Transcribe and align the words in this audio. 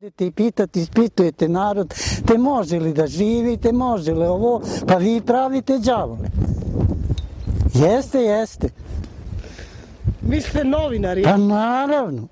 Ti 0.00 0.30
pitati, 0.30 0.80
ispitujete 0.80 1.48
narod, 1.48 1.94
te 2.26 2.38
može 2.38 2.78
li 2.78 2.92
da 2.92 3.06
živite, 3.06 3.72
može 3.72 4.14
li 4.14 4.26
ovo, 4.26 4.60
pa 4.86 4.96
vi 4.96 5.20
pravite 5.26 5.78
đavole. 5.78 6.28
Jeste, 7.74 8.22
jeste. 8.22 8.68
Vi 10.22 10.40
ste 10.40 10.64
novinari. 10.64 11.22
Pa 11.22 11.36
naravno. 11.36 12.28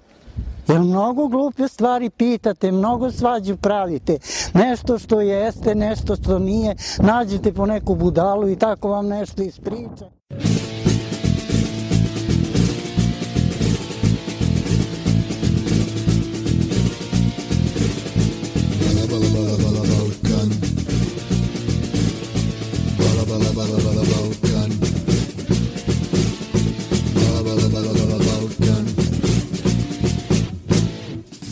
Jer 0.68 0.80
mnogo 0.80 1.28
glupe 1.28 1.68
stvari 1.68 2.10
pitate, 2.10 2.72
mnogo 2.72 3.10
svađu 3.10 3.56
pravite. 3.56 4.18
Nešto 4.54 4.98
što 4.98 5.20
jeste, 5.20 5.74
nešto 5.74 6.16
što 6.16 6.38
nije. 6.38 6.76
Nađete 6.98 7.52
po 7.52 7.66
neku 7.66 7.94
budalu 7.94 8.48
i 8.48 8.56
tako 8.56 8.88
vam 8.88 9.08
nešto 9.08 9.42
ispriča. 9.42 10.10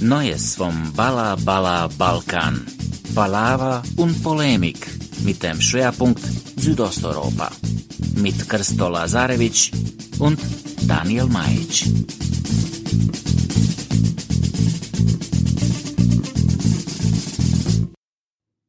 Neues 0.07 0.55
vom 0.55 0.93
Balla 0.93 1.35
Balla 1.35 1.89
Balkan. 1.99 2.65
Palaver 3.13 3.83
und 3.97 4.23
Polemik 4.23 4.87
mit 5.25 5.43
dem 5.43 5.61
Schwerpunkt 5.61 6.21
Südosteuropa. 6.21 7.51
Mit 8.15 8.49
Krsto 8.49 8.89
Lazarevic 8.89 9.73
und 10.21 10.39
Daniel 10.87 11.27
Majic. 11.27 11.87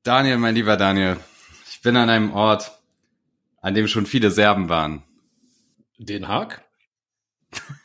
Daniel, 0.01 0.37
mein 0.37 0.55
lieber 0.55 0.75
Daniel, 0.75 1.17
ich 1.69 1.79
bin 1.83 1.97
an 1.97 2.09
einem 2.09 2.33
Ort, 2.33 2.71
an 3.61 3.75
dem 3.75 3.87
schon 3.87 4.07
viele 4.07 4.31
Serben 4.31 4.69
waren. 4.69 5.03
Den 5.99 6.27
Haag? 6.27 6.65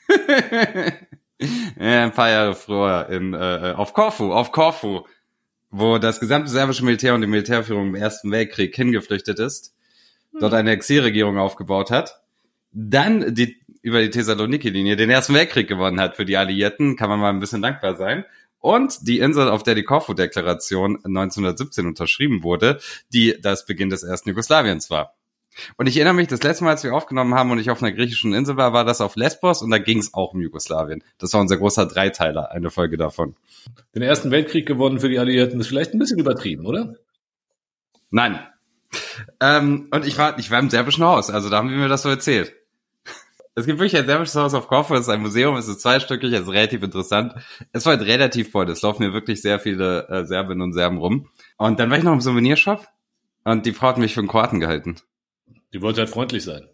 ja, 1.79 2.03
ein 2.05 2.13
paar 2.13 2.31
Jahre 2.31 2.55
früher 2.55 3.09
in, 3.11 3.35
äh, 3.35 3.75
auf 3.77 3.93
Korfu, 3.93 4.33
auf 4.33 4.53
Korfu, 4.53 5.03
wo 5.71 5.99
das 5.99 6.21
gesamte 6.21 6.51
serbische 6.51 6.85
Militär 6.85 7.15
und 7.15 7.23
die 7.23 7.27
Militärführung 7.27 7.89
im 7.89 7.95
Ersten 7.95 8.31
Weltkrieg 8.31 8.75
hingeflüchtet 8.75 9.39
ist, 9.39 9.75
dort 10.39 10.55
eine 10.55 10.71
Exilregierung 10.71 11.39
aufgebaut 11.39 11.91
hat, 11.91 12.21
dann 12.73 13.35
die 13.35 13.61
über 13.83 14.01
die 14.01 14.11
Thessaloniki-Linie 14.11 14.97
den 14.97 15.11
Ersten 15.11 15.35
Weltkrieg 15.35 15.69
gewonnen 15.69 16.01
hat 16.01 16.17
für 16.17 16.25
die 16.25 16.37
Alliierten, 16.37 16.97
kann 16.97 17.11
man 17.11 17.19
mal 17.19 17.31
ein 17.31 17.41
bisschen 17.41 17.63
dankbar 17.63 17.97
sein. 17.97 18.25
Und 18.61 19.09
die 19.09 19.19
Insel, 19.19 19.49
auf 19.49 19.65
der 19.65 19.75
die 19.75 19.83
Korfu-Deklaration 19.83 21.05
1917 21.05 21.85
unterschrieben 21.85 22.45
wurde, 22.45 22.79
die 23.13 23.37
das 23.41 23.67
Beginn 23.67 23.91
des 23.91 24.05
ersten 24.05 24.29
Jugoslawiens 24.29 24.89
war. 24.89 25.15
Und 25.77 25.87
ich 25.87 25.97
erinnere 25.97 26.15
mich, 26.15 26.29
das 26.29 26.43
letzte 26.43 26.65
Mal, 26.65 26.71
als 26.71 26.85
wir 26.85 26.95
aufgenommen 26.95 27.35
haben 27.35 27.51
und 27.51 27.59
ich 27.59 27.71
auf 27.71 27.83
einer 27.83 27.93
griechischen 27.93 28.35
Insel 28.35 28.57
war, 28.57 28.73
war 28.73 28.85
das 28.85 29.01
auf 29.01 29.17
Lesbos 29.17 29.63
und 29.63 29.71
da 29.71 29.79
ging 29.79 29.99
es 29.99 30.15
auch 30.15 30.33
um 30.35 30.41
Jugoslawien. 30.41 31.03
Das 31.19 31.33
war 31.33 31.41
unser 31.41 31.57
großer 31.57 31.87
Dreiteiler, 31.87 32.51
eine 32.51 32.71
Folge 32.71 32.97
davon. 32.97 33.37
Den 33.95 34.03
Ersten 34.03 34.31
Weltkrieg 34.31 34.67
gewonnen 34.67 35.01
für 35.01 35.09
die 35.09 35.19
Alliierten 35.19 35.61
ist 35.61 35.69
vielleicht 35.69 35.95
ein 35.95 35.99
bisschen 35.99 36.19
übertrieben, 36.19 36.67
oder? 36.67 36.95
Nein. 38.11 38.39
Ähm, 39.41 39.89
und 39.91 40.07
ich 40.07 40.19
war, 40.19 40.39
ich 40.39 40.51
war 40.51 40.59
im 40.59 40.71
serbischen 40.71 41.05
Haus, 41.05 41.31
also 41.31 41.49
da 41.49 41.59
haben 41.59 41.71
wir 41.71 41.77
mir 41.77 41.89
das 41.89 42.03
so 42.03 42.09
erzählt. 42.09 42.55
Es 43.55 43.67
gibt 43.67 43.79
wirklich 43.79 43.97
ein 44.01 44.07
serbisches 44.07 44.35
Haus 44.35 44.55
auf 44.55 44.67
Korfu, 44.67 44.95
es 44.95 45.03
ist 45.03 45.09
ein 45.11 45.21
Museum, 45.21 45.57
es 45.57 45.69
ist 45.69 45.83
zweistöckig, 45.83 46.33
es 46.33 46.41
ist 46.41 46.49
relativ 46.49 46.83
interessant. 46.83 47.35
Es 47.73 47.85
war 47.85 47.97
halt 47.97 48.07
relativ 48.07 48.51
voll, 48.51 48.69
es 48.71 48.81
laufen 48.81 49.03
hier 49.03 49.13
wirklich 49.13 49.43
sehr 49.43 49.59
viele 49.59 50.09
äh, 50.09 50.25
Serbinnen 50.25 50.63
und 50.63 50.73
Serben 50.73 50.97
rum. 50.97 51.29
Und 51.59 51.79
dann 51.79 51.91
war 51.91 51.99
ich 51.99 52.05
noch 52.05 52.15
im 52.15 52.23
Souvenirshop 52.23 52.87
und 53.45 53.67
die 53.67 53.73
Frau 53.73 53.89
hat 53.89 53.99
mich 53.99 54.15
für 54.15 54.21
einen 54.21 54.29
Kroaten 54.29 54.59
gehalten. 54.59 54.97
Die 55.73 55.83
wollte 55.83 56.01
halt 56.01 56.11
freundlich 56.11 56.45
sein. 56.45 56.69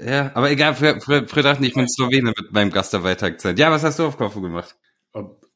Ja, 0.00 0.30
aber 0.34 0.50
egal, 0.50 0.74
früher, 0.74 1.00
früher, 1.00 1.26
früher 1.26 1.42
dachte 1.42 1.62
ich, 1.62 1.70
ich 1.70 1.74
bin 1.74 1.88
Slowene 1.88 2.32
mit 2.36 2.52
meinem 2.52 2.70
Gastarbeiterakzent. 2.70 3.58
Ja, 3.58 3.70
was 3.70 3.82
hast 3.82 3.98
du 3.98 4.06
auf 4.06 4.16
Korfu 4.16 4.40
gemacht? 4.40 4.76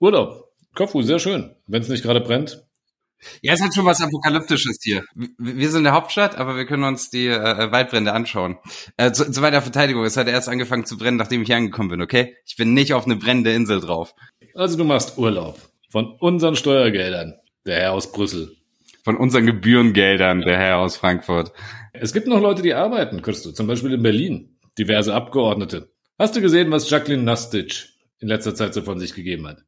Urlaub. 0.00 0.52
Korfu, 0.74 1.02
sehr 1.02 1.18
schön. 1.18 1.54
Wenn 1.66 1.82
es 1.82 1.88
nicht 1.88 2.02
gerade 2.02 2.20
brennt. 2.20 2.64
Ja, 3.40 3.52
es 3.52 3.62
hat 3.62 3.72
schon 3.72 3.84
was 3.84 4.00
Apokalyptisches 4.00 4.78
hier. 4.82 5.04
Wir 5.14 5.68
sind 5.68 5.78
in 5.78 5.84
der 5.84 5.92
Hauptstadt, 5.92 6.36
aber 6.36 6.56
wir 6.56 6.66
können 6.66 6.82
uns 6.82 7.08
die 7.08 7.28
äh, 7.28 7.70
Waldbrände 7.70 8.12
anschauen. 8.12 8.58
Äh, 8.96 9.12
zu, 9.12 9.30
zu 9.30 9.40
meiner 9.40 9.62
Verteidigung, 9.62 10.04
es 10.04 10.16
hat 10.16 10.26
erst 10.26 10.48
angefangen 10.48 10.86
zu 10.86 10.98
brennen, 10.98 11.18
nachdem 11.18 11.42
ich 11.42 11.46
hier 11.46 11.56
angekommen 11.56 11.90
bin, 11.90 12.02
okay? 12.02 12.36
Ich 12.44 12.56
bin 12.56 12.74
nicht 12.74 12.94
auf 12.94 13.04
eine 13.04 13.14
brennende 13.14 13.52
Insel 13.52 13.80
drauf. 13.80 14.14
Also 14.54 14.76
du 14.76 14.84
machst 14.84 15.18
Urlaub. 15.18 15.60
Von 15.88 16.16
unseren 16.18 16.56
Steuergeldern. 16.56 17.34
Der 17.64 17.76
Herr 17.76 17.92
aus 17.92 18.10
Brüssel. 18.10 18.56
Von 19.02 19.16
unseren 19.16 19.46
Gebührengeldern, 19.46 20.42
der 20.42 20.58
Herr 20.58 20.78
aus 20.78 20.96
Frankfurt. 20.96 21.52
Es 21.92 22.12
gibt 22.12 22.28
noch 22.28 22.40
Leute, 22.40 22.62
die 22.62 22.74
arbeiten, 22.74 23.20
Christo. 23.20 23.52
Zum 23.52 23.66
Beispiel 23.66 23.92
in 23.92 24.02
Berlin. 24.02 24.58
Diverse 24.78 25.12
Abgeordnete. 25.12 25.92
Hast 26.18 26.36
du 26.36 26.40
gesehen, 26.40 26.70
was 26.70 26.88
Jacqueline 26.88 27.24
Nastic 27.24 27.88
in 28.20 28.28
letzter 28.28 28.54
Zeit 28.54 28.74
so 28.74 28.82
von 28.82 28.98
sich 28.98 29.14
gegeben 29.14 29.46
hat? 29.48 29.64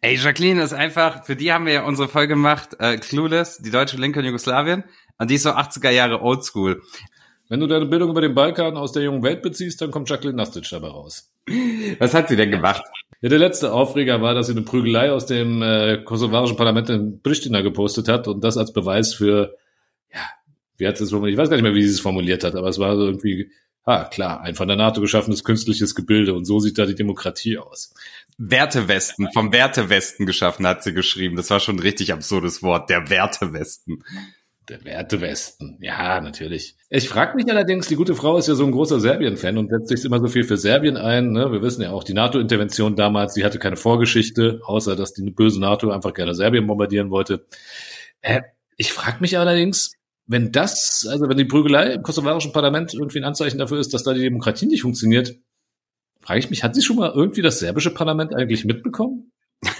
Ey, 0.00 0.16
Jacqueline 0.16 0.62
ist 0.62 0.74
einfach, 0.74 1.24
für 1.24 1.36
die 1.36 1.52
haben 1.52 1.66
wir 1.66 1.72
ja 1.72 1.84
unsere 1.84 2.08
Folge 2.08 2.34
gemacht, 2.34 2.76
äh, 2.80 2.98
Clueless, 2.98 3.58
die 3.58 3.70
deutsche 3.70 3.96
Linke 3.96 4.20
in 4.20 4.26
Jugoslawien. 4.26 4.84
Und 5.18 5.30
die 5.30 5.36
ist 5.36 5.44
so 5.44 5.50
80er 5.50 5.90
Jahre 5.90 6.20
oldschool. 6.22 6.82
Wenn 7.48 7.60
du 7.60 7.66
deine 7.66 7.86
Bildung 7.86 8.10
über 8.10 8.20
den 8.20 8.34
Balkan 8.34 8.76
aus 8.76 8.92
der 8.92 9.04
jungen 9.04 9.22
Welt 9.22 9.42
beziehst, 9.42 9.80
dann 9.80 9.90
kommt 9.90 10.10
Jacqueline 10.10 10.36
Nastic 10.36 10.68
dabei 10.70 10.88
raus. 10.88 11.33
Was 11.98 12.14
hat 12.14 12.28
sie 12.28 12.36
denn 12.36 12.50
gemacht? 12.50 12.82
Ja, 13.20 13.28
der 13.28 13.38
letzte 13.38 13.72
Aufreger 13.72 14.20
war, 14.20 14.34
dass 14.34 14.46
sie 14.46 14.52
eine 14.52 14.62
Prügelei 14.62 15.10
aus 15.10 15.26
dem 15.26 15.62
äh, 15.62 15.98
kosovarischen 16.04 16.56
Parlament 16.56 16.90
in 16.90 17.22
Pristina 17.22 17.60
gepostet 17.62 18.08
hat 18.08 18.28
und 18.28 18.42
das 18.44 18.56
als 18.56 18.72
Beweis 18.72 19.14
für, 19.14 19.56
ja, 20.12 20.20
wie 20.76 20.86
hat 20.86 20.98
sie 20.98 21.04
es 21.04 21.10
formuliert? 21.10 21.34
Ich 21.34 21.38
weiß 21.40 21.48
gar 21.48 21.56
nicht 21.56 21.64
mehr, 21.64 21.74
wie 21.74 21.82
sie 21.82 21.94
es 21.94 22.00
formuliert 22.00 22.44
hat, 22.44 22.54
aber 22.54 22.68
es 22.68 22.78
war 22.78 22.96
so 22.96 23.06
irgendwie, 23.06 23.50
ah, 23.84 24.04
klar, 24.04 24.40
ein 24.42 24.54
von 24.54 24.68
der 24.68 24.76
NATO 24.76 25.00
geschaffenes 25.00 25.44
künstliches 25.44 25.94
Gebilde 25.94 26.34
und 26.34 26.44
so 26.44 26.58
sieht 26.60 26.78
da 26.78 26.86
die 26.86 26.94
Demokratie 26.94 27.58
aus. 27.58 27.94
Wertewesten, 28.36 29.28
vom 29.32 29.52
Wertewesten 29.52 30.26
geschaffen, 30.26 30.66
hat 30.66 30.82
sie 30.82 30.92
geschrieben. 30.92 31.36
Das 31.36 31.50
war 31.50 31.60
schon 31.60 31.76
ein 31.76 31.80
richtig 31.80 32.12
absurdes 32.12 32.62
Wort, 32.62 32.90
der 32.90 33.08
Wertewesten. 33.08 34.02
Der 34.68 34.82
Wertewesten, 34.82 35.76
ja, 35.82 36.22
natürlich. 36.22 36.76
Ich 36.88 37.06
frage 37.06 37.36
mich 37.36 37.50
allerdings, 37.50 37.86
die 37.86 37.96
gute 37.96 38.14
Frau 38.14 38.38
ist 38.38 38.48
ja 38.48 38.54
so 38.54 38.64
ein 38.64 38.72
großer 38.72 38.98
Serbien-Fan 38.98 39.58
und 39.58 39.68
setzt 39.68 39.88
sich 39.88 40.04
immer 40.06 40.20
so 40.20 40.28
viel 40.28 40.44
für 40.44 40.56
Serbien 40.56 40.96
ein. 40.96 41.32
Ne? 41.32 41.52
Wir 41.52 41.60
wissen 41.60 41.82
ja 41.82 41.90
auch, 41.90 42.02
die 42.02 42.14
NATO-Intervention 42.14 42.96
damals, 42.96 43.34
die 43.34 43.44
hatte 43.44 43.58
keine 43.58 43.76
Vorgeschichte, 43.76 44.62
außer 44.64 44.96
dass 44.96 45.12
die 45.12 45.30
böse 45.30 45.60
NATO 45.60 45.90
einfach 45.90 46.14
gerne 46.14 46.34
Serbien 46.34 46.66
bombardieren 46.66 47.10
wollte. 47.10 47.46
Äh, 48.22 48.40
ich 48.78 48.90
frage 48.92 49.18
mich 49.20 49.36
allerdings, 49.36 49.92
wenn 50.26 50.50
das, 50.50 51.06
also 51.10 51.28
wenn 51.28 51.36
die 51.36 51.44
Prügelei 51.44 51.92
im 51.92 52.02
kosovarischen 52.02 52.52
Parlament 52.52 52.94
irgendwie 52.94 53.18
ein 53.18 53.24
Anzeichen 53.24 53.58
dafür 53.58 53.78
ist, 53.78 53.92
dass 53.92 54.02
da 54.02 54.14
die 54.14 54.22
Demokratie 54.22 54.64
nicht 54.64 54.80
funktioniert, 54.80 55.34
frage 56.22 56.38
ich 56.38 56.48
mich, 56.48 56.64
hat 56.64 56.74
sie 56.74 56.80
schon 56.80 56.96
mal 56.96 57.12
irgendwie 57.14 57.42
das 57.42 57.58
serbische 57.58 57.92
Parlament 57.92 58.34
eigentlich 58.34 58.64
mitbekommen? 58.64 59.30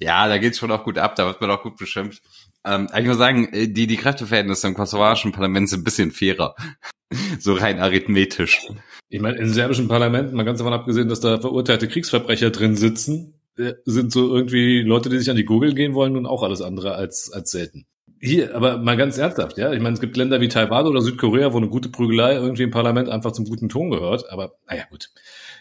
ja, 0.00 0.28
da 0.28 0.38
geht's 0.38 0.58
schon 0.58 0.70
auch 0.70 0.84
gut 0.84 0.98
ab, 0.98 1.16
da 1.16 1.26
wird 1.26 1.40
man 1.40 1.50
auch 1.50 1.62
gut 1.62 1.76
beschimpft. 1.76 2.22
Ähm, 2.64 2.88
ich 2.96 3.06
muss 3.06 3.18
sagen, 3.18 3.48
die, 3.52 3.86
die 3.86 3.96
Kräfteverhältnisse 3.96 4.66
im 4.66 4.74
kosovarischen 4.74 5.32
Parlament 5.32 5.68
sind 5.68 5.80
ein 5.80 5.84
bisschen 5.84 6.10
fairer. 6.10 6.54
so 7.38 7.54
rein 7.54 7.78
arithmetisch. 7.78 8.66
Ich 9.08 9.20
meine, 9.20 9.38
im 9.38 9.48
serbischen 9.48 9.88
Parlament, 9.88 10.32
mal 10.32 10.44
ganz 10.44 10.58
davon 10.58 10.72
abgesehen, 10.72 11.08
dass 11.08 11.20
da 11.20 11.40
verurteilte 11.40 11.88
Kriegsverbrecher 11.88 12.50
drin 12.50 12.76
sitzen, 12.76 13.40
äh, 13.56 13.74
sind 13.84 14.12
so 14.12 14.34
irgendwie 14.34 14.82
Leute, 14.82 15.08
die 15.08 15.18
sich 15.18 15.30
an 15.30 15.36
die 15.36 15.44
Gurgel 15.44 15.74
gehen 15.74 15.94
wollen, 15.94 16.14
nun 16.14 16.26
auch 16.26 16.42
alles 16.42 16.62
andere 16.62 16.94
als, 16.94 17.30
als 17.32 17.50
selten. 17.50 17.86
Hier, 18.18 18.54
aber 18.56 18.78
mal 18.78 18.96
ganz 18.96 19.18
ernsthaft, 19.18 19.58
ja. 19.58 19.72
Ich 19.72 19.80
meine, 19.80 19.94
es 19.94 20.00
gibt 20.00 20.16
Länder 20.16 20.40
wie 20.40 20.48
Taiwan 20.48 20.86
oder 20.86 21.02
Südkorea, 21.02 21.52
wo 21.52 21.58
eine 21.58 21.68
gute 21.68 21.90
Prügelei 21.90 22.34
irgendwie 22.34 22.62
im 22.62 22.70
Parlament 22.70 23.08
einfach 23.10 23.32
zum 23.32 23.44
guten 23.44 23.68
Ton 23.68 23.90
gehört. 23.90 24.30
Aber 24.30 24.54
naja, 24.66 24.84
gut. 24.90 25.10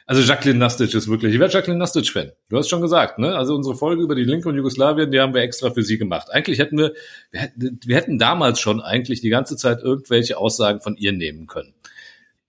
Also 0.07 0.21
Jacqueline 0.21 0.59
Nastic 0.59 0.93
ist 0.93 1.07
wirklich, 1.07 1.33
ich 1.33 1.39
werde 1.39 1.53
Jacqueline 1.53 1.79
Nastic-Fan. 1.79 2.31
Du 2.49 2.57
hast 2.57 2.69
schon 2.69 2.81
gesagt, 2.81 3.17
ne? 3.17 3.35
Also 3.35 3.55
unsere 3.55 3.75
Folge 3.75 4.03
über 4.03 4.13
die 4.13 4.23
Linke 4.23 4.47
und 4.47 4.55
Jugoslawien, 4.55 5.09
die 5.09 5.19
haben 5.19 5.33
wir 5.33 5.41
extra 5.41 5.71
für 5.71 5.81
sie 5.81 5.97
gemacht. 5.97 6.27
Eigentlich 6.31 6.59
hätten 6.59 6.77
wir, 6.77 6.93
wir 7.31 7.39
hätten, 7.39 7.79
wir 7.83 7.95
hätten 7.95 8.19
damals 8.19 8.59
schon 8.59 8.81
eigentlich 8.81 9.21
die 9.21 9.29
ganze 9.29 9.57
Zeit 9.57 9.81
irgendwelche 9.81 10.37
Aussagen 10.37 10.79
von 10.79 10.95
ihr 10.95 11.11
nehmen 11.11 11.47
können. 11.47 11.73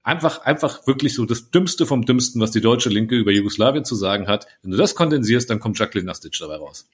Einfach, 0.03 0.43
einfach 0.43 0.87
wirklich 0.87 1.15
so 1.15 1.25
das 1.25 1.51
Dümmste 1.51 1.87
vom 1.87 2.05
Dümmsten, 2.05 2.43
was 2.43 2.51
die 2.51 2.61
deutsche 2.61 2.91
Linke 2.91 3.17
über 3.17 3.33
Jugoslawien 3.33 3.87
zu 3.87 3.95
sagen 3.95 4.29
hat. 4.29 4.47
Wenn 4.63 4.71
du 4.71 4.77
das 4.77 4.95
kondensierst, 4.95 5.49
dann 5.49 5.59
kommt 5.59 5.79
Jacqueline 5.79 6.07
Nastic 6.07 6.37
dabei 6.39 6.57
raus. 6.57 6.87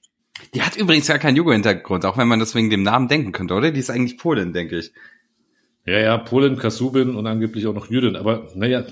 Die 0.54 0.62
hat 0.62 0.76
übrigens 0.76 1.08
gar 1.08 1.18
keinen 1.18 1.36
Jugo-Hintergrund, 1.36 2.06
auch 2.06 2.16
wenn 2.16 2.28
man 2.28 2.38
das 2.38 2.54
wegen 2.54 2.70
dem 2.70 2.84
Namen 2.84 3.08
denken 3.08 3.32
könnte, 3.32 3.54
oder? 3.54 3.70
Die 3.72 3.80
ist 3.80 3.90
eigentlich 3.90 4.16
Polin, 4.16 4.52
denke 4.52 4.78
ich. 4.78 4.92
Ja, 5.84 5.98
ja, 5.98 6.18
Polin, 6.18 6.56
Kasubin 6.56 7.16
und 7.16 7.26
angeblich 7.26 7.66
auch 7.66 7.74
noch 7.74 7.90
Jüdin. 7.90 8.14
Aber 8.16 8.48
naja, 8.54 8.84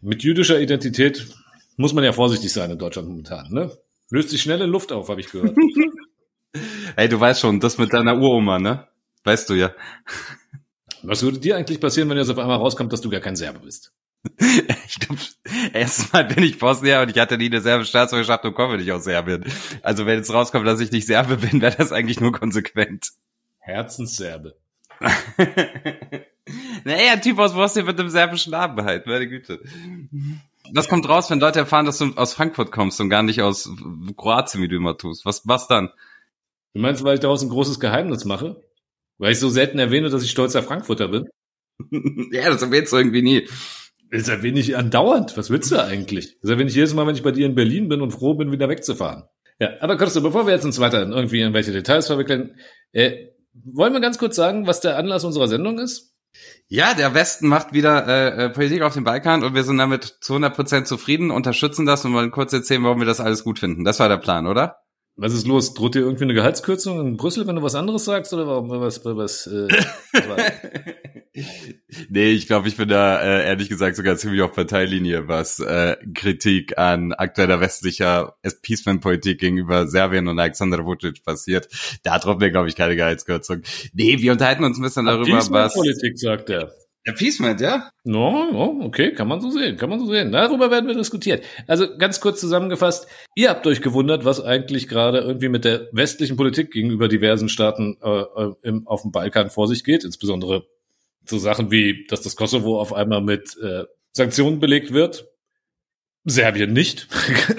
mit 0.00 0.22
jüdischer 0.22 0.60
Identität 0.60 1.26
muss 1.76 1.92
man 1.92 2.04
ja 2.04 2.12
vorsichtig 2.12 2.52
sein 2.52 2.70
in 2.70 2.78
Deutschland 2.78 3.08
momentan, 3.08 3.50
ne? 3.50 3.70
Löst 4.10 4.30
sich 4.30 4.42
schnell 4.42 4.60
in 4.60 4.70
Luft 4.70 4.92
auf, 4.92 5.08
habe 5.08 5.20
ich 5.20 5.30
gehört. 5.30 5.56
Ey, 6.96 7.08
du 7.08 7.20
weißt 7.20 7.40
schon, 7.40 7.60
das 7.60 7.76
mit 7.76 7.92
deiner 7.92 8.16
Uroma, 8.16 8.58
ne? 8.58 8.86
Weißt 9.24 9.50
du 9.50 9.54
ja. 9.54 9.74
Was 11.02 11.22
würde 11.22 11.38
dir 11.38 11.56
eigentlich 11.56 11.80
passieren, 11.80 12.08
wenn 12.08 12.16
jetzt 12.16 12.30
auf 12.30 12.38
einmal 12.38 12.56
rauskommt, 12.56 12.92
dass 12.92 13.00
du 13.00 13.10
gar 13.10 13.20
kein 13.20 13.36
Serbe 13.36 13.58
bist? 13.60 13.92
ich 14.86 14.98
glaube, 14.98 15.20
erstmal 15.72 16.24
bin 16.24 16.44
ich 16.44 16.58
Bosnier 16.58 17.00
und 17.00 17.10
ich 17.10 17.18
hatte 17.18 17.36
nie 17.36 17.46
eine 17.46 17.60
serbische 17.60 17.90
Staatsbürgerschaft 17.90 18.44
und 18.44 18.54
komme 18.54 18.76
nicht 18.76 18.90
aus 18.92 19.04
Serbien. 19.04 19.44
Also 19.82 20.06
wenn 20.06 20.18
jetzt 20.18 20.32
rauskommt, 20.32 20.66
dass 20.66 20.80
ich 20.80 20.92
nicht 20.92 21.06
Serbe 21.06 21.36
bin, 21.36 21.60
wäre 21.60 21.76
das 21.76 21.92
eigentlich 21.92 22.20
nur 22.20 22.32
konsequent. 22.32 23.10
Herzensserbe. 23.58 24.56
naja, 26.84 27.12
ein 27.12 27.22
Typ 27.22 27.38
aus 27.38 27.54
Bosnien 27.54 27.86
mit 27.86 27.98
einem 27.98 28.10
serbischen 28.10 28.52
Namen 28.52 28.84
halt, 28.84 29.06
meine 29.06 29.28
Güte. 29.28 29.60
Was 30.72 30.88
kommt 30.88 31.08
raus, 31.08 31.30
wenn 31.30 31.40
Leute 31.40 31.60
erfahren, 31.60 31.86
dass 31.86 31.98
du 31.98 32.12
aus 32.16 32.34
Frankfurt 32.34 32.72
kommst 32.72 33.00
und 33.00 33.08
gar 33.08 33.22
nicht 33.22 33.42
aus 33.42 33.70
Kroatien, 34.16 34.62
wie 34.62 34.68
du 34.68 34.76
immer 34.76 34.96
tust? 34.96 35.24
Was, 35.24 35.46
was 35.46 35.68
dann? 35.68 35.90
Du 36.74 36.80
meinst, 36.80 37.04
weil 37.04 37.14
ich 37.14 37.20
daraus 37.20 37.42
ein 37.42 37.48
großes 37.48 37.80
Geheimnis 37.80 38.24
mache? 38.24 38.62
Weil 39.18 39.32
ich 39.32 39.40
so 39.40 39.48
selten 39.48 39.78
erwähne, 39.78 40.10
dass 40.10 40.22
ich 40.22 40.30
stolzer 40.30 40.62
Frankfurter 40.62 41.08
bin? 41.08 41.28
ja, 42.32 42.50
das 42.50 42.62
erwähnst 42.62 42.92
du 42.92 42.96
irgendwie 42.96 43.22
nie. 43.22 43.48
Das 44.10 44.28
erwähne 44.28 44.60
ich 44.60 44.76
andauernd. 44.76 45.36
Was 45.36 45.50
willst 45.50 45.72
du 45.72 45.82
eigentlich? 45.82 46.38
Das 46.40 46.50
erwähne 46.50 46.68
ich 46.68 46.76
jedes 46.76 46.94
Mal, 46.94 47.06
wenn 47.06 47.14
ich 47.14 47.22
bei 47.22 47.32
dir 47.32 47.46
in 47.46 47.54
Berlin 47.54 47.88
bin 47.88 48.02
und 48.02 48.12
froh 48.12 48.34
bin, 48.34 48.52
wieder 48.52 48.68
wegzufahren. 48.68 49.24
Ja, 49.58 49.70
aber 49.80 49.96
Kosto, 49.96 50.20
bevor 50.20 50.46
wir 50.46 50.52
jetzt 50.52 50.64
uns 50.64 50.78
weiter 50.78 51.00
irgendwie 51.08 51.40
in 51.40 51.54
welche 51.54 51.72
Details 51.72 52.06
verwickeln, 52.06 52.56
äh, 52.92 53.28
wollen 53.64 53.94
wir 53.94 54.00
ganz 54.00 54.18
kurz 54.18 54.36
sagen, 54.36 54.66
was 54.66 54.80
der 54.80 54.98
Anlass 54.98 55.24
unserer 55.24 55.48
Sendung 55.48 55.78
ist? 55.78 56.05
Ja, 56.68 56.94
der 56.94 57.14
Westen 57.14 57.46
macht 57.48 57.72
wieder 57.72 58.06
äh, 58.08 58.46
äh 58.46 58.48
Politik 58.50 58.82
auf 58.82 58.94
dem 58.94 59.04
Balkan 59.04 59.44
und 59.44 59.54
wir 59.54 59.62
sind 59.62 59.78
damit 59.78 60.18
zu 60.20 60.34
100% 60.34 60.84
zufrieden, 60.84 61.30
unterstützen 61.30 61.86
das 61.86 62.04
und 62.04 62.12
wollen 62.12 62.32
kurz 62.32 62.52
erzählen, 62.52 62.82
warum 62.82 62.98
wir 62.98 63.06
das 63.06 63.20
alles 63.20 63.44
gut 63.44 63.58
finden. 63.58 63.84
Das 63.84 64.00
war 64.00 64.08
der 64.08 64.16
Plan, 64.16 64.46
oder? 64.46 64.78
Was 65.14 65.32
ist 65.32 65.46
los? 65.46 65.72
Droht 65.74 65.94
dir 65.94 66.00
irgendwie 66.00 66.24
eine 66.24 66.34
Gehaltskürzung 66.34 67.00
in 67.00 67.16
Brüssel, 67.16 67.46
wenn 67.46 67.56
du 67.56 67.62
was 67.62 67.74
anderes 67.74 68.04
sagst? 68.04 68.34
Oder 68.34 68.46
warum 68.46 68.68
was, 68.68 69.04
was, 69.04 69.46
äh, 69.46 69.68
was 70.12 70.52
Nee, 72.08 72.30
ich 72.30 72.46
glaube, 72.46 72.68
ich 72.68 72.76
bin 72.76 72.88
da 72.88 73.20
äh, 73.20 73.46
ehrlich 73.46 73.68
gesagt 73.68 73.96
sogar 73.96 74.16
ziemlich 74.16 74.42
auf 74.42 74.52
Parteilinie, 74.52 75.28
was 75.28 75.60
äh, 75.60 75.96
Kritik 76.14 76.78
an 76.78 77.12
aktueller 77.12 77.60
westlicher 77.60 78.36
Peaceman-Politik 78.62 79.40
gegenüber 79.40 79.86
Serbien 79.86 80.28
und 80.28 80.38
Alexander 80.38 80.84
Vucic 80.84 81.22
passiert. 81.24 81.68
Da 82.02 82.18
droht 82.18 82.40
mir, 82.40 82.50
glaube 82.50 82.68
ich, 82.68 82.76
keine 82.76 82.96
Gehaltskürzung. 82.96 83.62
Nee, 83.92 84.18
wir 84.18 84.32
unterhalten 84.32 84.64
uns 84.64 84.78
ein 84.78 84.82
bisschen 84.82 85.06
darüber, 85.06 85.38
was... 85.50 85.74
Politik, 85.74 86.18
sagt 86.18 86.50
er. 86.50 86.72
Appeasement, 87.08 87.60
ja? 87.60 87.90
No, 88.02 88.50
no, 88.50 88.84
okay, 88.84 89.12
kann 89.12 89.28
man 89.28 89.40
so 89.40 89.50
sehen, 89.50 89.76
kann 89.76 89.88
man 89.88 90.00
so 90.00 90.06
sehen. 90.06 90.32
Darüber 90.32 90.72
werden 90.72 90.88
wir 90.88 90.94
diskutiert. 90.96 91.44
Also 91.68 91.96
ganz 91.98 92.20
kurz 92.20 92.40
zusammengefasst, 92.40 93.06
ihr 93.36 93.48
habt 93.48 93.64
euch 93.66 93.80
gewundert, 93.80 94.24
was 94.24 94.42
eigentlich 94.42 94.88
gerade 94.88 95.20
irgendwie 95.20 95.48
mit 95.48 95.64
der 95.64 95.88
westlichen 95.92 96.36
Politik 96.36 96.72
gegenüber 96.72 97.06
diversen 97.06 97.48
Staaten 97.48 97.96
äh, 98.02 98.22
äh 98.22 98.54
im, 98.62 98.88
auf 98.88 99.02
dem 99.02 99.12
Balkan 99.12 99.50
vor 99.50 99.68
sich 99.68 99.84
geht, 99.84 100.02
insbesondere 100.02 100.66
so 101.26 101.38
Sachen 101.38 101.70
wie, 101.70 102.06
dass 102.08 102.22
das 102.22 102.36
Kosovo 102.36 102.80
auf 102.80 102.92
einmal 102.92 103.20
mit 103.20 103.56
äh, 103.62 103.84
Sanktionen 104.12 104.60
belegt 104.60 104.92
wird, 104.92 105.26
Serbien 106.26 106.72
nicht. 106.72 107.08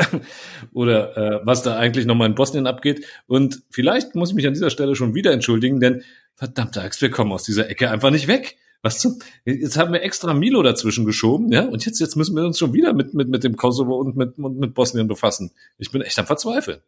Oder 0.73 1.17
äh, 1.17 1.39
was 1.45 1.63
da 1.63 1.77
eigentlich 1.77 2.05
nochmal 2.05 2.27
in 2.27 2.35
Bosnien 2.35 2.67
abgeht. 2.67 3.05
Und 3.25 3.63
vielleicht 3.69 4.13
muss 4.13 4.29
ich 4.29 4.35
mich 4.35 4.45
an 4.45 4.53
dieser 4.53 4.69
Stelle 4.69 4.95
schon 4.95 5.15
wieder 5.15 5.31
entschuldigen, 5.31 5.79
denn 5.79 6.03
verdammte 6.35 6.81
Axt, 6.81 7.01
wir 7.01 7.09
kommen 7.09 7.31
aus 7.31 7.43
dieser 7.43 7.69
Ecke 7.69 7.89
einfach 7.89 8.11
nicht 8.11 8.27
weg. 8.27 8.57
Was 8.83 8.99
zum, 8.99 9.19
jetzt 9.45 9.77
haben 9.77 9.91
wir 9.91 10.03
extra 10.03 10.33
Milo 10.33 10.61
dazwischen 10.61 11.05
geschoben, 11.05 11.51
ja, 11.51 11.63
und 11.63 11.83
jetzt, 11.85 11.99
jetzt 11.99 12.15
müssen 12.15 12.35
wir 12.35 12.45
uns 12.45 12.59
schon 12.59 12.73
wieder 12.73 12.93
mit, 12.93 13.13
mit, 13.15 13.27
mit 13.27 13.43
dem 13.43 13.55
Kosovo 13.55 13.95
und 13.95 14.15
mit, 14.15 14.37
mit 14.37 14.75
Bosnien 14.75 15.07
befassen. 15.07 15.51
Ich 15.79 15.89
bin 15.89 16.01
echt 16.01 16.19
am 16.19 16.27
Verzweifeln. 16.27 16.79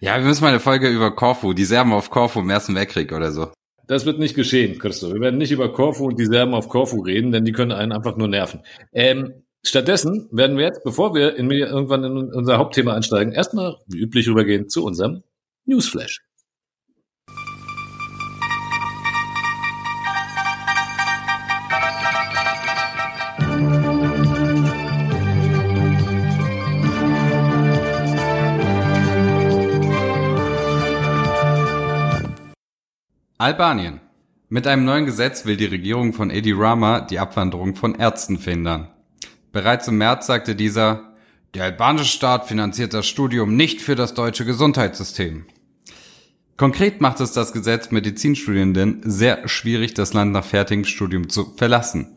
Ja, 0.00 0.18
wir 0.18 0.24
müssen 0.24 0.42
mal 0.42 0.50
eine 0.50 0.60
Folge 0.60 0.90
über 0.90 1.14
Korfu, 1.14 1.54
die 1.54 1.64
Serben 1.64 1.92
auf 1.92 2.10
Korfu 2.10 2.40
im 2.40 2.50
Ersten 2.50 2.74
Weltkrieg 2.74 3.12
oder 3.12 3.32
so. 3.32 3.52
Das 3.86 4.06
wird 4.06 4.18
nicht 4.18 4.34
geschehen, 4.34 4.78
Christo. 4.78 5.12
Wir 5.12 5.20
werden 5.20 5.38
nicht 5.38 5.50
über 5.50 5.72
Korfu 5.72 6.06
und 6.06 6.18
die 6.18 6.26
Serben 6.26 6.54
auf 6.54 6.68
Korfu 6.68 7.00
reden, 7.00 7.32
denn 7.32 7.44
die 7.44 7.52
können 7.52 7.72
einen 7.72 7.92
einfach 7.92 8.16
nur 8.16 8.28
nerven. 8.28 8.60
Ähm, 8.92 9.42
stattdessen 9.64 10.28
werden 10.30 10.56
wir 10.56 10.64
jetzt, 10.64 10.84
bevor 10.84 11.14
wir 11.14 11.36
in, 11.36 11.50
irgendwann 11.50 12.04
in 12.04 12.32
unser 12.32 12.58
Hauptthema 12.58 12.94
einsteigen, 12.94 13.32
erstmal 13.32 13.76
wie 13.86 13.98
üblich 13.98 14.28
rübergehen 14.28 14.68
zu 14.68 14.84
unserem 14.84 15.22
Newsflash. 15.64 16.20
Albanien. 33.42 33.98
Mit 34.50 34.68
einem 34.68 34.84
neuen 34.84 35.04
Gesetz 35.04 35.44
will 35.44 35.56
die 35.56 35.64
Regierung 35.64 36.12
von 36.12 36.30
Edi 36.30 36.52
Rama 36.52 37.00
die 37.00 37.18
Abwanderung 37.18 37.74
von 37.74 37.96
Ärzten 37.96 38.38
verhindern. 38.38 38.86
Bereits 39.50 39.88
im 39.88 39.98
März 39.98 40.28
sagte 40.28 40.54
dieser, 40.54 41.12
der 41.52 41.64
albanische 41.64 42.12
Staat 42.12 42.46
finanziert 42.46 42.94
das 42.94 43.08
Studium 43.08 43.56
nicht 43.56 43.80
für 43.80 43.96
das 43.96 44.14
deutsche 44.14 44.44
Gesundheitssystem. 44.44 45.46
Konkret 46.56 47.00
macht 47.00 47.18
es 47.18 47.32
das 47.32 47.52
Gesetz 47.52 47.90
Medizinstudierenden 47.90 49.00
sehr 49.02 49.48
schwierig, 49.48 49.94
das 49.94 50.12
Land 50.12 50.30
nach 50.30 50.44
fertigem 50.44 50.84
Studium 50.84 51.28
zu 51.28 51.52
verlassen. 51.56 52.16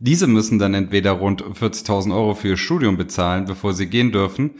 Diese 0.00 0.26
müssen 0.26 0.58
dann 0.58 0.72
entweder 0.72 1.10
rund 1.10 1.42
40.000 1.42 2.14
Euro 2.14 2.34
für 2.34 2.48
ihr 2.48 2.56
Studium 2.56 2.96
bezahlen, 2.96 3.44
bevor 3.44 3.74
sie 3.74 3.88
gehen 3.88 4.10
dürfen, 4.10 4.52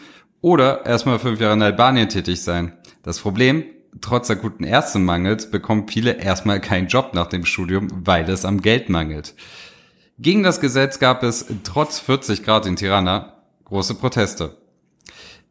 oder 0.43 0.85
erstmal 0.85 1.19
fünf 1.19 1.41
Jahre 1.41 1.55
in 1.55 1.62
Albanien 1.62 2.11
tätig 2.11 2.43
sein. 2.43 2.75
Das 3.03 3.19
Problem, 3.19 3.65
trotz 4.00 4.31
akuten 4.31 4.65
Ärztemangels 4.65 5.50
bekommen 5.50 5.89
viele 5.89 6.12
erstmal 6.12 6.61
keinen 6.61 6.89
Job 6.89 7.12
nach 7.15 7.29
dem 7.29 7.44
Studium, 7.44 7.89
weil 7.93 8.29
es 8.29 8.44
am 8.44 8.62
Geld 8.62 8.89
mangelt. 8.89 9.35
Gegen 10.19 10.43
das 10.43 10.61
Gesetz 10.61 10.99
gab 10.99 11.23
es 11.23 11.47
trotz 11.65 11.99
40 11.99 12.44
Grad 12.44 12.67
in 12.67 12.77
Tirana 12.77 13.43
große 13.65 13.94
Proteste. 13.94 14.59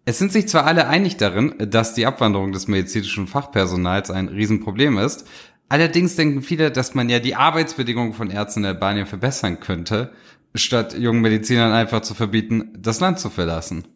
Es 0.06 0.18
sind 0.18 0.32
sich 0.32 0.48
zwar 0.48 0.66
alle 0.66 0.88
einig 0.88 1.18
darin, 1.18 1.56
dass 1.58 1.94
die 1.94 2.06
Abwanderung 2.06 2.52
des 2.52 2.68
medizinischen 2.68 3.28
Fachpersonals 3.28 4.10
ein 4.10 4.28
Riesenproblem 4.28 4.98
ist, 4.98 5.28
allerdings 5.70 6.16
denken 6.16 6.42
viele, 6.42 6.72
dass 6.72 6.96
man 6.96 7.10
ja 7.10 7.20
die 7.20 7.36
Arbeitsbedingungen 7.36 8.14
von 8.14 8.32
Ärzten 8.32 8.62
in 8.62 8.66
Albanien 8.66 9.06
verbessern 9.06 9.60
könnte, 9.60 10.12
statt 10.56 10.98
jungen 10.98 11.22
Medizinern 11.22 11.72
einfach 11.72 12.02
zu 12.02 12.14
verbieten, 12.14 12.74
das 12.78 13.00
Land 13.00 13.20
zu 13.20 13.30
verlassen. 13.30 13.88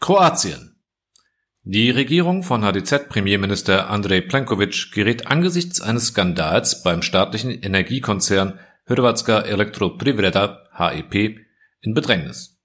Kroatien 0.00 0.77
die 1.70 1.90
Regierung 1.90 2.44
von 2.44 2.62
HDZ-Premierminister 2.64 3.90
Andrej 3.90 4.22
Plenković 4.22 4.90
gerät 4.90 5.26
angesichts 5.26 5.82
eines 5.82 6.06
Skandals 6.06 6.82
beim 6.82 7.02
staatlichen 7.02 7.50
Energiekonzern 7.50 8.58
Hrvatska 8.86 9.40
Elektroprivreda 9.40 10.60
(HEP) 10.72 11.40
in 11.82 11.92
Bedrängnis. 11.92 12.58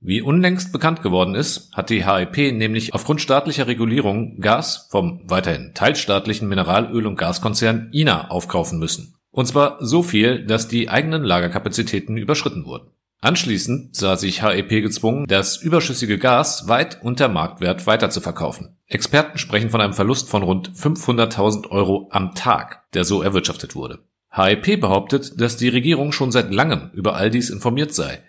Wie 0.00 0.20
unlängst 0.20 0.72
bekannt 0.72 1.00
geworden 1.00 1.36
ist, 1.36 1.70
hat 1.74 1.90
die 1.90 2.04
HEP 2.04 2.52
nämlich 2.52 2.92
aufgrund 2.92 3.20
staatlicher 3.20 3.68
Regulierung 3.68 4.40
Gas 4.40 4.88
vom 4.90 5.20
weiterhin 5.30 5.70
teilstaatlichen 5.74 6.48
Mineralöl- 6.48 7.06
und 7.06 7.14
Gaskonzern 7.14 7.90
INA 7.92 8.32
aufkaufen 8.32 8.80
müssen. 8.80 9.14
Und 9.30 9.46
zwar 9.46 9.76
so 9.78 10.02
viel, 10.02 10.44
dass 10.44 10.66
die 10.66 10.88
eigenen 10.88 11.22
Lagerkapazitäten 11.22 12.16
überschritten 12.16 12.64
wurden 12.64 12.90
Anschließend 13.22 13.94
sah 13.94 14.16
sich 14.16 14.42
HEP 14.42 14.82
gezwungen, 14.82 15.26
das 15.26 15.58
überschüssige 15.58 16.18
Gas 16.18 16.68
weit 16.68 17.02
unter 17.02 17.28
Marktwert 17.28 17.86
weiterzuverkaufen. 17.86 18.78
Experten 18.86 19.36
sprechen 19.36 19.68
von 19.68 19.82
einem 19.82 19.92
Verlust 19.92 20.28
von 20.28 20.42
rund 20.42 20.70
500.000 20.70 21.68
Euro 21.68 22.08
am 22.10 22.34
Tag, 22.34 22.90
der 22.92 23.04
so 23.04 23.22
erwirtschaftet 23.22 23.74
wurde. 23.74 23.98
HEP 24.30 24.80
behauptet, 24.80 25.38
dass 25.38 25.58
die 25.58 25.68
Regierung 25.68 26.12
schon 26.12 26.32
seit 26.32 26.52
langem 26.52 26.90
über 26.94 27.16
all 27.16 27.30
dies 27.30 27.50
informiert 27.50 27.92
sei. 27.92 28.22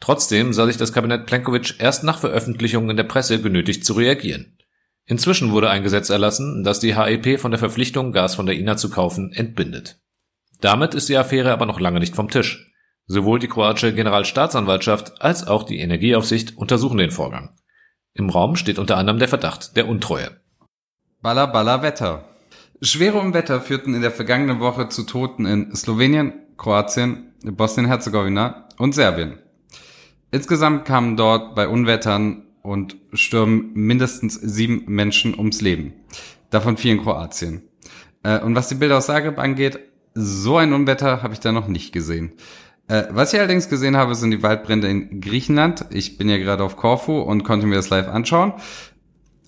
Trotzdem 0.00 0.52
sah 0.52 0.66
sich 0.66 0.76
das 0.76 0.92
Kabinett 0.92 1.26
Plenkovic 1.26 1.74
erst 1.78 2.04
nach 2.04 2.18
Veröffentlichung 2.18 2.88
in 2.88 2.96
der 2.96 3.04
Presse 3.04 3.42
genötigt 3.42 3.84
zu 3.84 3.94
reagieren. 3.94 4.56
Inzwischen 5.04 5.52
wurde 5.52 5.70
ein 5.70 5.82
Gesetz 5.82 6.10
erlassen, 6.10 6.64
das 6.64 6.80
die 6.80 6.96
HEP 6.96 7.40
von 7.40 7.50
der 7.50 7.58
Verpflichtung, 7.58 8.12
Gas 8.12 8.34
von 8.34 8.46
der 8.46 8.56
INA 8.56 8.76
zu 8.76 8.88
kaufen, 8.88 9.32
entbindet. 9.32 9.98
Damit 10.60 10.94
ist 10.94 11.08
die 11.08 11.16
Affäre 11.16 11.52
aber 11.52 11.66
noch 11.66 11.80
lange 11.80 11.98
nicht 11.98 12.14
vom 12.14 12.30
Tisch. 12.30 12.72
Sowohl 13.08 13.38
die 13.38 13.48
kroatische 13.48 13.94
Generalstaatsanwaltschaft 13.94 15.22
als 15.22 15.46
auch 15.46 15.64
die 15.64 15.78
Energieaufsicht 15.78 16.56
untersuchen 16.58 16.98
den 16.98 17.10
Vorgang. 17.10 17.50
Im 18.12 18.28
Raum 18.28 18.54
steht 18.54 18.78
unter 18.78 18.98
anderem 18.98 19.18
der 19.18 19.28
Verdacht 19.28 19.76
der 19.76 19.88
Untreue. 19.88 20.40
Balla 21.22 21.46
Balla 21.46 21.82
Wetter. 21.82 22.28
Schwere 22.82 23.18
Unwetter 23.18 23.60
führten 23.60 23.94
in 23.94 24.02
der 24.02 24.10
vergangenen 24.10 24.60
Woche 24.60 24.88
zu 24.88 25.04
Toten 25.04 25.46
in 25.46 25.74
Slowenien, 25.74 26.34
Kroatien, 26.56 27.32
Bosnien-Herzegowina 27.42 28.68
und 28.76 28.94
Serbien. 28.94 29.38
Insgesamt 30.30 30.84
kamen 30.84 31.16
dort 31.16 31.54
bei 31.54 31.66
Unwettern 31.66 32.44
und 32.62 32.96
Stürmen 33.14 33.72
mindestens 33.72 34.34
sieben 34.34 34.84
Menschen 34.86 35.36
ums 35.38 35.60
Leben. 35.62 35.94
Davon 36.50 36.76
vier 36.76 36.92
in 36.92 37.02
Kroatien. 37.02 37.62
Äh, 38.22 38.40
und 38.40 38.54
was 38.54 38.68
die 38.68 38.74
Bilder 38.74 38.98
aus 38.98 39.06
Zagreb 39.06 39.38
angeht, 39.38 39.78
so 40.14 40.56
ein 40.56 40.72
Unwetter 40.72 41.22
habe 41.22 41.34
ich 41.34 41.40
da 41.40 41.52
noch 41.52 41.68
nicht 41.68 41.92
gesehen. 41.92 42.32
Äh, 42.88 43.04
was 43.10 43.32
ich 43.32 43.38
allerdings 43.38 43.68
gesehen 43.68 43.96
habe, 43.96 44.14
sind 44.14 44.30
die 44.30 44.42
Waldbrände 44.42 44.88
in 44.88 45.20
Griechenland. 45.20 45.86
Ich 45.90 46.16
bin 46.16 46.28
ja 46.28 46.38
gerade 46.38 46.64
auf 46.64 46.76
Korfu 46.76 47.20
und 47.20 47.44
konnte 47.44 47.66
mir 47.66 47.76
das 47.76 47.90
live 47.90 48.08
anschauen. 48.08 48.54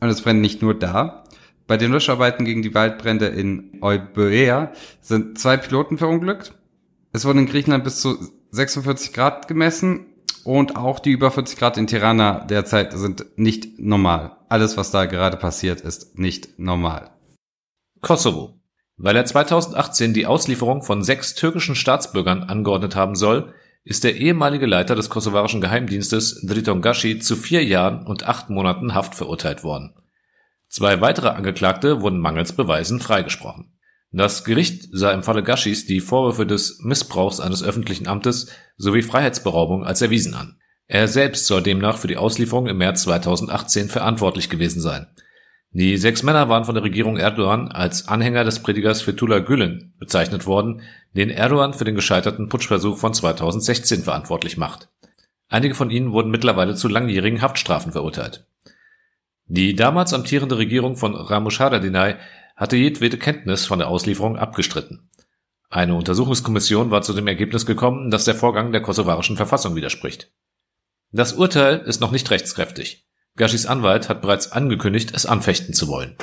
Und 0.00 0.08
es 0.08 0.22
brennt 0.22 0.40
nicht 0.40 0.62
nur 0.62 0.78
da. 0.78 1.24
Bei 1.66 1.76
den 1.76 1.92
Löscharbeiten 1.92 2.44
gegen 2.44 2.62
die 2.62 2.74
Waldbrände 2.74 3.26
in 3.26 3.78
Euböea 3.80 4.72
sind 5.00 5.38
zwei 5.38 5.56
Piloten 5.56 5.98
verunglückt. 5.98 6.54
Es 7.12 7.24
wurden 7.24 7.40
in 7.40 7.46
Griechenland 7.46 7.84
bis 7.84 8.00
zu 8.00 8.16
46 8.50 9.12
Grad 9.12 9.48
gemessen 9.48 10.06
und 10.44 10.76
auch 10.76 10.98
die 10.98 11.12
über 11.12 11.30
40 11.30 11.58
Grad 11.58 11.78
in 11.78 11.86
Tirana 11.86 12.44
derzeit 12.44 12.92
sind 12.92 13.26
nicht 13.36 13.78
normal. 13.78 14.36
Alles, 14.48 14.76
was 14.76 14.90
da 14.90 15.06
gerade 15.06 15.36
passiert, 15.36 15.80
ist 15.80 16.18
nicht 16.18 16.58
normal. 16.58 17.10
Kosovo. 18.00 18.59
Weil 19.02 19.16
er 19.16 19.24
2018 19.24 20.12
die 20.12 20.26
Auslieferung 20.26 20.82
von 20.82 21.02
sechs 21.02 21.34
türkischen 21.34 21.74
Staatsbürgern 21.74 22.42
angeordnet 22.42 22.96
haben 22.96 23.14
soll, 23.14 23.54
ist 23.82 24.04
der 24.04 24.16
ehemalige 24.16 24.66
Leiter 24.66 24.94
des 24.94 25.08
kosovarischen 25.08 25.62
Geheimdienstes 25.62 26.44
Driton 26.46 26.82
Gashi 26.82 27.18
zu 27.18 27.34
vier 27.34 27.64
Jahren 27.64 28.06
und 28.06 28.26
acht 28.26 28.50
Monaten 28.50 28.92
Haft 28.92 29.14
verurteilt 29.14 29.64
worden. 29.64 29.94
Zwei 30.68 31.00
weitere 31.00 31.28
Angeklagte 31.28 32.02
wurden 32.02 32.20
mangels 32.20 32.52
Beweisen 32.52 33.00
freigesprochen. 33.00 33.72
Das 34.12 34.44
Gericht 34.44 34.88
sah 34.92 35.12
im 35.12 35.22
Falle 35.22 35.42
Gashis 35.42 35.86
die 35.86 36.00
Vorwürfe 36.00 36.44
des 36.44 36.80
Missbrauchs 36.82 37.40
eines 37.40 37.62
öffentlichen 37.62 38.06
Amtes 38.06 38.48
sowie 38.76 39.00
Freiheitsberaubung 39.00 39.82
als 39.82 40.02
erwiesen 40.02 40.34
an. 40.34 40.58
Er 40.88 41.08
selbst 41.08 41.46
soll 41.46 41.62
demnach 41.62 41.96
für 41.96 42.08
die 42.08 42.18
Auslieferung 42.18 42.66
im 42.66 42.76
März 42.76 43.04
2018 43.04 43.88
verantwortlich 43.88 44.50
gewesen 44.50 44.82
sein. 44.82 45.06
Die 45.72 45.96
sechs 45.98 46.24
Männer 46.24 46.48
waren 46.48 46.64
von 46.64 46.74
der 46.74 46.82
Regierung 46.82 47.16
Erdogan 47.16 47.68
als 47.68 48.08
Anhänger 48.08 48.42
des 48.42 48.60
Predigers 48.60 49.02
Fethullah 49.02 49.38
Gülen 49.38 49.94
bezeichnet 49.98 50.46
worden, 50.46 50.82
den 51.14 51.30
Erdogan 51.30 51.74
für 51.74 51.84
den 51.84 51.94
gescheiterten 51.94 52.48
Putschversuch 52.48 52.98
von 52.98 53.14
2016 53.14 54.02
verantwortlich 54.02 54.56
macht. 54.56 54.88
Einige 55.48 55.74
von 55.76 55.90
ihnen 55.90 56.12
wurden 56.12 56.30
mittlerweile 56.30 56.74
zu 56.74 56.88
langjährigen 56.88 57.40
Haftstrafen 57.40 57.92
verurteilt. 57.92 58.46
Die 59.46 59.76
damals 59.76 60.12
amtierende 60.12 60.58
Regierung 60.58 60.96
von 60.96 61.14
Ramush 61.14 61.60
Haradinaj 61.60 62.16
hatte 62.56 62.76
jedwede 62.76 63.16
Kenntnis 63.16 63.66
von 63.66 63.78
der 63.78 63.88
Auslieferung 63.88 64.36
abgestritten. 64.36 65.08
Eine 65.70 65.94
Untersuchungskommission 65.94 66.90
war 66.90 67.02
zu 67.02 67.12
dem 67.12 67.28
Ergebnis 67.28 67.64
gekommen, 67.64 68.10
dass 68.10 68.24
der 68.24 68.34
Vorgang 68.34 68.72
der 68.72 68.82
kosovarischen 68.82 69.36
Verfassung 69.36 69.76
widerspricht. 69.76 70.32
Das 71.12 71.32
Urteil 71.32 71.78
ist 71.78 72.00
noch 72.00 72.10
nicht 72.10 72.28
rechtskräftig. 72.30 73.09
Gashis 73.40 73.64
Anwalt 73.64 74.10
hat 74.10 74.20
bereits 74.20 74.52
angekündigt, 74.52 75.12
es 75.14 75.24
anfechten 75.24 75.72
zu 75.72 75.88
wollen. 75.88 76.14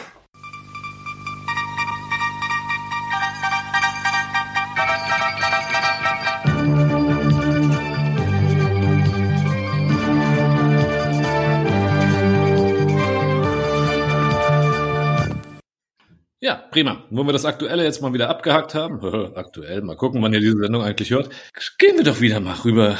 Ja, 16.39 16.57
prima. 16.69 17.03
Wo 17.09 17.23
wir 17.23 17.33
das 17.33 17.45
Aktuelle 17.45 17.83
jetzt 17.83 18.03
mal 18.03 18.13
wieder 18.13 18.29
abgehakt 18.29 18.75
haben, 18.75 19.03
aktuell, 19.35 19.81
mal 19.81 19.95
gucken, 19.97 20.21
wann 20.21 20.33
ihr 20.33 20.39
diese 20.39 20.59
Sendung 20.59 20.83
eigentlich 20.83 21.09
hört, 21.09 21.31
gehen 21.79 21.97
wir 21.97 22.03
doch 22.03 22.21
wieder 22.21 22.39
mal 22.39 22.57
rüber 22.63 22.99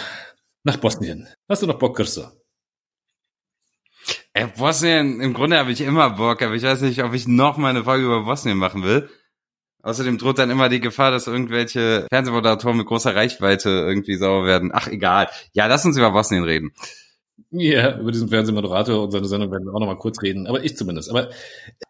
nach 0.64 0.78
Bosnien. 0.78 1.28
Hast 1.48 1.62
du 1.62 1.68
noch 1.68 1.78
Bock, 1.78 1.96
Christa? 1.98 2.32
Ey, 4.38 4.46
Bosnien, 4.56 5.20
im 5.20 5.34
Grunde 5.34 5.58
habe 5.58 5.72
ich 5.72 5.82
immer 5.82 6.12
Bock, 6.12 6.44
aber 6.44 6.54
ich 6.54 6.62
weiß 6.62 6.82
nicht, 6.82 7.04
ob 7.04 7.16
ich 7.16 7.28
noch 7.28 7.58
mal 7.58 7.70
eine 7.70 7.86
Folge 7.86 8.06
über 8.06 8.24
Bosnien 8.24 8.60
machen 8.60 8.84
will. 8.84 9.10
Außerdem 9.82 10.20
droht 10.20 10.38
dann 10.38 10.52
immer 10.52 10.70
die 10.70 10.80
Gefahr, 10.80 11.10
dass 11.10 11.26
irgendwelche 11.26 12.06
Fernsehmoderatoren 12.12 12.78
mit 12.78 12.86
großer 12.86 13.16
Reichweite 13.16 13.70
irgendwie 13.70 14.16
sauer 14.16 14.46
werden. 14.46 14.70
Ach, 14.72 14.90
egal. 14.90 15.28
Ja, 15.54 15.66
lass 15.66 15.86
uns 15.86 15.98
über 15.98 16.12
Bosnien 16.12 16.44
reden. 16.44 16.72
Ja, 17.50 17.98
über 17.98 18.12
diesen 18.12 18.28
Fernsehmoderator 18.28 19.04
und 19.04 19.12
seine 19.12 19.28
Sendung 19.28 19.52
werden 19.52 19.66
wir 19.66 19.74
auch 19.74 19.80
noch 19.80 19.88
mal 19.88 19.98
kurz 19.98 20.22
reden, 20.22 20.48
aber 20.48 20.64
ich 20.64 20.76
zumindest. 20.76 21.10
Aber 21.10 21.30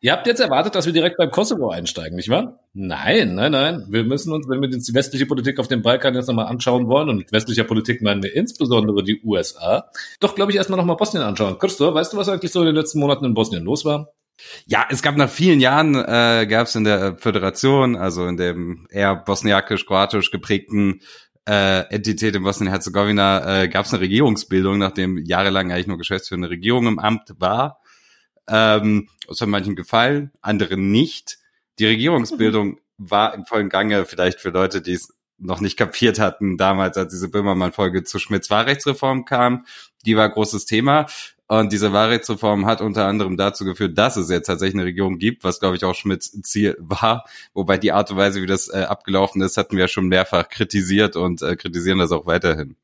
ihr 0.02 0.12
habt 0.12 0.28
jetzt 0.28 0.40
erwartet, 0.40 0.76
dass 0.76 0.86
wir 0.86 0.94
direkt 0.94 1.18
beim 1.18 1.32
Kosovo 1.32 1.70
einsteigen, 1.70 2.16
nicht 2.16 2.30
wahr? 2.30 2.60
Nein, 2.74 3.34
nein, 3.34 3.54
nein. 3.54 3.86
Wir 3.90 4.04
müssen 4.04 4.34
uns, 4.34 4.48
wenn 4.48 4.62
wir 4.62 4.70
die 4.70 4.94
westliche 4.94 5.26
Politik 5.26 5.60
auf 5.60 5.68
dem 5.68 5.82
Balkan 5.82 6.14
jetzt 6.14 6.28
nochmal 6.28 6.46
anschauen 6.46 6.88
wollen, 6.88 7.10
und 7.10 7.18
mit 7.18 7.32
westlicher 7.32 7.64
Politik 7.64 8.02
meinen 8.04 8.22
wir 8.22 8.36
insbesondere 8.36 9.04
die 9.04 9.22
USA, 9.24 9.90
doch, 10.20 10.36
glaube 10.36 10.52
ich, 10.52 10.58
erstmal 10.58 10.78
nochmal 10.78 10.98
Bosnien 10.98 11.24
anschauen. 11.24 11.58
Christoph, 11.58 11.96
weißt 11.96 12.14
du, 12.14 12.18
was 12.18 12.30
eigentlich 12.30 12.52
so 12.52 12.60
in 12.60 12.68
den 12.68 12.76
letzten 12.76 13.00
Monaten 13.00 13.26
in 13.26 13.34
Bosnien 13.34 13.64
los 13.64 13.84
war? 13.84 14.14
Ja, 14.68 14.86
es 14.90 15.02
gab 15.02 15.18
nach 15.18 15.30
vielen 15.30 15.60
Jahren, 15.60 15.96
äh, 15.96 16.46
gab 16.48 16.68
es 16.68 16.76
in 16.76 16.84
der 16.84 17.18
Föderation, 17.18 17.96
also 17.96 18.28
in 18.28 18.38
dem 18.38 18.88
eher 18.92 19.16
bosniakisch-kroatisch 19.16 20.30
geprägten 20.30 21.02
äh, 21.48 21.82
Entität 21.94 22.36
in 22.36 22.44
Bosnien-Herzegowina 22.44 23.64
äh, 23.64 23.68
gab 23.70 23.86
es 23.86 23.94
eine 23.94 24.02
Regierungsbildung, 24.02 24.78
nachdem 24.78 25.18
jahrelang 25.18 25.72
eigentlich 25.72 25.88
nur 25.88 25.98
geschäftsführende 25.98 26.50
Regierung 26.50 26.88
im 26.88 27.00
Amt 27.00 27.36
war. 27.40 27.80
Ähm, 28.50 29.10
das 29.28 29.40
hat 29.40 29.48
manchen 29.48 29.76
gefallen, 29.76 30.32
anderen 30.42 30.92
nicht. 30.92 31.38
Die 31.80 31.86
Regierungsbildung 31.86 32.80
war 32.98 33.34
im 33.34 33.46
vollen 33.46 33.70
Gange, 33.70 34.06
vielleicht 34.06 34.42
für 34.42 34.50
Leute, 34.50 34.82
die 34.82 34.94
es 34.94 35.14
noch 35.38 35.62
nicht 35.62 35.78
kapiert 35.78 36.20
hatten, 36.20 36.58
damals, 36.58 36.98
als 36.98 37.14
diese 37.14 37.30
Böhmermann-Folge 37.30 38.04
zu 38.04 38.20
Schmidts 38.20 38.50
Wahlrechtsreform 38.50 39.24
kam. 39.24 39.66
Die 40.06 40.18
war 40.18 40.30
großes 40.30 40.66
Thema. 40.66 41.06
Und 41.48 41.72
diese 41.72 41.94
Wahlrechtsreform 41.94 42.66
hat 42.66 42.82
unter 42.82 43.06
anderem 43.06 43.38
dazu 43.38 43.64
geführt, 43.64 43.98
dass 43.98 44.18
es 44.18 44.30
jetzt 44.30 44.48
tatsächlich 44.48 44.76
eine 44.76 44.86
Regierung 44.86 45.18
gibt, 45.18 45.46
was 45.46 45.60
glaube 45.60 45.78
ich 45.78 45.86
auch 45.86 45.96
Schmidts 45.96 46.42
Ziel 46.42 46.76
war. 46.80 47.26
Wobei 47.54 47.78
die 47.78 47.94
Art 47.94 48.12
und 48.12 48.18
Weise, 48.18 48.42
wie 48.42 48.48
das 48.48 48.68
äh, 48.68 48.80
abgelaufen 48.80 49.42
ist, 49.42 49.56
hatten 49.56 49.78
wir 49.78 49.88
schon 49.88 50.08
mehrfach 50.08 50.50
kritisiert 50.50 51.16
und 51.16 51.42
äh, 51.42 51.56
kritisieren 51.56 52.00
das 52.00 52.12
auch 52.12 52.26
weiterhin. 52.26 52.76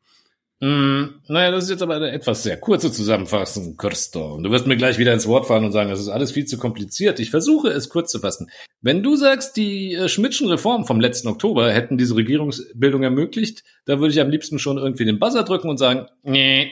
Mm, 0.62 1.20
naja, 1.28 1.52
das 1.52 1.66
ist 1.66 1.72
jetzt 1.72 1.82
aber 1.82 1.96
eine 1.96 2.12
etwas 2.12 2.44
sehr 2.44 2.56
kurze 2.56 2.90
Zusammenfassung, 2.90 3.76
Kirsto. 3.76 4.40
Du 4.42 4.50
wirst 4.50 4.66
mir 4.66 4.78
gleich 4.78 4.98
wieder 4.98 5.12
ins 5.12 5.28
Wort 5.28 5.46
fallen 5.46 5.66
und 5.66 5.74
sagen, 5.74 5.90
das 5.90 6.00
ist 6.00 6.08
alles 6.08 6.32
viel 6.32 6.46
zu 6.46 6.58
kompliziert. 6.58 7.20
Ich 7.20 7.32
versuche 7.32 7.68
es 7.68 7.90
kurz 7.90 8.12
zu 8.12 8.20
fassen. 8.20 8.50
Wenn 8.82 9.04
du 9.04 9.18
sagst, 9.18 9.58
die 9.58 9.94
äh, 9.94 10.08
Schmidtschen 10.08 10.48
Reformen 10.48 10.86
vom 10.86 11.02
letzten 11.02 11.28
Oktober 11.28 11.70
hätten 11.70 11.98
diese 11.98 12.16
Regierungsbildung 12.16 13.04
ermöglicht, 13.04 13.66
da 13.84 14.00
würde 14.00 14.14
ich 14.14 14.22
am 14.22 14.30
liebsten 14.30 14.58
schon 14.58 14.78
irgendwie 14.78 15.04
den 15.04 15.20
Buzzer 15.20 15.44
drücken 15.44 15.68
und 15.68 15.80
sagen, 15.80 16.08
nee, 16.24 16.72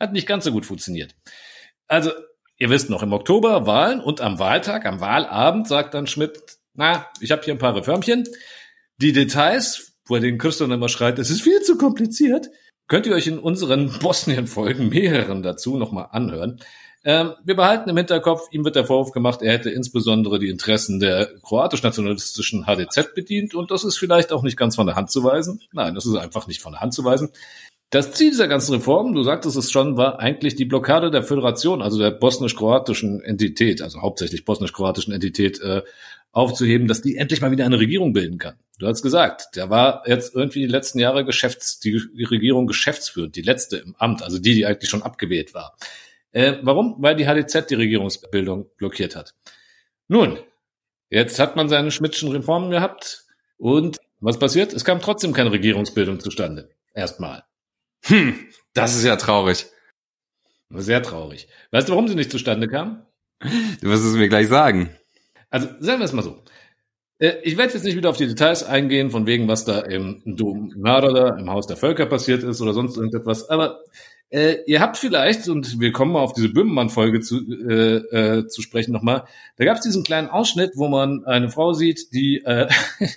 hat 0.00 0.12
nicht 0.12 0.26
ganz 0.26 0.44
so 0.44 0.52
gut 0.52 0.66
funktioniert. 0.66 1.14
Also, 1.86 2.10
ihr 2.58 2.70
wisst 2.70 2.90
noch, 2.90 3.02
im 3.02 3.12
Oktober 3.12 3.66
Wahlen 3.66 4.00
und 4.00 4.20
am 4.20 4.38
Wahltag, 4.38 4.86
am 4.86 5.00
Wahlabend 5.00 5.66
sagt 5.68 5.94
dann 5.94 6.06
Schmidt, 6.06 6.58
na, 6.74 7.06
ich 7.20 7.30
habe 7.30 7.42
hier 7.42 7.54
ein 7.54 7.58
paar 7.58 7.76
Reformchen. 7.76 8.24
Die 8.98 9.12
Details, 9.12 9.92
wo 10.06 10.16
er 10.16 10.20
den 10.20 10.38
Christian 10.38 10.70
immer 10.70 10.88
schreit, 10.88 11.18
es 11.18 11.30
ist 11.30 11.42
viel 11.42 11.60
zu 11.62 11.76
kompliziert, 11.76 12.50
könnt 12.88 13.06
ihr 13.06 13.14
euch 13.14 13.26
in 13.26 13.38
unseren 13.38 13.90
Bosnien-Folgen, 14.00 14.88
mehreren 14.88 15.42
dazu, 15.42 15.76
nochmal 15.76 16.08
anhören. 16.12 16.60
Ähm, 17.04 17.34
wir 17.44 17.54
behalten 17.54 17.88
im 17.88 17.96
Hinterkopf, 17.96 18.48
ihm 18.50 18.64
wird 18.64 18.74
der 18.74 18.84
Vorwurf 18.84 19.12
gemacht, 19.12 19.40
er 19.40 19.52
hätte 19.52 19.70
insbesondere 19.70 20.38
die 20.38 20.48
Interessen 20.48 20.98
der 20.98 21.30
kroatisch-nationalistischen 21.42 22.66
HDZ 22.66 23.14
bedient 23.14 23.54
und 23.54 23.70
das 23.70 23.84
ist 23.84 23.96
vielleicht 23.96 24.32
auch 24.32 24.42
nicht 24.42 24.56
ganz 24.56 24.74
von 24.76 24.86
der 24.86 24.96
Hand 24.96 25.10
zu 25.10 25.22
weisen. 25.22 25.60
Nein, 25.72 25.94
das 25.94 26.06
ist 26.06 26.16
einfach 26.16 26.48
nicht 26.48 26.60
von 26.60 26.72
der 26.72 26.80
Hand 26.80 26.94
zu 26.94 27.04
weisen. 27.04 27.30
Das 27.90 28.12
Ziel 28.12 28.30
dieser 28.30 28.48
ganzen 28.48 28.74
Reform, 28.74 29.14
du 29.14 29.22
sagtest 29.22 29.56
es 29.56 29.70
schon, 29.70 29.96
war 29.96 30.20
eigentlich 30.20 30.56
die 30.56 30.66
Blockade 30.66 31.10
der 31.10 31.22
Föderation, 31.22 31.80
also 31.80 31.98
der 31.98 32.10
bosnisch-kroatischen 32.10 33.22
Entität, 33.22 33.80
also 33.80 34.02
hauptsächlich 34.02 34.44
bosnisch-kroatischen 34.44 35.14
Entität, 35.14 35.58
äh, 35.62 35.82
aufzuheben, 36.30 36.86
dass 36.86 37.00
die 37.00 37.16
endlich 37.16 37.40
mal 37.40 37.50
wieder 37.50 37.64
eine 37.64 37.78
Regierung 37.78 38.12
bilden 38.12 38.36
kann. 38.36 38.56
Du 38.78 38.86
hast 38.86 39.02
gesagt, 39.02 39.56
der 39.56 39.70
war 39.70 40.02
jetzt 40.06 40.34
irgendwie 40.34 40.60
die 40.60 40.66
letzten 40.66 40.98
Jahre 40.98 41.24
Geschäfts, 41.24 41.80
die, 41.80 41.96
Regierung 42.30 42.66
geschäftsführend, 42.66 43.34
die 43.36 43.42
letzte 43.42 43.78
im 43.78 43.96
Amt, 43.96 44.22
also 44.22 44.38
die, 44.38 44.54
die 44.54 44.66
eigentlich 44.66 44.90
schon 44.90 45.02
abgewählt 45.02 45.54
war. 45.54 45.74
Äh, 46.32 46.58
warum? 46.62 46.96
Weil 46.98 47.16
die 47.16 47.26
HDZ 47.26 47.70
die 47.70 47.74
Regierungsbildung 47.74 48.66
blockiert 48.76 49.16
hat. 49.16 49.34
Nun, 50.08 50.38
jetzt 51.08 51.38
hat 51.38 51.56
man 51.56 51.70
seine 51.70 51.90
Schmidtschen 51.90 52.30
Reformen 52.30 52.70
gehabt 52.70 53.24
und 53.56 53.98
was 54.20 54.38
passiert? 54.38 54.74
Es 54.74 54.84
kam 54.84 55.00
trotzdem 55.00 55.32
keine 55.32 55.52
Regierungsbildung 55.52 56.20
zustande. 56.20 56.68
Erstmal. 56.92 57.44
Hm, 58.04 58.34
das 58.74 58.96
ist 58.96 59.04
ja 59.04 59.16
traurig. 59.16 59.66
Sehr 60.70 61.02
traurig. 61.02 61.48
Weißt 61.70 61.88
du, 61.88 61.92
warum 61.92 62.08
sie 62.08 62.14
nicht 62.14 62.30
zustande 62.30 62.68
kam? 62.68 63.06
Du 63.40 63.88
wirst 63.88 64.04
es 64.04 64.14
mir 64.14 64.28
gleich 64.28 64.48
sagen. 64.48 64.90
Also, 65.50 65.68
sagen 65.80 66.00
wir 66.00 66.04
es 66.04 66.12
mal 66.12 66.22
so. 66.22 66.42
Äh, 67.18 67.36
ich 67.42 67.56
werde 67.56 67.72
jetzt 67.72 67.84
nicht 67.84 67.96
wieder 67.96 68.10
auf 68.10 68.16
die 68.16 68.26
Details 68.26 68.64
eingehen, 68.64 69.10
von 69.10 69.26
wegen, 69.26 69.48
was 69.48 69.64
da 69.64 69.80
im 69.80 70.22
Dom 70.24 70.72
Naroda, 70.76 71.36
im 71.38 71.50
Haus 71.50 71.66
der 71.66 71.76
Völker 71.76 72.06
passiert 72.06 72.42
ist 72.42 72.60
oder 72.60 72.74
sonst 72.74 72.96
irgendetwas. 72.96 73.48
Aber 73.48 73.80
äh, 74.30 74.58
ihr 74.66 74.80
habt 74.80 74.98
vielleicht, 74.98 75.48
und 75.48 75.80
wir 75.80 75.92
kommen 75.92 76.12
mal 76.12 76.20
auf 76.20 76.34
diese 76.34 76.50
Böhmermann-Folge 76.50 77.20
zu, 77.20 77.38
äh, 77.50 77.96
äh, 77.96 78.46
zu 78.46 78.60
sprechen 78.60 78.92
nochmal, 78.92 79.24
da 79.56 79.64
gab 79.64 79.76
es 79.76 79.82
diesen 79.82 80.04
kleinen 80.04 80.28
Ausschnitt, 80.28 80.72
wo 80.74 80.88
man 80.88 81.24
eine 81.24 81.48
Frau 81.48 81.72
sieht, 81.72 82.12
die 82.12 82.42
äh, 82.44 82.68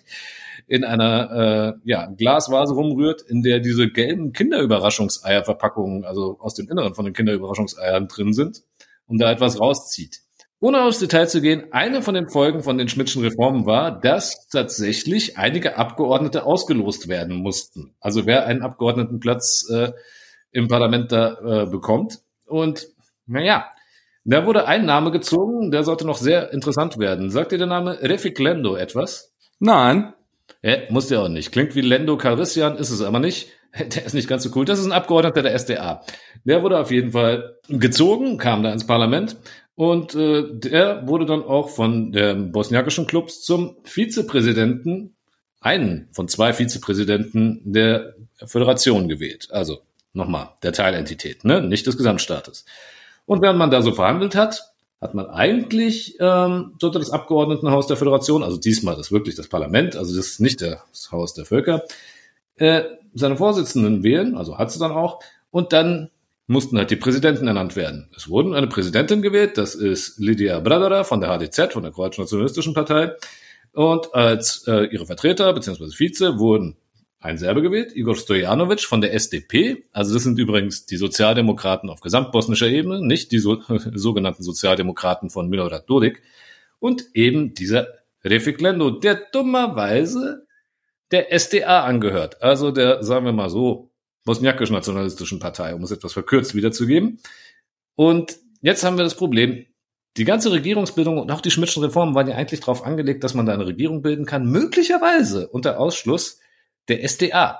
in 0.71 0.85
einer 0.85 1.75
äh, 1.75 1.79
ja, 1.83 2.05
Glasvase 2.05 2.73
rumrührt, 2.73 3.21
in 3.21 3.41
der 3.41 3.59
diese 3.59 3.89
gelben 3.89 4.31
Kinderüberraschungseierverpackungen, 4.31 6.05
also 6.05 6.37
aus 6.39 6.55
dem 6.55 6.69
Inneren 6.69 6.95
von 6.95 7.03
den 7.03 7.13
Kinderüberraschungseiern 7.13 8.07
drin 8.07 8.31
sind 8.31 8.63
und 9.05 9.19
da 9.19 9.29
etwas 9.29 9.59
rauszieht. 9.59 10.21
Ohne 10.61 10.83
aufs 10.83 10.99
Detail 10.99 11.27
zu 11.27 11.41
gehen, 11.41 11.73
eine 11.73 12.01
von 12.01 12.13
den 12.13 12.29
Folgen 12.29 12.63
von 12.63 12.77
den 12.77 12.87
Schmidtschen 12.87 13.21
Reformen 13.21 13.65
war, 13.65 13.99
dass 13.99 14.47
tatsächlich 14.47 15.37
einige 15.37 15.77
Abgeordnete 15.77 16.45
ausgelost 16.45 17.09
werden 17.09 17.35
mussten. 17.35 17.93
Also 17.99 18.25
wer 18.25 18.45
einen 18.45 18.61
Abgeordnetenplatz 18.61 19.69
äh, 19.69 19.91
im 20.51 20.69
Parlament 20.69 21.11
da 21.11 21.63
äh, 21.63 21.65
bekommt. 21.65 22.19
Und 22.45 22.87
naja, 23.25 23.65
da 24.23 24.45
wurde 24.45 24.67
ein 24.67 24.85
Name 24.85 25.11
gezogen, 25.11 25.71
der 25.71 25.83
sollte 25.83 26.05
noch 26.05 26.17
sehr 26.17 26.53
interessant 26.53 26.97
werden. 26.97 27.29
Sagt 27.29 27.51
dir 27.51 27.57
der 27.57 27.67
Name 27.67 28.01
Refik 28.01 28.39
Lendo 28.39 28.75
etwas? 28.75 29.33
Nein. 29.59 30.13
Ja, 30.63 30.77
muss 30.89 31.07
der 31.07 31.21
auch 31.21 31.29
nicht. 31.29 31.51
Klingt 31.51 31.75
wie 31.75 31.81
Lendo 31.81 32.17
Calrissian, 32.17 32.77
ist 32.77 32.91
es 32.91 33.01
aber 33.01 33.19
nicht. 33.19 33.49
Der 33.95 34.05
ist 34.05 34.13
nicht 34.13 34.27
ganz 34.27 34.43
so 34.43 34.51
cool. 34.55 34.65
Das 34.65 34.79
ist 34.79 34.85
ein 34.85 34.91
Abgeordneter 34.91 35.41
der 35.43 35.57
SDA. 35.57 36.03
Der 36.43 36.61
wurde 36.61 36.77
auf 36.77 36.91
jeden 36.91 37.13
Fall 37.13 37.55
gezogen, 37.69 38.37
kam 38.37 38.63
da 38.63 38.73
ins 38.73 38.85
Parlament 38.85 39.37
und 39.75 40.13
äh, 40.13 40.43
der 40.51 41.07
wurde 41.07 41.25
dann 41.25 41.43
auch 41.43 41.69
von 41.69 42.11
dem 42.11 42.51
bosniakischen 42.51 43.07
Clubs 43.07 43.41
zum 43.41 43.77
Vizepräsidenten, 43.83 45.15
einen 45.61 46.09
von 46.11 46.27
zwei 46.27 46.51
Vizepräsidenten 46.51 47.61
der 47.63 48.15
Föderation 48.43 49.07
gewählt. 49.07 49.47
Also 49.51 49.81
nochmal, 50.13 50.49
der 50.63 50.73
Teilentität, 50.73 51.45
ne? 51.45 51.61
nicht 51.61 51.87
des 51.87 51.97
Gesamtstaates. 51.97 52.65
Und 53.25 53.41
während 53.41 53.59
man 53.59 53.71
da 53.71 53.81
so 53.81 53.93
verhandelt 53.93 54.35
hat, 54.35 54.70
hat 55.01 55.15
man 55.15 55.25
eigentlich 55.25 56.15
ähm, 56.20 56.74
dort 56.79 56.96
das 56.96 57.10
Abgeordnetenhaus 57.10 57.88
der 57.88 57.98
Föderation, 57.98 58.43
also 58.43 58.58
diesmal 58.58 58.96
das 58.96 59.12
wirklich 59.12 59.36
das 59.36 59.48
Parlament, 59.48 59.96
also 59.96 60.15
das 60.15 60.27
ist 60.27 60.39
nicht 60.39 60.62
das 60.62 61.12
Haus 61.12 61.34
der 61.34 61.46
Völker, 61.46 61.84
äh, 62.55 62.84
seine 63.15 63.36
Vorsitzenden 63.36 64.03
wählen, 64.03 64.38
also 64.38 64.60
hat 64.60 64.72
sie 64.72 64.79
dann 64.79 64.91
auch, 64.91 65.20
und 65.50 65.74
dann 65.74 66.12
mussten 66.46 66.77
halt 66.77 66.91
die 66.91 66.98
Präsidenten 66.98 67.48
ernannt 67.48 67.75
werden. 67.75 68.10
Es 68.15 68.29
wurden 68.29 68.53
eine 68.53 68.67
Präsidentin 68.67 69.22
gewählt, 69.22 69.58
das 69.58 69.74
ist 69.74 70.20
Lidia 70.20 70.60
Bradara 70.60 71.03
von 71.03 71.20
der 71.20 71.31
HDZ, 71.31 71.74
von 71.74 71.81
der 71.81 71.91
Kroatischen 71.91 72.24
Nationalistischen 72.24 72.74
Partei, 72.74 73.15
und 73.74 74.13
als 74.13 74.67
äh, 74.67 74.86
ihre 74.86 75.05
Vertreter 75.05 75.51
bzw. 75.53 75.88
Vize 75.98 76.38
wurden 76.38 76.75
ein 77.21 77.37
Serbe 77.37 77.61
gewählt, 77.61 77.95
Igor 77.95 78.15
Stojanovic 78.15 78.81
von 78.81 78.99
der 78.99 79.13
SDP. 79.13 79.85
Also 79.93 80.13
das 80.13 80.23
sind 80.23 80.39
übrigens 80.39 80.87
die 80.87 80.97
Sozialdemokraten 80.97 81.89
auf 81.89 82.01
gesamtbosnischer 82.01 82.67
Ebene, 82.67 83.05
nicht 83.05 83.31
die 83.31 83.37
so, 83.37 83.61
sogenannten 83.93 84.43
Sozialdemokraten 84.43 85.29
von 85.29 85.47
Milorad 85.47 85.87
Dodik. 85.89 86.23
Und 86.79 87.05
eben 87.13 87.53
dieser 87.53 87.87
Refik 88.23 88.59
Lendo, 88.59 88.89
der 88.89 89.15
dummerweise 89.31 90.47
der 91.11 91.31
SDA 91.31 91.83
angehört. 91.83 92.41
Also 92.41 92.71
der, 92.71 93.03
sagen 93.03 93.25
wir 93.25 93.33
mal 93.33 93.49
so, 93.49 93.91
bosniakisch-nationalistischen 94.25 95.39
Partei, 95.39 95.75
um 95.75 95.83
es 95.83 95.91
etwas 95.91 96.13
verkürzt 96.13 96.55
wiederzugeben. 96.55 97.19
Und 97.95 98.37
jetzt 98.61 98.83
haben 98.83 98.97
wir 98.97 99.03
das 99.03 99.15
Problem, 99.15 99.65
die 100.17 100.25
ganze 100.25 100.51
Regierungsbildung 100.51 101.19
und 101.19 101.31
auch 101.31 101.41
die 101.41 101.51
Schmidtschen 101.51 101.83
Reformen 101.83 102.15
waren 102.15 102.27
ja 102.27 102.35
eigentlich 102.35 102.59
darauf 102.59 102.83
angelegt, 102.83 103.23
dass 103.23 103.33
man 103.33 103.45
da 103.45 103.53
eine 103.53 103.65
Regierung 103.65 104.01
bilden 104.01 104.25
kann, 104.25 104.49
möglicherweise 104.49 105.47
unter 105.47 105.79
Ausschluss 105.79 106.40
der 106.88 107.07
SDA. 107.07 107.59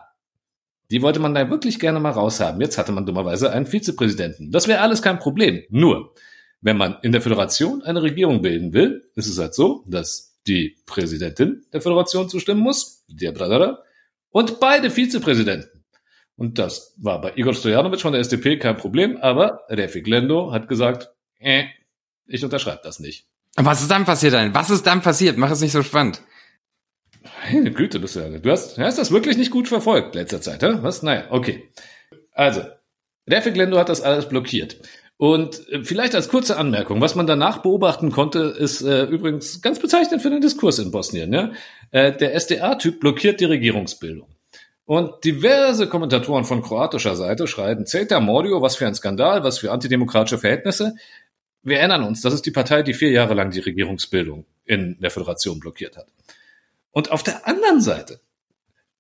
Die 0.90 1.02
wollte 1.02 1.20
man 1.20 1.34
da 1.34 1.50
wirklich 1.50 1.80
gerne 1.80 2.00
mal 2.00 2.12
raushaben. 2.12 2.60
Jetzt 2.60 2.78
hatte 2.78 2.92
man 2.92 3.06
dummerweise 3.06 3.52
einen 3.52 3.66
Vizepräsidenten. 3.66 4.52
Das 4.52 4.68
wäre 4.68 4.82
alles 4.82 5.02
kein 5.02 5.20
Problem. 5.20 5.64
Nur, 5.70 6.14
wenn 6.60 6.78
man 6.78 6.98
in 7.02 7.12
der 7.12 7.22
Föderation 7.22 7.82
eine 7.82 8.04
Regierung 8.04 8.42
bilden 8.42 8.74
will, 8.74 9.10
ist 9.16 9.28
es 9.28 9.38
halt 9.40 9.54
so, 9.54 9.84
dass 9.88 10.38
die 10.48 10.78
Präsidentin 10.86 11.66
der 11.72 11.82
Föderation 11.82 12.30
zustimmen 12.30 12.62
muss, 12.62 13.06
der 13.08 13.32
Bradara, 13.32 13.80
und 14.32 14.60
beide 14.60 14.90
Vizepräsidenten. 14.90 15.84
Und 16.36 16.58
das 16.58 16.96
war 16.98 17.22
bei 17.22 17.34
Igor 17.36 17.54
Stojanovic 17.54 18.02
von 18.02 18.14
der 18.14 18.22
SDP 18.22 18.58
kein 18.58 18.78
Problem, 18.78 19.18
aber 19.18 19.62
Refik 19.70 20.08
Lendo 20.08 20.52
hat 20.52 20.68
gesagt, 20.68 21.10
äh, 21.40 21.66
ich 22.26 22.44
unterschreibe 22.44 22.82
das 22.84 23.00
nicht. 23.00 23.28
Was 23.58 23.82
ist 23.82 23.92
dann 23.92 24.06
passiert 24.06 24.34
dann? 24.34 24.54
Was 24.54 24.70
ist 24.70 24.88
dann 24.88 25.02
passiert? 25.02 25.38
Mach 25.38 25.52
es 25.52 25.62
nicht 25.62 25.74
so 25.74 25.84
spannend. 25.84 26.22
Meine 27.22 27.72
Güte, 27.72 28.00
bist 28.00 28.16
du. 28.16 28.40
Du 28.40 28.52
hast, 28.52 28.78
hast 28.78 28.98
das 28.98 29.12
wirklich 29.12 29.38
nicht 29.38 29.52
gut 29.52 29.68
verfolgt 29.68 30.16
letzter 30.16 30.42
Zeit, 30.42 30.64
hä? 30.64 30.78
Was? 30.82 31.04
Naja, 31.04 31.26
okay. 31.30 31.70
Also, 32.34 32.62
Refik 33.30 33.56
Lendo 33.56 33.78
hat 33.78 33.90
das 33.90 34.02
alles 34.02 34.28
blockiert. 34.28 34.78
Und 35.18 35.70
äh, 35.70 35.84
vielleicht 35.84 36.16
als 36.16 36.30
kurze 36.30 36.58
Anmerkung, 36.58 37.00
was 37.00 37.14
man 37.14 37.28
danach 37.28 37.60
beobachten 37.60 38.12
konnte, 38.12 38.40
ist 38.40 38.82
äh, 38.82 39.04
übrigens 39.04 39.62
ganz 39.62 39.78
bezeichnend 39.78 40.24
für 40.24 40.32
den 40.32 40.42
Diskurs 40.42 40.80
in 40.80 40.90
Bosnien. 40.90 41.32
Ja? 41.32 41.52
Äh, 41.92 42.18
der 42.18 42.34
SDA-Typ 42.34 43.00
blockiert 43.00 43.40
die 43.40 43.46
Regierungsbildung. 43.46 44.28
Und 44.86 45.24
diverse 45.24 45.88
Kommentatoren 45.88 46.44
von 46.44 46.64
kroatischer 46.64 47.16
Seite 47.16 47.46
schreiben, 47.46 47.86
Zeta 47.86 48.20
Mordio, 48.20 48.64
was 48.64 48.76
für 48.76 48.88
ein 48.88 48.96
Skandal, 48.96 49.44
was 49.44 49.60
für 49.60 49.72
antidemokratische 49.72 50.40
Verhältnisse. 50.40 50.96
Wir 51.62 51.78
erinnern 51.78 52.04
uns, 52.04 52.22
das 52.22 52.34
ist 52.34 52.48
die 52.48 52.52
Partei, 52.52 52.82
die 52.82 52.96
vier 52.96 53.12
Jahre 53.12 53.36
lang 53.36 53.52
die 53.52 53.60
Regierungsbildung 53.60 54.46
in 54.66 54.98
der 55.00 55.12
Föderation 55.12 55.60
blockiert 55.60 55.98
hat. 55.98 56.08
Und 56.92 57.12
auf 57.12 57.24
der 57.24 57.48
anderen 57.48 57.82
Seite 57.82 58.20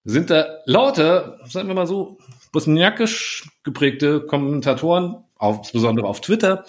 sind 0.04 0.30
da 0.30 0.60
lauter, 0.66 1.40
sagen 1.46 1.68
wir 1.68 1.76
mal 1.76 1.88
so, 1.88 2.18
bosniakisch 2.52 3.50
geprägte 3.64 4.22
Kommentatoren, 4.22 5.24
auf, 5.36 5.58
insbesondere 5.60 6.08
auf 6.08 6.22
Twitter, 6.22 6.66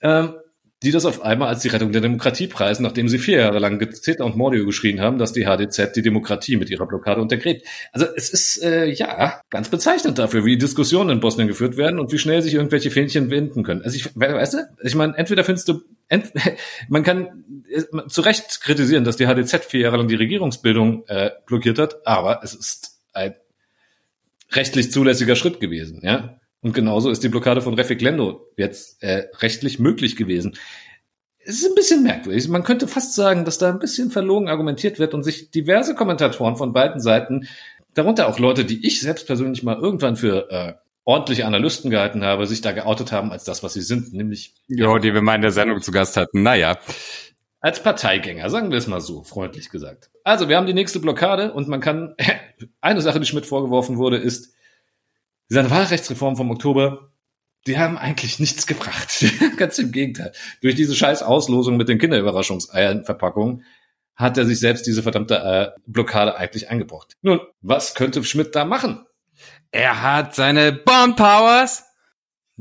ähm, 0.00 0.34
die 0.82 0.90
das 0.90 1.04
auf 1.04 1.22
einmal 1.22 1.48
als 1.48 1.62
die 1.62 1.68
Rettung 1.68 1.92
der 1.92 2.00
Demokratie 2.00 2.46
preisen, 2.46 2.82
nachdem 2.82 3.08
sie 3.08 3.18
vier 3.18 3.38
Jahre 3.38 3.58
lang 3.58 3.80
Zeta 3.92 4.24
und 4.24 4.36
Mordio 4.36 4.66
geschrien 4.66 5.00
haben, 5.00 5.18
dass 5.18 5.32
die 5.32 5.46
HDZ 5.46 5.94
die 5.94 6.02
Demokratie 6.02 6.56
mit 6.56 6.70
ihrer 6.70 6.86
Blockade 6.86 7.20
untergräbt. 7.20 7.66
Also 7.92 8.06
es 8.16 8.30
ist 8.30 8.62
äh, 8.62 8.86
ja 8.86 9.40
ganz 9.50 9.68
bezeichnend 9.68 10.18
dafür, 10.18 10.44
wie 10.44 10.58
Diskussionen 10.58 11.10
in 11.10 11.20
Bosnien 11.20 11.48
geführt 11.48 11.76
werden 11.76 11.98
und 11.98 12.12
wie 12.12 12.18
schnell 12.18 12.42
sich 12.42 12.54
irgendwelche 12.54 12.90
Fähnchen 12.90 13.30
wenden 13.30 13.62
können. 13.62 13.82
Also 13.82 13.96
ich, 13.96 14.10
weißt 14.14 14.54
du, 14.54 14.58
ich 14.82 14.94
meine, 14.94 15.16
entweder 15.16 15.44
findest 15.44 15.68
du, 15.68 15.82
ent, 16.08 16.32
man 16.88 17.02
kann 17.02 17.44
äh, 17.70 17.82
zu 18.08 18.20
Recht 18.20 18.60
kritisieren, 18.60 19.04
dass 19.04 19.16
die 19.16 19.26
HDZ 19.26 19.64
vier 19.64 19.80
Jahre 19.80 19.98
lang 19.98 20.08
die 20.08 20.16
Regierungsbildung 20.16 21.04
äh, 21.06 21.30
blockiert 21.46 21.78
hat, 21.78 22.06
aber 22.06 22.40
es 22.42 22.54
ist 22.54 22.98
ein 23.12 23.34
rechtlich 24.50 24.90
zulässiger 24.90 25.36
Schritt 25.36 25.60
gewesen, 25.60 26.00
ja. 26.02 26.38
Und 26.62 26.74
genauso 26.74 27.10
ist 27.10 27.24
die 27.24 27.28
Blockade 27.28 27.60
von 27.60 27.74
Refik 27.74 28.00
Lendo 28.00 28.48
jetzt 28.56 29.02
äh, 29.02 29.28
rechtlich 29.38 29.78
möglich 29.78 30.16
gewesen. 30.16 30.56
Es 31.44 31.56
ist 31.56 31.68
ein 31.68 31.74
bisschen 31.74 32.04
merkwürdig. 32.04 32.48
Man 32.48 32.62
könnte 32.62 32.86
fast 32.86 33.14
sagen, 33.14 33.44
dass 33.44 33.58
da 33.58 33.68
ein 33.68 33.80
bisschen 33.80 34.12
verlogen 34.12 34.48
argumentiert 34.48 35.00
wird 35.00 35.12
und 35.12 35.24
sich 35.24 35.50
diverse 35.50 35.96
Kommentatoren 35.96 36.56
von 36.56 36.72
beiden 36.72 37.00
Seiten, 37.00 37.48
darunter 37.94 38.28
auch 38.28 38.38
Leute, 38.38 38.64
die 38.64 38.86
ich 38.86 39.00
selbst 39.00 39.26
persönlich 39.26 39.64
mal 39.64 39.76
irgendwann 39.76 40.14
für 40.14 40.50
äh, 40.50 40.74
ordentliche 41.04 41.46
Analysten 41.46 41.90
gehalten 41.90 42.24
habe, 42.24 42.46
sich 42.46 42.60
da 42.60 42.70
geoutet 42.70 43.10
haben 43.10 43.32
als 43.32 43.42
das, 43.42 43.64
was 43.64 43.72
sie 43.72 43.80
sind, 43.80 44.12
nämlich 44.12 44.54
Jo, 44.68 44.98
die 44.98 45.12
wir 45.12 45.22
mal 45.22 45.34
in 45.34 45.42
der 45.42 45.50
Sendung 45.50 45.82
zu 45.82 45.90
Gast 45.90 46.16
hatten. 46.16 46.42
Naja. 46.42 46.78
als 47.60 47.82
Parteigänger, 47.82 48.48
sagen 48.50 48.70
wir 48.70 48.78
es 48.78 48.86
mal 48.86 49.00
so, 49.00 49.24
freundlich 49.24 49.68
gesagt. 49.68 50.10
Also, 50.22 50.48
wir 50.48 50.56
haben 50.56 50.66
die 50.66 50.74
nächste 50.74 51.00
Blockade 51.00 51.52
und 51.52 51.66
man 51.66 51.80
kann, 51.80 52.14
eine 52.80 53.00
Sache, 53.00 53.18
die 53.18 53.26
Schmidt 53.26 53.46
vorgeworfen 53.46 53.98
wurde, 53.98 54.18
ist, 54.18 54.54
seine 55.52 55.70
Wahlrechtsreform 55.70 56.36
vom 56.36 56.50
Oktober, 56.50 57.12
die 57.66 57.78
haben 57.78 57.96
eigentlich 57.96 58.38
nichts 58.38 58.66
gebracht. 58.66 59.24
Ganz 59.56 59.78
im 59.78 59.92
Gegenteil. 59.92 60.32
Durch 60.60 60.74
diese 60.74 60.94
scheiß 60.94 61.22
Auslosung 61.22 61.76
mit 61.76 61.88
den 61.88 61.98
Kinderüberraschungseierverpackungen 61.98 63.64
hat 64.14 64.36
er 64.36 64.46
sich 64.46 64.60
selbst 64.60 64.86
diese 64.86 65.02
verdammte 65.02 65.36
äh, 65.36 65.80
Blockade 65.86 66.36
eigentlich 66.36 66.68
eingebrockt. 66.68 67.16
Nun, 67.22 67.40
was 67.60 67.94
könnte 67.94 68.22
Schmidt 68.24 68.54
da 68.54 68.64
machen? 68.64 69.06
Er 69.70 70.02
hat 70.02 70.34
seine 70.34 70.72
Bomb 70.72 71.16
Powers. 71.16 71.84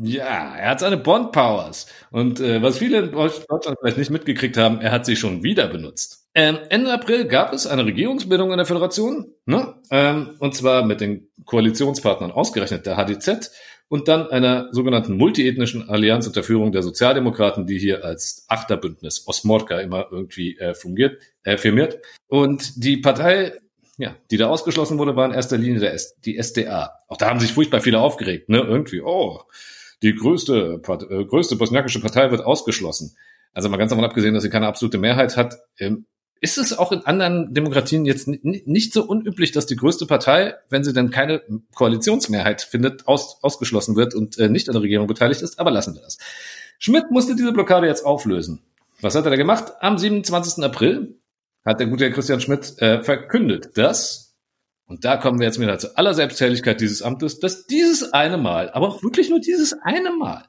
Ja, 0.04 0.56
er 0.56 0.70
hat 0.72 0.80
seine 0.80 0.98
Bond 0.98 1.32
Powers. 1.32 1.86
Und 2.10 2.40
äh, 2.40 2.62
was 2.62 2.80
viele 2.80 3.00
in 3.00 3.12
Deutschland 3.12 3.78
vielleicht 3.80 3.98
nicht 3.98 4.10
mitgekriegt 4.10 4.58
haben, 4.58 4.82
er 4.82 4.92
hat 4.92 5.06
sie 5.06 5.16
schon 5.16 5.44
wieder 5.44 5.68
benutzt. 5.68 6.28
Ähm, 6.34 6.58
Ende 6.70 6.92
April 6.92 7.26
gab 7.26 7.54
es 7.54 7.68
eine 7.68 7.86
Regierungsbildung 7.86 8.52
in 8.52 8.58
der 8.58 8.66
Föderation, 8.66 9.28
ne? 9.46 9.76
ähm, 9.92 10.36
und 10.40 10.56
zwar 10.56 10.86
mit 10.86 11.02
den 11.02 11.28
Koalitionspartnern 11.46 12.32
ausgerechnet 12.32 12.86
der 12.86 12.98
HDZ 12.98 13.52
und 13.90 14.08
dann 14.08 14.28
einer 14.28 14.70
sogenannten 14.72 15.18
multiethnischen 15.18 15.90
Allianz 15.90 16.26
unter 16.26 16.44
Führung 16.44 16.72
der 16.72 16.82
Sozialdemokraten, 16.82 17.68
die 17.68 17.78
hier 17.78 18.04
als 18.04 18.46
Achterbündnis 18.48 19.28
Osmorka 19.28 19.82
immer 19.82 20.08
irgendwie 20.10 20.58
äh, 20.58 20.74
fungiert, 20.74 21.22
äh, 21.44 21.58
firmiert. 21.58 22.00
Und 22.28 22.84
die 22.84 22.98
Partei, 22.98 23.54
ja, 23.98 24.16
die 24.32 24.38
da 24.38 24.48
ausgeschlossen 24.48 24.98
wurde, 24.98 25.16
war 25.16 25.26
in 25.26 25.34
erster 25.34 25.58
Linie 25.58 25.82
der 25.82 25.94
S 25.94 26.16
die 26.22 26.42
SDA. 26.42 26.98
Auch 27.08 27.18
da 27.18 27.30
haben 27.30 27.42
sich 27.42 27.52
furchtbar 27.52 27.82
viele 27.82 28.00
aufgeregt, 28.00 28.48
ne? 28.50 28.60
Irgendwie, 28.60 29.02
oh, 29.02 29.42
die 30.02 30.16
größte, 30.16 30.80
Part 30.80 31.10
äh, 31.10 31.26
größte 31.26 31.56
bosniakische 31.56 32.02
Partei 32.02 32.32
wird 32.32 32.42
ausgeschlossen. 32.42 33.16
Also 33.54 33.70
mal 33.70 33.78
ganz 33.78 33.90
davon 33.90 34.06
abgesehen, 34.06 34.34
dass 34.34 34.44
sie 34.44 34.50
keine 34.50 34.68
absolute 34.68 34.98
Mehrheit 34.98 35.38
hat, 35.38 35.58
ähm, 35.78 36.06
ist 36.42 36.58
es 36.58 36.76
auch 36.76 36.92
in 36.92 37.02
anderen 37.02 37.54
Demokratien 37.54 38.04
jetzt 38.04 38.28
nicht 38.28 38.94
so 38.94 39.04
unüblich, 39.04 39.52
dass 39.52 39.68
die 39.68 39.76
größte 39.76 40.08
Partei, 40.08 40.56
wenn 40.70 40.84
sie 40.84 40.92
dann 40.92 41.12
keine 41.12 41.44
Koalitionsmehrheit 41.76 42.64
findet, 42.64 43.08
aus, 43.08 43.38
ausgeschlossen 43.44 43.96
wird 43.96 44.16
und 44.16 44.40
äh, 44.40 44.50
nicht 44.50 44.68
an 44.68 44.74
der 44.74 44.82
Regierung 44.82 45.06
beteiligt 45.06 45.44
ist. 45.44 45.60
Aber 45.60 45.70
lassen 45.70 45.94
wir 45.94 46.02
das. 46.02 46.18
Schmidt 46.80 47.12
musste 47.12 47.36
diese 47.36 47.52
Blockade 47.52 47.86
jetzt 47.86 48.04
auflösen. 48.04 48.64
Was 49.02 49.14
hat 49.14 49.26
er 49.26 49.30
da 49.30 49.38
gemacht? 49.38 49.74
Am 49.82 50.00
27. 50.00 50.64
April 50.64 51.20
hat 51.64 51.80
der 51.80 51.86
gute 51.86 52.06
Herr 52.06 52.12
Christian 52.12 52.42
Schmidt 52.42 52.74
äh, 52.80 53.04
verkündet, 53.04 53.78
dass, 53.78 54.31
und 54.91 55.06
da 55.06 55.15
kommen 55.15 55.39
wir 55.39 55.45
jetzt 55.47 55.58
wieder 55.58 55.80
zu 55.80 55.97
aller 55.97 56.13
Selbstzähligkeit 56.13 56.82
dieses 56.82 57.01
Amtes, 57.01 57.39
dass 57.39 57.65
dieses 57.65 58.12
eine 58.12 58.38
Mal, 58.38 58.69
aber 58.71 58.89
auch 58.89 59.04
wirklich 59.04 59.30
nur 59.30 59.39
dieses 59.39 59.71
eine 59.84 60.12
Mal, 60.12 60.43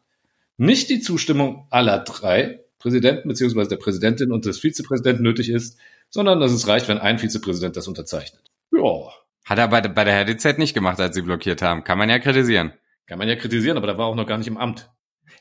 nicht 0.57 0.91
die 0.91 0.99
Zustimmung 0.99 1.69
aller 1.71 2.01
drei 2.01 2.59
Präsidenten 2.81 3.29
beziehungsweise 3.29 3.69
der 3.69 3.77
Präsidentin 3.77 4.33
und 4.33 4.45
des 4.45 4.59
Vizepräsidenten 4.59 5.23
nötig 5.23 5.49
ist, 5.49 5.79
sondern 6.11 6.41
dass 6.41 6.51
es 6.51 6.67
reicht, 6.67 6.89
wenn 6.89 6.99
ein 6.99 7.21
Vizepräsident 7.21 7.77
das 7.77 7.87
unterzeichnet. 7.87 8.43
Ja, 8.73 9.13
Hat 9.45 9.59
er 9.59 9.69
bei, 9.69 9.81
bei 9.83 10.03
der 10.03 10.27
HDZ 10.27 10.59
nicht 10.59 10.75
gemacht, 10.75 10.99
als 10.99 11.15
sie 11.15 11.23
blockiert 11.23 11.63
haben. 11.63 11.85
Kann 11.85 11.97
man 11.97 12.11
ja 12.11 12.19
kritisieren. 12.19 12.73
kann 13.07 13.19
man 13.19 13.29
ja 13.29 13.37
kritisieren, 13.37 13.77
aber 13.77 13.87
da 13.87 13.97
war 13.97 14.07
auch 14.07 14.17
noch 14.17 14.27
gar 14.27 14.39
nicht 14.39 14.49
im 14.49 14.57
Amt. 14.57 14.91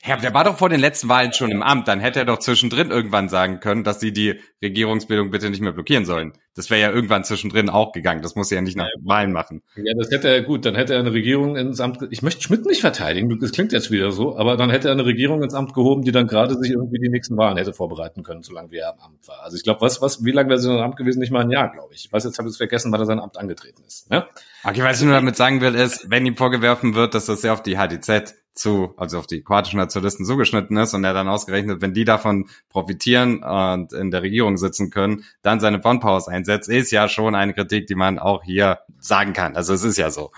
Ja, 0.04 0.16
der 0.16 0.34
war 0.34 0.42
doch 0.42 0.58
vor 0.58 0.68
den 0.68 0.80
letzten 0.80 1.08
Wahlen 1.08 1.32
schon 1.32 1.52
im 1.52 1.62
Amt. 1.62 1.86
Dann 1.86 2.00
hätte 2.00 2.18
er 2.18 2.24
doch 2.24 2.40
zwischendrin 2.40 2.90
irgendwann 2.90 3.28
sagen 3.28 3.60
können, 3.60 3.84
dass 3.84 4.00
sie 4.00 4.12
die 4.12 4.40
Regierungsbildung 4.60 5.30
bitte 5.30 5.48
nicht 5.48 5.60
mehr 5.60 5.70
blockieren 5.70 6.04
sollen. 6.04 6.32
Das 6.56 6.70
wäre 6.70 6.80
ja 6.80 6.90
irgendwann 6.90 7.22
zwischendrin 7.22 7.70
auch 7.70 7.92
gegangen. 7.92 8.20
Das 8.20 8.34
muss 8.34 8.50
er 8.50 8.56
ja 8.56 8.62
nicht 8.62 8.76
nach 8.76 8.88
Wahlen 9.04 9.30
machen. 9.30 9.62
Ja, 9.76 9.94
das 9.96 10.10
hätte 10.10 10.28
er 10.28 10.42
gut. 10.42 10.66
Dann 10.66 10.74
hätte 10.74 10.94
er 10.94 11.00
eine 11.00 11.12
Regierung 11.12 11.56
ins 11.56 11.80
Amt. 11.80 12.00
Ich 12.10 12.20
möchte 12.20 12.42
Schmidt 12.42 12.66
nicht 12.66 12.80
verteidigen. 12.80 13.38
Das 13.38 13.52
klingt 13.52 13.70
jetzt 13.72 13.92
wieder 13.92 14.10
so. 14.10 14.36
Aber 14.36 14.56
dann 14.56 14.70
hätte 14.70 14.88
er 14.88 14.92
eine 14.92 15.04
Regierung 15.04 15.40
ins 15.44 15.54
Amt 15.54 15.72
gehoben, 15.72 16.02
die 16.02 16.10
dann 16.10 16.26
gerade 16.26 16.58
sich 16.58 16.72
irgendwie 16.72 16.98
die 16.98 17.08
nächsten 17.08 17.36
Wahlen 17.36 17.56
hätte 17.56 17.72
vorbereiten 17.72 18.24
können, 18.24 18.42
solange 18.42 18.72
wie 18.72 18.78
er 18.78 18.94
am 18.94 18.98
Amt 18.98 19.28
war. 19.28 19.44
Also 19.44 19.56
ich 19.56 19.62
glaube, 19.62 19.82
was, 19.82 20.02
was, 20.02 20.24
wie 20.24 20.32
lange 20.32 20.48
wäre 20.48 20.58
sie 20.58 20.68
noch 20.68 20.78
im 20.78 20.82
Amt 20.82 20.96
gewesen? 20.96 21.20
Nicht 21.20 21.30
mal 21.30 21.44
ein 21.44 21.50
Jahr, 21.50 21.70
glaube 21.70 21.94
ich. 21.94 22.06
Ich 22.06 22.12
weiß 22.12 22.24
jetzt, 22.24 22.38
habe 22.38 22.48
ich 22.48 22.54
es 22.54 22.56
vergessen, 22.56 22.90
wann 22.90 23.00
er 23.00 23.06
sein 23.06 23.20
Amt 23.20 23.38
angetreten 23.38 23.84
ist. 23.86 24.10
Ne? 24.10 24.26
Okay, 24.64 24.82
was 24.82 24.98
ich 24.98 25.04
nur 25.04 25.14
damit 25.14 25.36
sagen 25.36 25.60
will, 25.60 25.76
ist, 25.76 26.10
wenn 26.10 26.26
ihm 26.26 26.36
vorgeworfen 26.36 26.96
wird, 26.96 27.14
dass 27.14 27.26
das 27.26 27.44
ja 27.44 27.52
auf 27.52 27.62
die 27.62 27.78
HDZ 27.78 28.41
zu, 28.54 28.94
also 28.96 29.18
auf 29.18 29.26
die 29.26 29.42
kroatischen 29.42 29.78
Nationalisten 29.78 30.26
zugeschnitten 30.26 30.76
ist 30.76 30.94
und 30.94 31.04
er 31.04 31.14
dann 31.14 31.28
ausgerechnet, 31.28 31.80
wenn 31.80 31.94
die 31.94 32.04
davon 32.04 32.48
profitieren 32.68 33.42
und 33.42 33.92
in 33.92 34.10
der 34.10 34.22
Regierung 34.22 34.56
sitzen 34.56 34.90
können, 34.90 35.24
dann 35.42 35.60
seine 35.60 35.78
Bondpowers 35.78 36.28
einsetzt, 36.28 36.68
ist 36.68 36.90
ja 36.90 37.08
schon 37.08 37.34
eine 37.34 37.54
Kritik, 37.54 37.86
die 37.86 37.94
man 37.94 38.18
auch 38.18 38.42
hier 38.42 38.80
sagen 38.98 39.32
kann. 39.32 39.56
Also 39.56 39.72
es 39.74 39.84
ist 39.84 39.98
ja 39.98 40.10
so. 40.10 40.30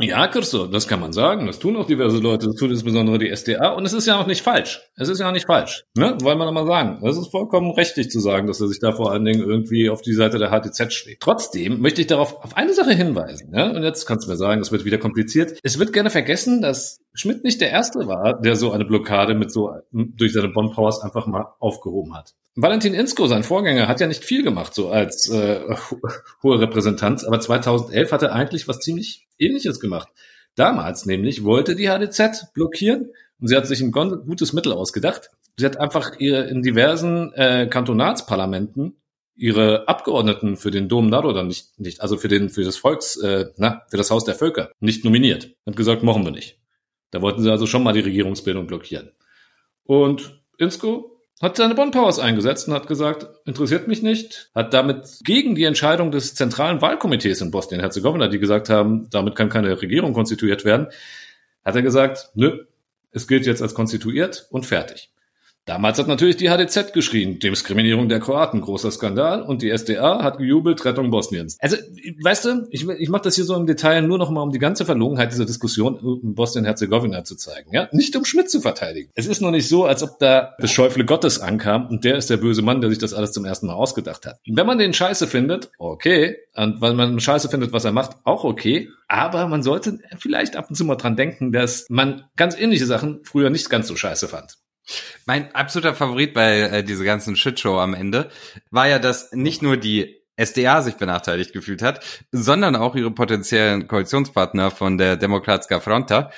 Ja, 0.00 0.28
Christo, 0.28 0.68
das 0.68 0.86
kann 0.86 1.00
man 1.00 1.12
sagen. 1.12 1.46
Das 1.48 1.58
tun 1.58 1.76
auch 1.76 1.86
diverse 1.86 2.18
Leute. 2.18 2.46
Das 2.46 2.54
tut 2.54 2.70
insbesondere 2.70 3.18
die 3.18 3.34
SDA. 3.34 3.70
Und 3.70 3.84
es 3.84 3.92
ist 3.92 4.06
ja 4.06 4.20
auch 4.20 4.28
nicht 4.28 4.42
falsch. 4.42 4.80
Es 4.94 5.08
ist 5.08 5.18
ja 5.18 5.28
auch 5.28 5.32
nicht 5.32 5.46
falsch. 5.46 5.86
Ne? 5.96 6.16
Wollen 6.22 6.38
wir 6.38 6.44
nochmal 6.44 6.66
sagen. 6.66 7.04
Es 7.04 7.18
ist 7.18 7.32
vollkommen 7.32 7.72
richtig 7.72 8.08
zu 8.08 8.20
sagen, 8.20 8.46
dass 8.46 8.60
er 8.60 8.68
sich 8.68 8.78
da 8.78 8.92
vor 8.92 9.10
allen 9.10 9.24
Dingen 9.24 9.40
irgendwie 9.40 9.90
auf 9.90 10.00
die 10.00 10.12
Seite 10.12 10.38
der 10.38 10.50
HTZ 10.50 10.92
schlägt. 10.92 11.20
Trotzdem 11.20 11.80
möchte 11.80 12.00
ich 12.00 12.06
darauf 12.06 12.44
auf 12.44 12.56
eine 12.56 12.74
Sache 12.74 12.92
hinweisen. 12.92 13.52
Ja? 13.52 13.70
Und 13.70 13.82
jetzt 13.82 14.06
kannst 14.06 14.28
du 14.28 14.30
mir 14.30 14.36
sagen, 14.36 14.60
das 14.60 14.70
wird 14.70 14.84
wieder 14.84 14.98
kompliziert. 14.98 15.58
Es 15.64 15.80
wird 15.80 15.92
gerne 15.92 16.10
vergessen, 16.10 16.62
dass 16.62 17.00
Schmidt 17.18 17.44
nicht 17.44 17.60
der 17.60 17.70
Erste 17.70 18.06
war, 18.06 18.40
der 18.40 18.56
so 18.56 18.72
eine 18.72 18.84
Blockade 18.84 19.34
mit 19.34 19.50
so 19.50 19.72
durch 19.92 20.32
seine 20.32 20.48
Bond 20.48 20.74
Powers 20.74 21.00
einfach 21.00 21.26
mal 21.26 21.46
aufgehoben 21.58 22.14
hat. 22.14 22.34
Valentin 22.54 22.94
Insko, 22.94 23.26
sein 23.26 23.44
Vorgänger, 23.44 23.88
hat 23.88 24.00
ja 24.00 24.06
nicht 24.06 24.24
viel 24.24 24.42
gemacht, 24.42 24.74
so 24.74 24.90
als 24.90 25.28
äh, 25.28 25.60
hohe 26.42 26.60
Repräsentanz, 26.60 27.24
aber 27.24 27.40
2011 27.40 28.12
hat 28.12 28.22
er 28.22 28.32
eigentlich 28.32 28.68
was 28.68 28.80
ziemlich 28.80 29.26
Ähnliches 29.38 29.80
gemacht. 29.80 30.08
Damals 30.54 31.06
nämlich 31.06 31.44
wollte 31.44 31.76
die 31.76 31.88
HDZ 31.88 32.52
blockieren 32.52 33.12
und 33.40 33.48
sie 33.48 33.56
hat 33.56 33.66
sich 33.66 33.80
ein 33.80 33.92
gutes 33.92 34.52
Mittel 34.52 34.72
ausgedacht. 34.72 35.30
Sie 35.56 35.64
hat 35.64 35.78
einfach 35.78 36.18
ihr 36.18 36.48
in 36.48 36.62
diversen 36.62 37.32
äh, 37.34 37.68
Kantonatsparlamenten 37.68 38.96
ihre 39.36 39.86
Abgeordneten 39.86 40.56
für 40.56 40.72
den 40.72 40.88
Dom 40.88 41.08
Naroda 41.08 41.44
nicht, 41.44 41.78
nicht, 41.78 42.00
also 42.00 42.16
für 42.16 42.28
den, 42.28 42.50
für 42.50 42.64
das 42.64 42.76
Volks, 42.76 43.16
äh, 43.16 43.46
na, 43.56 43.82
für 43.88 43.96
das 43.96 44.10
Haus 44.10 44.24
der 44.24 44.34
Völker 44.34 44.70
nicht 44.80 45.04
nominiert. 45.04 45.54
Hat 45.64 45.76
gesagt, 45.76 46.02
machen 46.02 46.24
wir 46.24 46.32
nicht. 46.32 46.58
Da 47.10 47.22
wollten 47.22 47.42
sie 47.42 47.50
also 47.50 47.66
schon 47.66 47.82
mal 47.82 47.92
die 47.92 48.00
Regierungsbildung 48.00 48.66
blockieren. 48.66 49.12
Und 49.84 50.40
Insko 50.58 51.18
hat 51.40 51.56
seine 51.56 51.74
Bond 51.74 51.92
Powers 51.92 52.18
eingesetzt 52.18 52.68
und 52.68 52.74
hat 52.74 52.88
gesagt, 52.88 53.28
interessiert 53.46 53.86
mich 53.86 54.02
nicht, 54.02 54.50
hat 54.54 54.74
damit 54.74 55.20
gegen 55.24 55.54
die 55.54 55.64
Entscheidung 55.64 56.10
des 56.10 56.34
zentralen 56.34 56.82
Wahlkomitees 56.82 57.40
in 57.40 57.50
Bosnien-Herzegowina, 57.50 58.28
die 58.28 58.40
gesagt 58.40 58.68
haben, 58.68 59.08
damit 59.10 59.36
kann 59.36 59.48
keine 59.48 59.80
Regierung 59.80 60.12
konstituiert 60.12 60.64
werden, 60.64 60.88
hat 61.64 61.76
er 61.76 61.82
gesagt, 61.82 62.30
nö, 62.34 62.64
es 63.12 63.28
gilt 63.28 63.46
jetzt 63.46 63.62
als 63.62 63.74
konstituiert 63.74 64.48
und 64.50 64.66
fertig. 64.66 65.10
Damals 65.68 65.98
hat 65.98 66.08
natürlich 66.08 66.38
die 66.38 66.48
HDZ 66.48 66.94
geschrien, 66.94 67.40
Diskriminierung 67.40 68.08
der 68.08 68.20
Kroaten, 68.20 68.62
großer 68.62 68.90
Skandal, 68.90 69.42
und 69.42 69.60
die 69.60 69.68
SDA 69.68 70.22
hat 70.22 70.38
gejubelt, 70.38 70.82
Rettung 70.86 71.10
Bosniens. 71.10 71.58
Also, 71.60 71.76
weißt 72.22 72.44
du, 72.46 72.66
ich, 72.70 72.88
ich 72.88 73.10
mache 73.10 73.24
das 73.24 73.34
hier 73.34 73.44
so 73.44 73.54
im 73.54 73.66
Detail 73.66 74.00
nur 74.00 74.16
noch 74.16 74.30
mal, 74.30 74.40
um 74.40 74.50
die 74.50 74.58
ganze 74.58 74.86
Verlogenheit 74.86 75.30
dieser 75.30 75.44
Diskussion 75.44 75.98
in 76.22 76.34
Bosnien-Herzegowina 76.34 77.22
zu 77.24 77.36
zeigen, 77.36 77.70
ja? 77.70 77.86
Nicht 77.92 78.16
um 78.16 78.24
Schmidt 78.24 78.50
zu 78.50 78.62
verteidigen. 78.62 79.10
Es 79.14 79.26
ist 79.26 79.42
noch 79.42 79.50
nicht 79.50 79.68
so, 79.68 79.84
als 79.84 80.02
ob 80.02 80.18
da 80.18 80.54
das 80.58 80.72
Schäufle 80.72 81.04
Gottes 81.04 81.38
ankam 81.38 81.86
und 81.88 82.02
der 82.02 82.16
ist 82.16 82.30
der 82.30 82.38
böse 82.38 82.62
Mann, 82.62 82.80
der 82.80 82.88
sich 82.88 82.98
das 82.98 83.12
alles 83.12 83.32
zum 83.32 83.44
ersten 83.44 83.66
Mal 83.66 83.74
ausgedacht 83.74 84.24
hat. 84.24 84.40
Wenn 84.46 84.66
man 84.66 84.78
den 84.78 84.94
Scheiße 84.94 85.26
findet, 85.26 85.70
okay, 85.78 86.38
und 86.54 86.80
weil 86.80 86.94
man 86.94 87.20
Scheiße 87.20 87.50
findet, 87.50 87.74
was 87.74 87.84
er 87.84 87.92
macht, 87.92 88.12
auch 88.24 88.44
okay, 88.44 88.88
aber 89.06 89.46
man 89.48 89.62
sollte 89.62 89.98
vielleicht 90.18 90.56
ab 90.56 90.70
und 90.70 90.76
zu 90.76 90.86
mal 90.86 90.96
dran 90.96 91.16
denken, 91.16 91.52
dass 91.52 91.84
man 91.90 92.24
ganz 92.36 92.58
ähnliche 92.58 92.86
Sachen 92.86 93.20
früher 93.22 93.50
nicht 93.50 93.68
ganz 93.68 93.86
so 93.86 93.96
scheiße 93.96 94.28
fand. 94.28 94.56
Mein 95.26 95.54
absoluter 95.54 95.94
Favorit 95.94 96.34
bei 96.34 96.60
äh, 96.60 96.84
dieser 96.84 97.04
ganzen 97.04 97.36
Shitshow 97.36 97.78
am 97.78 97.94
Ende 97.94 98.30
war 98.70 98.88
ja, 98.88 98.98
dass 98.98 99.32
nicht 99.32 99.62
nur 99.62 99.76
die 99.76 100.18
SDA 100.36 100.82
sich 100.82 100.94
benachteiligt 100.94 101.52
gefühlt 101.52 101.82
hat, 101.82 102.04
sondern 102.30 102.76
auch 102.76 102.94
ihre 102.94 103.10
potenziellen 103.10 103.88
Koalitionspartner 103.88 104.70
von 104.70 104.96
der 104.96 105.16
Demokratska 105.16 105.80
Fronta, 105.80 106.30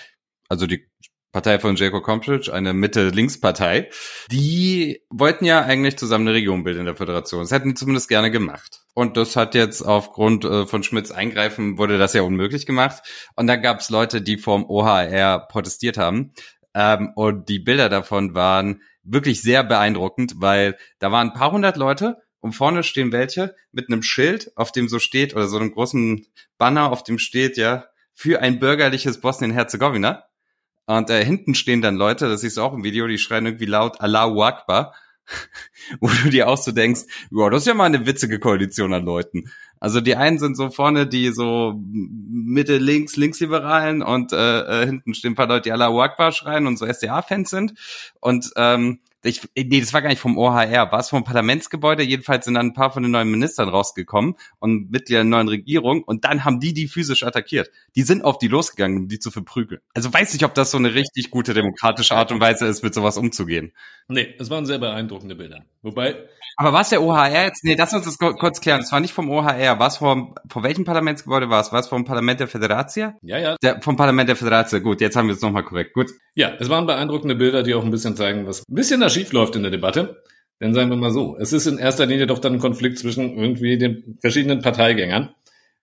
also 0.49 0.67
die 0.67 0.91
Partei 1.33 1.61
von 1.61 1.77
Jacob 1.77 2.05
Komšić, 2.05 2.51
eine 2.51 2.73
Mitte-Links-Partei, 2.73 3.89
die 4.33 5.03
wollten 5.11 5.45
ja 5.45 5.63
eigentlich 5.63 5.97
zusammen 5.97 6.27
eine 6.27 6.37
Regierung 6.37 6.65
bilden 6.65 6.81
in 6.81 6.87
der 6.87 6.97
Föderation. 6.97 7.43
Das 7.43 7.53
hätten 7.53 7.69
die 7.69 7.75
zumindest 7.75 8.09
gerne 8.09 8.33
gemacht. 8.33 8.81
Und 8.95 9.17
das 9.17 9.37
hat 9.37 9.55
jetzt 9.55 9.83
aufgrund 9.83 10.45
äh, 10.45 10.67
von 10.67 10.83
Schmidts 10.83 11.13
Eingreifen 11.13 11.79
wurde 11.79 11.99
das 11.99 12.15
ja 12.15 12.23
unmöglich 12.23 12.67
gemacht. 12.67 13.05
Und 13.37 13.47
dann 13.47 13.63
gab 13.63 13.79
es 13.79 13.91
Leute, 13.91 14.23
die 14.23 14.39
vom 14.39 14.69
OHR 14.69 15.47
protestiert 15.49 15.99
haben. 15.99 16.33
Ähm, 16.75 17.13
und 17.15 17.49
die 17.49 17.59
Bilder 17.59 17.89
davon 17.89 18.35
waren 18.35 18.83
wirklich 19.03 19.43
sehr 19.43 19.65
beeindruckend, 19.65 20.35
weil 20.37 20.77
da 20.99 21.11
waren 21.11 21.29
ein 21.29 21.35
paar 21.35 21.53
hundert 21.53 21.77
Leute 21.77 22.19
und 22.41 22.53
vorne 22.53 22.83
stehen 22.83 23.13
welche 23.13 23.55
mit 23.73 23.89
einem 23.89 24.03
Schild, 24.03 24.53
auf 24.57 24.73
dem 24.73 24.89
so 24.89 24.99
steht, 24.99 25.35
oder 25.35 25.49
so 25.49 25.59
einem 25.59 25.73
großen 25.73 26.27
Banner, 26.59 26.91
auf 26.91 27.03
dem 27.03 27.19
steht, 27.19 27.57
ja, 27.57 27.87
für 28.13 28.41
ein 28.41 28.59
bürgerliches 28.59 29.21
Bosnien-Herzegowina. 29.21 30.25
Und 30.87 31.11
äh, 31.11 31.25
hinten 31.25 31.55
stehen 31.55 31.83
dann 31.83 31.97
Leute, 31.97 32.29
das 32.29 32.41
siehst 32.41 32.57
du 32.57 32.63
auch 32.63 32.75
im 32.75 32.85
Video, 32.85 33.07
die 33.07 33.19
schreien 33.19 33.47
irgendwie 33.47 33.67
laut 33.67 34.01
Allahu 34.01 34.43
Akbar, 34.43 34.95
wo 36.01 36.09
du 36.09 36.31
dir 36.31 36.49
auch 36.49 36.59
so 36.59 36.73
denkst, 36.73 37.03
ja, 37.31 37.51
das 37.51 37.63
ist 37.63 37.67
ja 37.67 37.75
mal 37.75 37.85
eine 37.85 38.07
witzige 38.07 38.39
Koalition 38.39 38.93
an 38.93 39.05
Leuten. 39.05 39.51
Also 39.79 40.01
die 40.01 40.17
einen 40.17 40.39
sind 40.39 40.57
so 40.57 40.71
vorne 40.71 41.07
die 41.07 41.31
so 41.33 41.81
Mitte 41.83 42.77
links 42.77 43.17
linksliberalen 43.17 44.03
und 44.03 44.33
äh, 44.33 44.83
äh, 44.83 44.87
hinten 44.87 45.15
stehen 45.15 45.33
ein 45.33 45.37
paar 45.37 45.49
Leute, 45.49 45.63
die 45.63 45.73
Allahu 45.73 46.01
Akbar 46.01 46.33
schreien 46.33 46.67
und 46.67 46.79
so 46.79 46.87
SDA-Fans 46.87 47.49
sind 47.49 47.75
und 48.21 48.51
ähm, 48.57 49.01
ich, 49.23 49.43
nee, 49.55 49.81
das 49.81 49.93
war 49.93 50.03
gar 50.03 50.09
nicht 50.09 50.21
vom 50.21 50.39
OHR, 50.39 50.93
war 50.93 50.99
es 50.99 51.11
vom 51.11 51.25
Parlamentsgebäude. 51.25 52.03
Jedenfalls 52.03 52.47
sind 52.47 52.55
dann 52.55 52.69
ein 52.69 52.75
paar 52.75 52.91
von 52.91 53.03
den 53.03 53.13
neuen 53.13 53.31
Ministern 53.31 53.69
rausgekommen 53.69 54.37
und 54.59 54.91
Mitglieder 54.91 55.21
der 55.21 55.25
neuen 55.25 55.49
Regierung 55.49 56.03
und 56.03 56.25
dann 56.25 56.45
haben 56.45 56.61
die 56.61 56.73
die 56.73 56.89
physisch 56.89 57.23
attackiert. 57.23 57.71
Die 57.97 58.03
sind 58.03 58.25
auf 58.25 58.39
die 58.39 58.49
losgegangen, 58.49 58.97
um 58.99 59.09
die 59.09 59.19
zu 59.19 59.31
verprügeln. 59.31 59.81
Also 59.95 60.13
weiß 60.13 60.33
nicht, 60.33 60.45
ob 60.45 60.55
das 60.55 60.71
so 60.71 60.79
eine 60.79 60.95
richtig 60.95 61.31
gute 61.31 61.53
demokratische 61.55 62.15
Art 62.15 62.33
und 62.33 62.41
Weise 62.41 62.67
ist, 62.67 62.83
mit 62.83 62.95
sowas 62.95 63.17
umzugehen. 63.19 63.73
Nee, 64.09 64.35
es 64.39 64.49
waren 64.51 64.65
sehr 64.67 64.79
beeindruckende 64.79 65.35
Bilder. 65.35 65.65
Wobei, 65.83 66.17
Aber 66.57 66.73
war 66.73 66.81
es 66.81 66.89
der 66.89 67.03
OHR 67.03 67.45
jetzt? 67.45 67.65
Nee, 67.65 67.75
lass 67.79 67.93
uns 67.95 68.05
das 68.05 68.19
kurz 68.19 68.61
klären. 68.61 68.81
Es 68.81 68.91
war 68.93 69.01
nicht 69.01 69.15
vom 69.15 69.31
OHR. 69.31 69.79
War 69.79 69.87
es 69.87 69.99
vom, 69.99 70.35
von 70.49 70.63
welchem 70.63 70.85
Parlamentsgebäude 70.85 71.49
war 71.49 71.61
es? 71.61 71.73
War 71.73 71.81
es 71.81 71.89
vom 71.89 72.05
Parlament 72.05 72.41
der 72.41 72.49
Föderation? 72.49 73.15
ja, 73.23 73.39
ja, 73.39 73.57
Der, 73.63 73.81
vom 73.83 73.97
Parlament 73.97 74.29
der 74.29 74.37
Föderation. 74.37 74.83
Gut, 74.83 75.01
jetzt 75.01 75.17
haben 75.17 75.29
wir 75.29 75.35
es 75.35 75.41
nochmal 75.43 75.65
korrekt. 75.65 75.95
Gut. 75.95 76.11
Ja, 76.35 76.53
es 76.59 76.69
waren 76.69 76.87
beeindruckende 76.87 77.35
Bilder, 77.35 77.63
die 77.63 77.75
auch 77.75 77.85
ein 77.85 77.91
bisschen 77.91 78.17
zeigen, 78.17 78.47
was 78.47 78.61
ein 78.69 78.75
bisschen 78.75 79.01
da 79.01 79.10
schief 79.11 79.33
läuft 79.33 79.57
in 79.57 79.63
der 79.63 79.71
Debatte. 79.71 80.23
Denn 80.61 80.75
sagen 80.75 80.91
wir 80.91 80.97
mal 80.97 81.13
so, 81.13 81.37
es 81.39 81.53
ist 81.53 81.67
in 81.67 81.79
erster 81.79 82.07
Linie 82.07 82.27
doch 82.27 82.39
dann 82.39 82.55
ein 82.55 82.59
Konflikt 82.59 82.99
zwischen 82.99 83.37
irgendwie 83.37 83.79
den 83.79 84.19
verschiedenen 84.21 84.61
Parteigängern. 84.61 85.35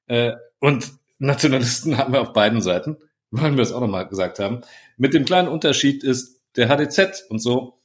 Äh, 0.05 0.33
und 0.59 0.91
Nationalisten 1.19 1.97
haben 1.97 2.13
wir 2.13 2.21
auf 2.21 2.33
beiden 2.33 2.61
Seiten, 2.61 2.97
wollen 3.31 3.55
wir 3.55 3.63
es 3.63 3.71
auch 3.71 3.81
nochmal 3.81 4.07
gesagt 4.07 4.39
haben. 4.39 4.61
Mit 4.97 5.13
dem 5.13 5.25
kleinen 5.25 5.47
Unterschied 5.47 6.03
ist 6.03 6.41
der 6.55 6.69
HDZ 6.69 7.25
und 7.29 7.39
so, 7.39 7.77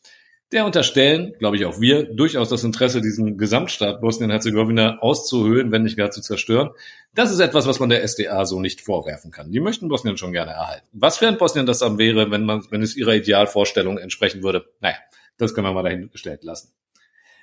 der 0.53 0.67
unterstellen, 0.67 1.33
glaube 1.39 1.57
ich 1.57 1.65
auch 1.65 1.81
wir, 1.81 2.05
durchaus 2.05 2.51
das 2.51 2.63
Interesse, 2.63 3.01
diesen 3.01 3.39
Gesamtstaat 3.39 4.03
Bosnien-Herzegowina 4.03 4.99
auszuhöhlen, 4.99 5.73
wenn 5.73 5.83
nicht 5.83 5.97
gar 5.97 6.11
zu 6.11 6.21
zerstören. 6.21 6.71
Das 7.15 7.31
ist 7.31 7.41
etwas, 7.41 7.67
was 7.67 7.81
man 7.81 7.89
der 7.89 8.07
SDA 8.07 8.45
so 8.45 8.61
nicht 8.61 8.83
vorwerfen 8.83 9.31
kann. 9.31 9.51
Die 9.51 9.61
möchten 9.61 9.89
Bosnien 9.89 10.19
schon 10.19 10.33
gerne 10.33 10.53
erhalten. 10.53 10.87
Was 10.93 11.19
für 11.19 11.29
ein 11.29 11.39
Bosnien 11.39 11.65
das 11.65 11.79
dann 11.79 11.97
wäre, 11.97 12.31
wenn 12.31 12.45
man, 12.45 12.65
wenn 12.71 12.83
es 12.83 12.97
ihrer 12.97 13.15
Idealvorstellung 13.15 13.97
entsprechen 13.97 14.43
würde, 14.43 14.67
naja, 14.81 14.97
das 15.43 15.55
können 15.55 15.67
wir 15.67 15.73
mal 15.73 15.83
dahingestellt 15.83 16.45
lassen. 16.45 16.73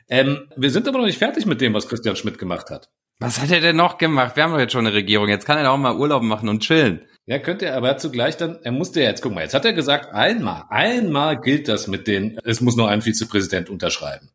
Ähm, 0.07 0.49
wir 0.55 0.71
sind 0.71 0.87
aber 0.87 0.97
noch 0.97 1.05
nicht 1.05 1.19
fertig 1.19 1.45
mit 1.45 1.61
dem, 1.61 1.73
was 1.73 1.87
Christian 1.87 2.15
Schmidt 2.15 2.39
gemacht 2.39 2.69
hat. 2.69 2.89
Was 3.19 3.39
hat 3.39 3.51
er 3.51 3.59
denn 3.59 3.75
noch 3.75 3.97
gemacht? 3.97 4.35
Wir 4.35 4.43
haben 4.43 4.53
doch 4.53 4.59
jetzt 4.59 4.71
schon 4.71 4.87
eine 4.87 4.95
Regierung. 4.95 5.27
Jetzt 5.27 5.45
kann 5.45 5.57
er 5.57 5.71
auch 5.71 5.77
mal 5.77 5.97
Urlaub 5.97 6.23
machen 6.23 6.49
und 6.49 6.61
chillen. 6.61 7.01
Ja, 7.25 7.37
könnte 7.37 7.65
er, 7.65 7.75
aber 7.75 7.97
zugleich 7.97 8.37
dann, 8.37 8.57
er 8.63 8.71
musste 8.71 9.01
ja 9.01 9.09
jetzt, 9.09 9.21
guck 9.21 9.35
mal, 9.35 9.41
jetzt 9.41 9.53
hat 9.53 9.65
er 9.65 9.73
gesagt, 9.73 10.13
einmal, 10.13 10.63
einmal 10.69 11.39
gilt 11.39 11.67
das 11.67 11.87
mit 11.87 12.07
den, 12.07 12.39
es 12.43 12.59
muss 12.59 12.75
nur 12.75 12.89
ein 12.89 13.03
Vizepräsident 13.03 13.69
unterschreiben. 13.69 14.31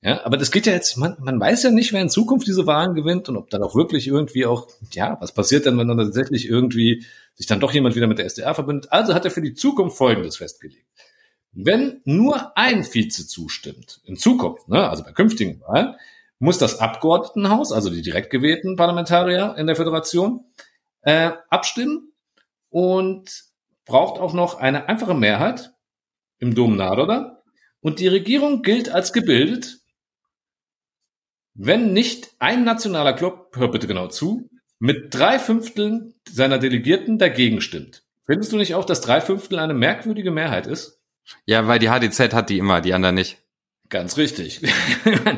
Ja, 0.00 0.24
aber 0.24 0.36
das 0.36 0.50
geht 0.50 0.64
ja 0.64 0.72
jetzt, 0.72 0.96
man, 0.96 1.16
man 1.20 1.38
weiß 1.40 1.64
ja 1.64 1.70
nicht, 1.70 1.92
wer 1.92 2.00
in 2.00 2.08
Zukunft 2.08 2.46
diese 2.46 2.66
Wahlen 2.66 2.94
gewinnt 2.94 3.28
und 3.28 3.36
ob 3.36 3.50
dann 3.50 3.62
auch 3.62 3.74
wirklich 3.74 4.06
irgendwie 4.06 4.46
auch, 4.46 4.68
ja, 4.92 5.18
was 5.20 5.32
passiert 5.34 5.66
denn, 5.66 5.76
wenn 5.76 5.88
dann 5.88 5.98
tatsächlich 5.98 6.48
irgendwie 6.48 7.04
sich 7.34 7.46
dann 7.46 7.60
doch 7.60 7.72
jemand 7.72 7.96
wieder 7.96 8.06
mit 8.06 8.18
der 8.18 8.24
SDA 8.24 8.54
verbindet. 8.54 8.92
Also 8.92 9.12
hat 9.12 9.24
er 9.24 9.30
für 9.30 9.42
die 9.42 9.54
Zukunft 9.54 9.98
Folgendes 9.98 10.36
festgelegt. 10.36 10.86
Wenn 11.52 12.00
nur 12.04 12.56
ein 12.56 12.84
Vize 12.84 13.26
zustimmt, 13.26 14.00
in 14.04 14.16
Zukunft, 14.16 14.68
ne, 14.68 14.88
also 14.88 15.02
bei 15.02 15.12
künftigen 15.12 15.60
Wahlen, 15.60 15.94
muss 16.38 16.58
das 16.58 16.78
Abgeordnetenhaus, 16.78 17.72
also 17.72 17.90
die 17.90 18.02
direkt 18.02 18.30
gewählten 18.30 18.76
Parlamentarier 18.76 19.56
in 19.58 19.66
der 19.66 19.76
Föderation, 19.76 20.44
äh, 21.02 21.32
abstimmen 21.50 22.12
und 22.70 23.44
braucht 23.86 24.20
auch 24.20 24.34
noch 24.34 24.58
eine 24.58 24.88
einfache 24.88 25.14
Mehrheit 25.14 25.72
im 26.38 26.54
Dom 26.54 26.76
Naroda 26.76 27.42
und 27.80 28.00
die 28.00 28.08
Regierung 28.08 28.62
gilt 28.62 28.90
als 28.90 29.12
gebildet, 29.12 29.80
wenn 31.54 31.92
nicht 31.92 32.30
ein 32.38 32.62
nationaler 32.64 33.14
Club, 33.14 33.56
hör 33.56 33.68
bitte 33.68 33.88
genau 33.88 34.06
zu, 34.06 34.48
mit 34.78 35.12
drei 35.12 35.38
Fünfteln 35.40 36.14
seiner 36.28 36.58
Delegierten 36.58 37.18
dagegen 37.18 37.60
stimmt. 37.60 38.04
Findest 38.26 38.52
du 38.52 38.56
nicht 38.56 38.74
auch, 38.74 38.84
dass 38.84 39.00
drei 39.00 39.20
Fünftel 39.20 39.58
eine 39.58 39.74
merkwürdige 39.74 40.30
Mehrheit 40.30 40.66
ist? 40.66 40.97
Ja, 41.46 41.66
weil 41.66 41.78
die 41.78 41.90
HDZ 41.90 42.32
hat 42.32 42.50
die 42.50 42.58
immer, 42.58 42.80
die 42.80 42.94
anderen 42.94 43.14
nicht. 43.14 43.38
Ganz 43.90 44.18
richtig. 44.18 44.60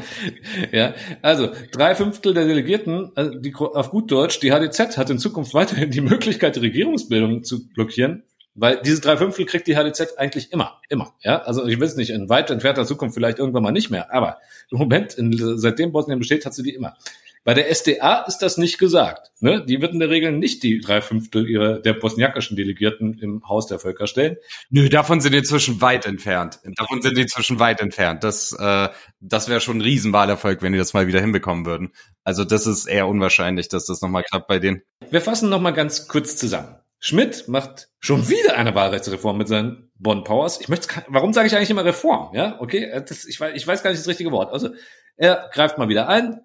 ja, 0.73 0.95
also 1.23 1.51
drei 1.71 1.95
Fünftel 1.95 2.35
der 2.35 2.47
Delegierten, 2.47 3.13
also 3.15 3.39
die, 3.39 3.55
auf 3.55 3.91
gut 3.91 4.11
Deutsch, 4.11 4.41
die 4.41 4.51
HDZ 4.51 4.97
hat 4.97 5.09
in 5.09 5.19
Zukunft 5.19 5.55
weiterhin 5.55 5.91
die 5.91 6.01
Möglichkeit, 6.01 6.57
die 6.57 6.61
Regierungsbildung 6.61 7.45
zu 7.45 7.69
blockieren, 7.69 8.25
weil 8.55 8.81
diese 8.83 9.01
drei 9.01 9.17
Fünftel 9.17 9.47
kriegt 9.47 9.69
die 9.69 9.77
HDZ 9.77 10.19
eigentlich 10.19 10.53
immer, 10.53 10.81
immer. 10.89 11.15
Ja, 11.23 11.43
also 11.43 11.65
ich 11.65 11.81
es 11.81 11.95
nicht 11.95 12.11
in 12.11 12.29
weit 12.29 12.51
entfernter 12.51 12.85
Zukunft 12.85 13.15
vielleicht 13.15 13.39
irgendwann 13.39 13.63
mal 13.63 13.71
nicht 13.71 13.91
mehr, 13.91 14.13
aber 14.13 14.39
im 14.73 14.79
Moment, 14.79 15.15
in, 15.15 15.33
seitdem 15.59 15.93
Bosnien 15.93 16.19
besteht, 16.19 16.45
hat 16.45 16.55
sie 16.55 16.65
die 16.65 16.75
immer. 16.75 16.97
Bei 17.43 17.55
der 17.55 17.75
SDA 17.75 18.25
ist 18.29 18.39
das 18.39 18.59
nicht 18.59 18.79
gesagt. 18.79 19.31
Ne? 19.41 19.65
Die 19.65 19.81
wird 19.81 19.95
in 19.95 19.99
der 19.99 20.11
Regel 20.11 20.33
nicht 20.33 20.63
die 20.63 20.81
drei 20.81 21.01
Fünftel 21.01 21.49
ihrer, 21.49 21.79
der 21.79 21.95
bosniakischen 21.95 22.57
Delegierten 22.57 23.19
im 23.19 23.49
Haus 23.49 23.67
der 23.67 23.79
Völker 23.79 24.07
stellen. 24.07 24.37
Nö, 24.69 24.91
davon 24.91 25.23
sind 25.23 25.33
die 25.33 25.39
inzwischen 25.39 25.81
weit 25.81 26.05
entfernt. 26.05 26.61
Davon 26.77 27.01
sind 27.01 27.17
die 27.17 27.23
inzwischen 27.23 27.59
weit 27.59 27.81
entfernt. 27.81 28.25
Das, 28.25 28.53
äh, 28.53 28.89
das 29.21 29.49
wäre 29.49 29.61
schon 29.61 29.79
ein 29.79 29.83
Riesenwahlerfolg, 29.83 30.61
wenn 30.61 30.73
die 30.73 30.79
das 30.79 30.93
mal 30.93 31.07
wieder 31.07 31.21
hinbekommen 31.21 31.65
würden. 31.65 31.93
Also 32.25 32.45
das 32.45 32.67
ist 32.67 32.87
eher 32.87 33.09
unwahrscheinlich, 33.09 33.69
dass 33.69 33.87
das 33.87 34.03
nochmal 34.03 34.25
klappt 34.25 34.47
bei 34.47 34.59
denen. 34.59 34.83
Wir 35.11 35.23
fassen 35.23 35.49
nochmal 35.49 35.73
ganz 35.73 36.09
kurz 36.09 36.37
zusammen. 36.37 36.77
Schmidt 36.99 37.49
macht 37.49 37.89
schon 37.99 38.29
wieder 38.29 38.57
eine 38.57 38.75
Wahlrechtsreform 38.75 39.39
mit 39.39 39.49
seinen 39.49 39.91
Bonn 39.99 40.23
Powers. 40.23 40.61
Ich 40.61 40.69
möchte, 40.69 41.03
warum 41.09 41.33
sage 41.33 41.47
ich 41.47 41.57
eigentlich 41.57 41.71
immer 41.71 41.85
Reform? 41.85 42.35
Ja, 42.35 42.61
okay, 42.61 43.03
das, 43.09 43.25
ich, 43.25 43.41
weiß, 43.41 43.55
ich 43.57 43.67
weiß 43.67 43.83
gar 43.83 43.91
nicht 43.91 44.01
das 44.01 44.09
richtige 44.09 44.31
Wort. 44.31 44.53
Also 44.53 44.71
er 45.17 45.49
greift 45.53 45.79
mal 45.79 45.89
wieder 45.89 46.09
ein, 46.09 46.41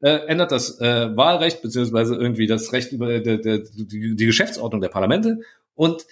äh, 0.00 0.26
ändert 0.26 0.52
das 0.52 0.80
äh, 0.80 1.16
Wahlrecht 1.16 1.62
beziehungsweise 1.62 2.14
irgendwie 2.14 2.46
das 2.46 2.72
Recht 2.72 2.92
über 2.92 3.18
der, 3.18 3.38
der, 3.38 3.58
die, 3.58 4.16
die 4.16 4.26
Geschäftsordnung 4.26 4.80
der 4.80 4.88
Parlamente 4.88 5.40
und 5.74 6.06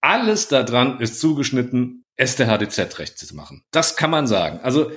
alles 0.00 0.48
daran 0.48 1.00
ist 1.00 1.20
zugeschnitten, 1.20 2.04
STHDZ-Recht 2.16 3.18
zu 3.18 3.34
machen. 3.34 3.64
Das 3.70 3.96
kann 3.96 4.10
man 4.10 4.26
sagen. 4.26 4.60
Also 4.62 4.90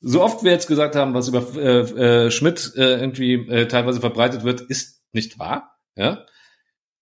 so 0.00 0.22
oft 0.22 0.42
wir 0.42 0.52
jetzt 0.52 0.66
gesagt 0.66 0.96
haben, 0.96 1.14
was 1.14 1.28
über 1.28 1.46
äh, 1.56 2.26
äh, 2.26 2.30
Schmidt 2.30 2.72
äh, 2.76 3.00
irgendwie 3.00 3.34
äh, 3.34 3.68
teilweise 3.68 4.00
verbreitet 4.00 4.42
wird, 4.42 4.60
ist 4.62 5.02
nicht 5.12 5.38
wahr. 5.38 5.78
Ja, 5.96 6.26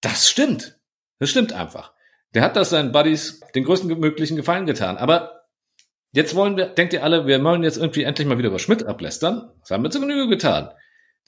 das 0.01 0.29
stimmt. 0.29 0.79
Das 1.19 1.31
stimmt 1.31 1.53
einfach. 1.53 1.93
Der 2.35 2.43
hat 2.43 2.57
das 2.57 2.71
seinen 2.71 2.93
Buddies 2.93 3.40
den 3.55 3.64
größten 3.64 3.99
möglichen 3.99 4.37
Gefallen 4.37 4.66
getan. 4.66 4.97
Aber 4.97 5.39
Jetzt 6.12 6.35
wollen 6.35 6.57
wir, 6.57 6.66
denkt 6.66 6.92
ihr 6.92 7.05
alle, 7.05 7.27
wir 7.27 7.42
wollen 7.44 7.62
jetzt 7.62 7.77
irgendwie 7.77 8.03
endlich 8.03 8.27
mal 8.27 8.38
wieder 8.38 8.49
über 8.49 8.59
Schmidt 8.59 8.85
ablästern? 8.85 9.51
Das 9.61 9.70
haben 9.70 9.83
wir 9.83 9.90
zu 9.90 10.01
Genüge 10.01 10.29
getan. 10.29 10.70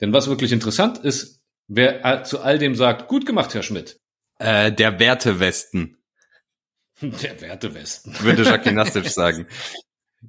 Denn 0.01 0.11
was 0.11 0.27
wirklich 0.27 0.51
interessant 0.51 0.97
ist, 0.97 1.41
wer 1.67 2.23
zu 2.23 2.41
all 2.41 2.59
dem 2.59 2.75
sagt, 2.75 3.07
gut 3.07 3.25
gemacht, 3.25 3.53
Herr 3.53 3.63
Schmidt. 3.63 3.99
Äh, 4.39 4.71
der 4.71 4.99
Wertewesten. 4.99 5.97
Der 7.01 7.41
Wertewesten. 7.41 8.15
Würde 8.21 8.43
Jacques 8.43 8.71
Nastic 8.73 9.07
sagen. 9.07 9.47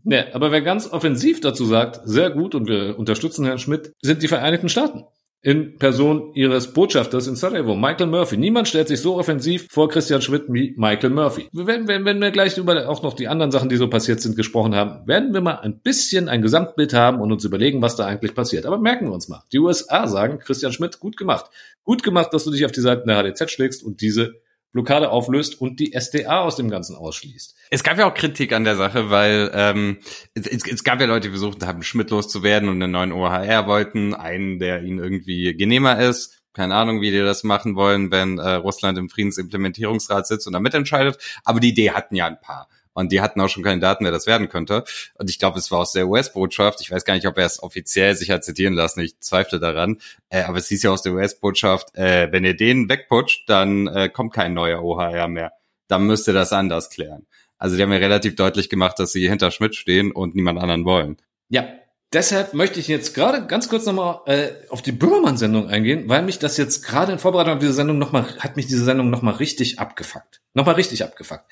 Ne, 0.03 0.35
aber 0.35 0.51
wer 0.51 0.63
ganz 0.63 0.91
offensiv 0.91 1.41
dazu 1.41 1.65
sagt, 1.67 2.01
sehr 2.05 2.31
gut 2.31 2.55
und 2.55 2.69
wir 2.69 2.99
unterstützen 2.99 3.45
Herrn 3.45 3.59
Schmidt, 3.59 3.93
sind 4.03 4.23
die 4.23 4.29
Vereinigten 4.29 4.69
Staaten 4.69 5.05
in 5.45 5.77
Person 5.77 6.33
ihres 6.35 6.73
Botschafters 6.73 7.27
in 7.27 7.37
Sarajevo, 7.37 7.77
Michael 7.77 8.07
Murphy. 8.07 8.39
Niemand 8.39 8.67
stellt 8.67 8.89
sich 8.89 9.01
so 9.01 9.19
offensiv 9.19 9.67
vor 9.71 9.91
Christian 9.91 10.23
Schmidt 10.23 10.45
wie 10.49 10.75
Michael 10.79 11.11
Murphy. 11.11 11.49
Wenn, 11.53 11.87
wenn, 11.87 12.07
wenn 12.07 12.19
wir 12.19 12.31
gleich 12.31 12.57
über 12.57 12.89
auch 12.89 13.03
noch 13.03 13.13
die 13.13 13.29
anderen 13.29 13.53
Sachen, 13.53 13.69
die 13.69 13.77
so 13.77 13.89
passiert 13.89 14.23
sind, 14.23 14.37
gesprochen 14.37 14.75
haben, 14.75 15.07
werden 15.07 15.35
wir 15.35 15.43
mal 15.43 15.57
ein 15.57 15.81
bisschen 15.81 16.31
ein 16.31 16.41
Gesamtbild 16.41 16.95
haben 16.95 17.21
und 17.21 17.31
uns 17.31 17.45
überlegen, 17.45 17.83
was 17.83 17.95
da 17.95 18.07
eigentlich 18.07 18.35
passiert. 18.35 18.65
Aber 18.65 18.79
merken 18.79 19.07
wir 19.09 19.13
uns 19.13 19.29
mal. 19.29 19.43
Die 19.53 19.59
USA 19.59 20.09
sagen, 20.09 20.39
Christian 20.39 20.73
Schmidt, 20.73 20.99
gut 20.99 21.19
gemacht. 21.19 21.51
Gut 21.85 22.03
gemacht, 22.03 22.33
dass 22.33 22.45
du 22.45 22.51
dich 22.51 22.65
auf 22.65 22.73
die 22.73 22.81
Seiten 22.81 23.07
der 23.07 23.23
HDZ 23.23 23.51
schlägst 23.51 23.85
und 23.85 24.01
diese 24.01 24.41
Blockade 24.75 25.11
auflöst 25.11 25.61
und 25.61 25.79
die 25.79 25.93
SDA 25.99 26.41
aus 26.41 26.57
dem 26.57 26.69
Ganzen 26.69 26.97
ausschließt. 26.97 27.55
Es 27.71 27.85
gab 27.85 27.97
ja 27.97 28.11
auch 28.11 28.15
Kritik 28.15 28.53
an 28.53 28.65
der 28.65 28.75
Sache, 28.77 29.09
weil 29.09 29.51
ähm, 29.55 29.99
es, 30.35 30.47
es 30.47 30.85
gab 30.85 31.01
ja 31.01 31.07
Leute, 31.07 31.29
die 31.29 31.31
versucht 31.31 31.65
haben, 31.65 31.83
Schmidt 31.83 32.11
loszuwerden 32.11 32.69
und 32.69 32.83
einen 32.83 32.93
neuen 32.93 33.13
OHR 33.13 33.67
wollten, 33.69 34.15
einen, 34.15 34.59
der 34.59 34.83
ihnen 34.83 34.99
irgendwie 34.99 35.57
genehmer 35.57 36.01
ist. 36.01 36.43
Keine 36.53 36.75
Ahnung, 36.75 37.01
wie 37.01 37.13
die 37.13 37.21
das 37.21 37.45
machen 37.45 37.77
wollen, 37.77 38.11
wenn 38.11 38.39
äh, 38.39 38.51
Russland 38.55 38.99
im 38.99 39.09
Friedensimplementierungsrat 39.09 40.27
sitzt 40.27 40.47
und 40.49 40.53
da 40.53 40.61
mitentscheidet. 40.61 41.19
Aber 41.45 41.61
die 41.61 41.71
Idee 41.71 41.93
hatten 41.93 42.17
ja 42.17 42.27
ein 42.27 42.41
paar. 42.41 42.69
Und 42.95 43.13
die 43.13 43.21
hatten 43.21 43.41
auch 43.41 43.49
schon 43.49 43.63
Kandidaten, 43.63 44.05
wer 44.05 44.13
das 44.13 44.27
werden 44.27 44.49
könnte. 44.49 44.85
Und 45.19 45.29
ich 45.29 45.39
glaube, 45.39 45.59
es 45.59 45.71
war 45.71 45.81
aus 45.81 45.93
der 45.93 46.09
US-Botschaft. 46.09 46.81
Ich 46.81 46.91
weiß 46.91 47.05
gar 47.05 47.15
nicht, 47.15 47.27
ob 47.27 47.37
er 47.37 47.47
es 47.47 47.63
offiziell 47.63 48.15
sich 48.17 48.31
hat 48.31 48.45
zitieren 48.45 48.75
lassen. 48.75 49.01
Ich 49.01 49.21
zweifle 49.21 49.61
daran. 49.61 49.99
Äh, 50.29 50.43
aber 50.45 50.59
es 50.59 50.69
hieß 50.69 50.85
ja 50.85 50.91
aus 50.91 51.03
der 51.03 51.13
US-Botschaft, 51.13 51.95
äh, 51.97 52.33
wenn 52.33 52.45
ihr 52.45 52.57
den 52.57 52.89
wegputscht, 52.89 53.49
dann 53.49 53.89
äh, 53.89 54.09
kommt 54.09 54.33
kein 54.33 54.55
neuer 54.55 54.83
OHR 54.83 55.29
mehr. 55.29 55.53
Dann 55.89 56.07
müsst 56.07 56.29
ihr 56.29 56.35
das 56.35 56.53
anders 56.53 56.89
klären. 56.89 57.27
Also 57.59 57.77
die 57.77 57.83
haben 57.83 57.93
ja 57.93 57.99
relativ 57.99 58.37
deutlich 58.37 58.69
gemacht, 58.69 58.99
dass 58.99 59.13
sie 59.13 59.29
hinter 59.29 59.51
Schmidt 59.51 59.75
stehen 59.75 60.13
und 60.13 60.35
niemand 60.35 60.61
anderen 60.61 60.85
wollen. 60.85 61.17
Ja, 61.49 61.67
Deshalb 62.15 62.55
möchte 62.55 62.79
ich 62.79 62.87
jetzt 62.87 63.13
gerade 63.13 63.45
ganz 63.49 63.69
kurz 63.69 63.87
nochmal 63.87 64.21
äh, 64.27 64.53
auf 64.69 64.83
die 64.83 64.93
Böhmermann-Sendung 64.93 65.69
eingehen, 65.69 66.09
weil 66.09 66.23
mich 66.23 66.39
das 66.39 66.57
jetzt 66.57 66.85
gerade 66.85 67.11
in 67.11 67.19
Vorbereitung 67.19 67.55
auf 67.55 67.59
diese 67.59 67.73
Sendung 67.73 67.99
nochmal, 67.99 68.25
hat 68.39 68.55
mich 68.55 68.69
diese 68.69 68.85
Sendung 68.85 69.11
nochmal 69.11 69.35
richtig 69.35 69.81
abgefuckt. 69.81 70.41
Nochmal 70.55 70.77
richtig 70.77 71.03
abgefuckt. 71.03 71.45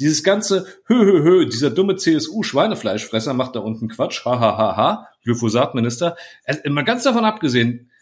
Dieses 0.00 0.24
ganze 0.24 0.66
hö, 0.86 1.04
hö, 1.04 1.22
hö, 1.22 1.46
dieser 1.46 1.70
dumme 1.70 1.94
CSU-Schweinefleischfresser 1.94 3.32
macht 3.32 3.54
da 3.54 3.60
unten 3.60 3.86
Quatsch, 3.86 4.24
ha, 4.24 4.40
ha, 4.40 4.58
ha, 4.58 4.76
ha, 4.76 5.08
Glyphosatminister. 5.22 6.16
Äh, 6.42 6.68
mal 6.68 6.82
ganz 6.82 7.04
davon 7.04 7.24
abgesehen, 7.24 7.92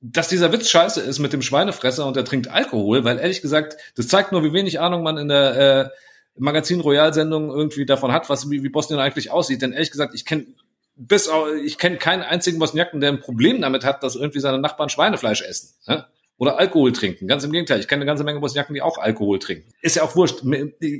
dass 0.00 0.28
dieser 0.28 0.50
Witz 0.52 0.70
scheiße 0.70 1.02
ist 1.02 1.18
mit 1.18 1.34
dem 1.34 1.42
Schweinefresser 1.42 2.06
und 2.06 2.16
er 2.16 2.24
trinkt 2.24 2.48
Alkohol, 2.48 3.04
weil 3.04 3.18
ehrlich 3.18 3.42
gesagt, 3.42 3.76
das 3.94 4.08
zeigt 4.08 4.32
nur, 4.32 4.42
wie 4.42 4.54
wenig 4.54 4.80
Ahnung 4.80 5.02
man 5.02 5.18
in 5.18 5.28
der 5.28 5.56
äh, 5.56 5.88
Magazin 6.38 6.80
Royal-Sendung 6.80 7.50
irgendwie 7.50 7.84
davon 7.84 8.10
hat, 8.10 8.30
was 8.30 8.48
wie, 8.48 8.62
wie 8.62 8.70
Bosnien 8.70 9.00
eigentlich 9.00 9.30
aussieht. 9.30 9.60
Denn 9.60 9.74
ehrlich 9.74 9.90
gesagt, 9.90 10.14
ich 10.14 10.24
kenne 10.24 10.46
bis 10.98 11.28
auch, 11.28 11.48
ich 11.48 11.78
kenne 11.78 11.96
keinen 11.96 12.22
einzigen 12.22 12.58
Bosniaken, 12.58 13.00
der 13.00 13.10
ein 13.10 13.20
Problem 13.20 13.60
damit 13.60 13.84
hat, 13.84 14.02
dass 14.02 14.16
irgendwie 14.16 14.40
seine 14.40 14.58
Nachbarn 14.58 14.88
Schweinefleisch 14.88 15.42
essen. 15.42 15.74
Ne? 15.86 16.06
Oder 16.36 16.58
Alkohol 16.58 16.92
trinken. 16.92 17.26
Ganz 17.26 17.44
im 17.44 17.52
Gegenteil. 17.52 17.80
Ich 17.80 17.88
kenne 17.88 18.00
eine 18.00 18.06
ganze 18.06 18.24
Menge 18.24 18.40
Bosniaken, 18.40 18.74
die 18.74 18.82
auch 18.82 18.98
Alkohol 18.98 19.38
trinken. 19.38 19.72
Ist 19.80 19.96
ja 19.96 20.02
auch 20.02 20.14
wurscht. 20.14 20.42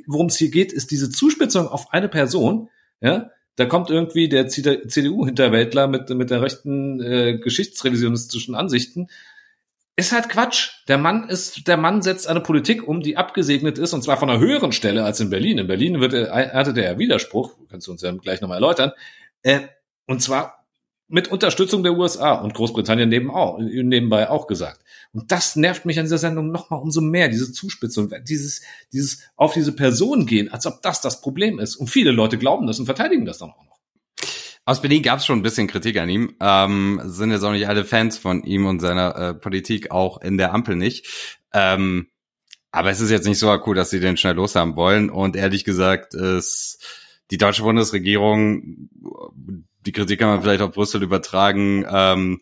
Worum 0.06 0.26
es 0.26 0.36
hier 0.36 0.50
geht, 0.50 0.72
ist 0.72 0.90
diese 0.90 1.10
Zuspitzung 1.10 1.68
auf 1.68 1.92
eine 1.92 2.08
Person. 2.08 2.70
Ja, 3.00 3.30
da 3.56 3.66
kommt 3.66 3.90
irgendwie 3.90 4.28
der 4.28 4.48
CDU-Hinterwäldler 4.48 5.88
mit, 5.88 6.10
mit 6.10 6.30
der 6.30 6.42
rechten 6.42 7.00
äh, 7.00 7.38
geschichtsrevisionistischen 7.38 8.54
Ansichten. 8.54 9.08
Ist 9.96 10.12
halt 10.12 10.28
Quatsch. 10.28 10.70
Der 10.86 10.98
Mann 10.98 11.28
ist, 11.28 11.66
der 11.66 11.76
Mann 11.76 12.02
setzt 12.02 12.28
eine 12.28 12.40
Politik 12.40 12.86
um, 12.86 13.00
die 13.00 13.16
abgesegnet 13.16 13.78
ist, 13.78 13.92
und 13.92 14.02
zwar 14.02 14.16
von 14.16 14.30
einer 14.30 14.38
höheren 14.38 14.70
Stelle 14.70 15.04
als 15.04 15.18
in 15.18 15.30
Berlin. 15.30 15.58
In 15.58 15.66
Berlin 15.66 16.00
wird, 16.00 16.14
hatte 16.30 16.72
der 16.72 16.98
Widerspruch, 16.98 17.56
kannst 17.68 17.88
du 17.88 17.92
uns 17.92 18.02
ja 18.02 18.12
gleich 18.12 18.40
nochmal 18.40 18.58
erläutern, 18.58 18.92
äh, 19.42 19.60
und 20.08 20.20
zwar 20.20 20.66
mit 21.06 21.28
Unterstützung 21.28 21.82
der 21.82 21.96
USA 21.96 22.32
und 22.34 22.52
Großbritannien 22.54 23.08
neben 23.08 23.30
auch, 23.30 23.58
nebenbei 23.58 24.28
auch 24.28 24.46
gesagt. 24.46 24.82
Und 25.12 25.32
das 25.32 25.56
nervt 25.56 25.86
mich 25.86 25.98
an 25.98 26.04
dieser 26.04 26.18
Sendung 26.18 26.50
nochmal 26.50 26.80
umso 26.80 27.00
mehr, 27.00 27.28
diese 27.28 27.50
Zuspitzung, 27.50 28.12
dieses, 28.24 28.62
dieses 28.92 29.22
auf 29.36 29.54
diese 29.54 29.72
Person 29.72 30.26
gehen, 30.26 30.52
als 30.52 30.66
ob 30.66 30.82
das 30.82 31.00
das 31.00 31.20
Problem 31.20 31.58
ist. 31.58 31.76
Und 31.76 31.88
viele 31.88 32.10
Leute 32.10 32.36
glauben 32.36 32.66
das 32.66 32.78
und 32.78 32.86
verteidigen 32.86 33.24
das 33.24 33.38
dann 33.38 33.50
auch 33.50 33.64
noch. 33.64 33.78
Aus 34.66 34.82
Berlin 34.82 35.02
gab 35.02 35.18
es 35.18 35.24
schon 35.24 35.38
ein 35.38 35.42
bisschen 35.42 35.66
Kritik 35.66 35.96
an 35.96 36.10
ihm. 36.10 36.36
Ähm, 36.40 37.00
sind 37.04 37.30
jetzt 37.30 37.42
auch 37.42 37.52
nicht 37.52 37.68
alle 37.68 37.86
Fans 37.86 38.18
von 38.18 38.42
ihm 38.42 38.66
und 38.66 38.80
seiner 38.80 39.16
äh, 39.16 39.34
Politik, 39.34 39.90
auch 39.90 40.20
in 40.20 40.36
der 40.36 40.52
Ampel 40.52 40.76
nicht. 40.76 41.38
Ähm, 41.54 42.08
aber 42.70 42.90
es 42.90 43.00
ist 43.00 43.10
jetzt 43.10 43.26
nicht 43.26 43.38
so 43.38 43.50
cool, 43.66 43.74
dass 43.74 43.88
sie 43.88 44.00
den 44.00 44.18
schnell 44.18 44.34
loshaben 44.34 44.76
wollen. 44.76 45.08
Und 45.08 45.36
ehrlich 45.36 45.64
gesagt, 45.64 46.12
ist 46.12 46.84
die 47.30 47.38
deutsche 47.38 47.62
Bundesregierung 47.62 48.88
die 49.88 49.92
Kritik 49.92 50.20
kann 50.20 50.28
man 50.28 50.42
vielleicht 50.42 50.60
auf 50.60 50.72
Brüssel 50.72 51.02
übertragen, 51.02 51.86
ähm, 51.90 52.40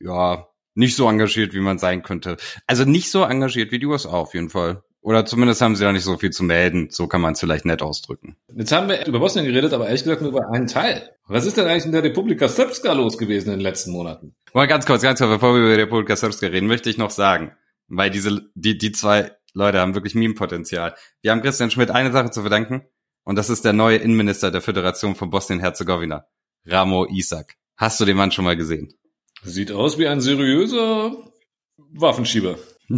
ja, 0.00 0.48
nicht 0.74 0.96
so 0.96 1.08
engagiert, 1.08 1.54
wie 1.54 1.60
man 1.60 1.78
sein 1.78 2.02
könnte. 2.02 2.36
Also 2.66 2.84
nicht 2.84 3.10
so 3.10 3.22
engagiert 3.22 3.72
wie 3.72 3.78
die 3.78 3.86
USA 3.86 4.10
auf 4.10 4.34
jeden 4.34 4.50
Fall. 4.50 4.82
Oder 5.00 5.24
zumindest 5.24 5.60
haben 5.62 5.76
sie 5.76 5.84
da 5.84 5.92
nicht 5.92 6.02
so 6.02 6.18
viel 6.18 6.30
zu 6.30 6.42
melden. 6.42 6.88
So 6.90 7.06
kann 7.06 7.20
man 7.20 7.34
es 7.34 7.40
vielleicht 7.40 7.64
nett 7.64 7.80
ausdrücken. 7.80 8.36
Jetzt 8.54 8.72
haben 8.72 8.88
wir 8.88 9.06
über 9.06 9.20
Bosnien 9.20 9.46
geredet, 9.46 9.72
aber 9.72 9.86
ehrlich 9.86 10.02
gesagt 10.02 10.20
nur 10.20 10.30
über 10.30 10.50
einen 10.52 10.66
Teil. 10.66 11.10
Was 11.28 11.46
ist 11.46 11.56
denn 11.56 11.66
eigentlich 11.66 11.86
in 11.86 11.92
der 11.92 12.02
Republika 12.02 12.48
Srpska 12.48 12.92
los 12.92 13.16
gewesen 13.16 13.50
in 13.50 13.58
den 13.58 13.60
letzten 13.60 13.92
Monaten? 13.92 14.34
Mal 14.52 14.66
ganz 14.66 14.84
kurz, 14.84 15.02
ganz 15.02 15.20
kurz, 15.20 15.30
bevor 15.30 15.54
wir 15.54 15.60
über 15.60 15.74
die 15.76 15.80
Republika 15.80 16.16
Srpska 16.16 16.48
reden, 16.48 16.66
möchte 16.66 16.90
ich 16.90 16.98
noch 16.98 17.10
sagen, 17.10 17.52
weil 17.86 18.10
diese, 18.10 18.50
die, 18.54 18.76
die 18.76 18.90
zwei 18.90 19.30
Leute 19.54 19.78
haben 19.78 19.94
wirklich 19.94 20.16
Meme-Potenzial. 20.16 20.96
Wir 21.22 21.30
haben 21.30 21.40
Christian 21.40 21.70
Schmidt 21.70 21.90
eine 21.90 22.10
Sache 22.10 22.30
zu 22.30 22.40
verdanken. 22.40 22.82
Und 23.26 23.34
das 23.36 23.50
ist 23.50 23.64
der 23.64 23.72
neue 23.72 23.96
Innenminister 23.96 24.52
der 24.52 24.60
Föderation 24.60 25.16
von 25.16 25.30
Bosnien-Herzegowina, 25.30 26.26
Ramo 26.64 27.06
Isak. 27.06 27.56
Hast 27.76 27.98
du 28.00 28.04
den 28.04 28.16
Mann 28.16 28.30
schon 28.30 28.44
mal 28.44 28.56
gesehen? 28.56 28.94
Sieht 29.42 29.72
aus 29.72 29.98
wie 29.98 30.06
ein 30.06 30.20
seriöser 30.20 31.14
Waffenschieber. 31.76 32.56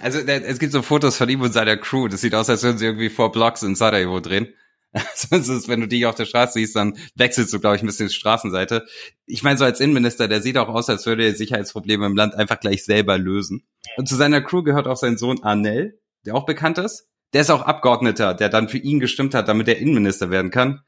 also 0.00 0.22
der- 0.22 0.48
es 0.48 0.60
gibt 0.60 0.72
so 0.72 0.82
Fotos 0.82 1.16
von 1.16 1.28
ihm 1.28 1.40
und 1.40 1.52
seiner 1.52 1.76
Crew. 1.76 2.06
Das 2.06 2.20
sieht 2.20 2.34
aus, 2.36 2.48
als 2.48 2.62
würden 2.62 2.78
sie 2.78 2.86
irgendwie 2.86 3.10
vor 3.10 3.32
Blocks 3.32 3.62
in 3.64 3.74
Sarajevo 3.74 4.20
drehen. 4.20 4.54
Also 4.92 5.36
es 5.36 5.48
ist, 5.48 5.68
wenn 5.68 5.80
du 5.80 5.86
die 5.86 6.04
auf 6.06 6.16
der 6.16 6.24
Straße 6.24 6.54
siehst, 6.54 6.74
dann 6.74 6.96
wechselst 7.14 7.52
du, 7.52 7.60
glaube 7.60 7.76
ich, 7.76 7.82
ein 7.82 7.86
bisschen 7.86 8.08
die 8.08 8.14
Straßenseite. 8.14 8.86
Ich 9.26 9.44
meine, 9.44 9.56
so 9.56 9.64
als 9.64 9.78
Innenminister, 9.78 10.26
der 10.26 10.40
sieht 10.40 10.56
auch 10.56 10.68
aus, 10.68 10.88
als 10.88 11.06
würde 11.06 11.24
er 11.24 11.34
Sicherheitsprobleme 11.34 12.06
im 12.06 12.16
Land 12.16 12.34
einfach 12.34 12.58
gleich 12.58 12.84
selber 12.84 13.16
lösen. 13.18 13.62
Und 13.96 14.08
zu 14.08 14.16
seiner 14.16 14.40
Crew 14.40 14.64
gehört 14.64 14.88
auch 14.88 14.96
sein 14.96 15.16
Sohn 15.16 15.44
Arnel, 15.44 16.00
der 16.26 16.34
auch 16.34 16.44
bekannt 16.44 16.78
ist. 16.78 17.06
Der 17.32 17.42
ist 17.42 17.50
auch 17.50 17.62
Abgeordneter, 17.62 18.34
der 18.34 18.48
dann 18.48 18.68
für 18.68 18.78
ihn 18.78 19.00
gestimmt 19.00 19.34
hat, 19.34 19.48
damit 19.48 19.68
er 19.68 19.78
Innenminister 19.78 20.30
werden 20.30 20.50
kann. 20.50 20.82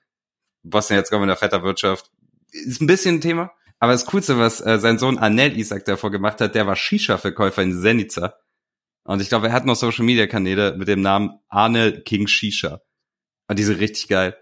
Bosnien 0.63 0.99
jetzt 0.99 1.11
kommen 1.11 1.25
in 1.25 1.29
der 1.29 1.37
Vetterwirtschaft. 1.37 2.11
Ist 2.51 2.81
ein 2.81 2.87
bisschen 2.87 3.17
ein 3.17 3.21
Thema. 3.21 3.53
Aber 3.79 3.93
das 3.93 4.07
Coolste, 4.07 4.39
was 4.39 4.61
äh, 4.61 4.79
sein 4.79 4.99
Sohn 4.99 5.19
Arnel 5.19 5.59
Isaac 5.59 5.85
davor 5.85 6.11
gemacht 6.11 6.41
hat, 6.41 6.55
der 6.55 6.67
war 6.67 6.77
Shisha-Verkäufer 6.77 7.63
in 7.63 7.81
Zenica. 7.81 8.35
Und 9.05 9.21
ich 9.21 9.29
glaube, 9.29 9.49
er 9.49 9.53
hat 9.53 9.67
noch 9.67 9.75
Social-Media-Kanäle 9.75 10.77
mit 10.77 10.87
dem 10.87 11.01
Namen 11.01 11.41
Arne 11.49 12.01
King 12.03 12.29
Shisha. 12.29 12.81
Und 13.49 13.59
die 13.59 13.65
sind 13.65 13.81
richtig 13.81 14.09
geil. 14.09 14.37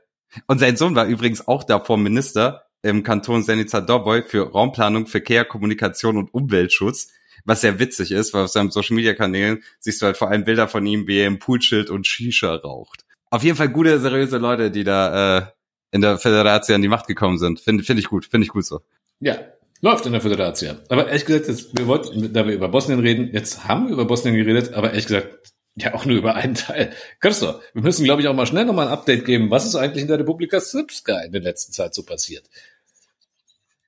Und 0.46 0.58
sein 0.58 0.76
Sohn 0.76 0.94
war 0.94 1.06
übrigens 1.06 1.48
auch 1.48 1.64
davor 1.64 1.96
Minister 1.96 2.66
im 2.82 3.02
Kanton 3.02 3.42
Zenica 3.42 3.80
Doboj 3.80 4.22
für 4.22 4.50
Raumplanung, 4.52 5.06
Verkehr, 5.06 5.44
Kommunikation 5.44 6.16
und 6.16 6.32
Umweltschutz. 6.32 7.10
Was 7.44 7.60
sehr 7.60 7.78
witzig 7.78 8.12
ist, 8.12 8.34
weil 8.34 8.44
auf 8.44 8.50
seinen 8.50 8.70
Social-Media-Kanälen 8.70 9.62
siehst 9.78 10.00
du 10.02 10.06
halt 10.06 10.16
vor 10.16 10.28
allem 10.30 10.44
Bilder 10.44 10.68
von 10.68 10.84
ihm, 10.86 11.06
wie 11.06 11.18
er 11.18 11.26
im 11.26 11.38
Poolschild 11.38 11.90
und 11.90 12.06
Shisha 12.06 12.54
raucht. 12.54 13.04
Auf 13.30 13.42
jeden 13.42 13.56
Fall 13.56 13.68
gute, 13.68 14.00
seriöse 14.00 14.38
Leute, 14.38 14.70
die 14.70 14.84
da 14.84 15.38
äh, 15.38 15.46
in 15.92 16.00
der 16.00 16.18
Föderation 16.18 16.76
an 16.76 16.82
die 16.82 16.88
Macht 16.88 17.06
gekommen 17.06 17.38
sind. 17.38 17.60
Finde 17.60 17.84
find 17.84 17.98
ich 17.98 18.06
gut, 18.06 18.26
finde 18.26 18.44
ich 18.44 18.50
gut 18.50 18.64
so. 18.64 18.80
Ja, 19.20 19.38
läuft 19.80 20.06
in 20.06 20.12
der 20.12 20.20
Föderation. 20.20 20.78
Aber 20.88 21.06
ehrlich 21.08 21.24
gesagt, 21.24 21.48
jetzt, 21.48 21.76
wir 21.76 21.86
wollten, 21.86 22.32
da 22.32 22.46
wir 22.46 22.54
über 22.54 22.68
Bosnien 22.68 23.00
reden, 23.00 23.30
jetzt 23.32 23.66
haben 23.66 23.86
wir 23.86 23.92
über 23.92 24.04
Bosnien 24.04 24.34
geredet, 24.34 24.74
aber 24.74 24.90
ehrlich 24.90 25.06
gesagt, 25.06 25.52
ja 25.76 25.94
auch 25.94 26.04
nur 26.04 26.16
über 26.16 26.34
einen 26.34 26.54
Teil. 26.54 26.92
Christoph, 27.20 27.62
wir 27.72 27.82
müssen, 27.82 28.04
glaube 28.04 28.22
ich, 28.22 28.28
auch 28.28 28.34
mal 28.34 28.46
schnell 28.46 28.64
nochmal 28.64 28.88
ein 28.88 28.92
Update 28.92 29.24
geben. 29.24 29.50
Was 29.50 29.66
ist 29.66 29.76
eigentlich 29.76 30.02
in 30.02 30.08
der 30.08 30.18
Republika 30.18 30.60
Srpska 30.60 31.20
in 31.20 31.32
der 31.32 31.42
letzten 31.42 31.72
Zeit 31.72 31.94
so 31.94 32.02
passiert? 32.02 32.48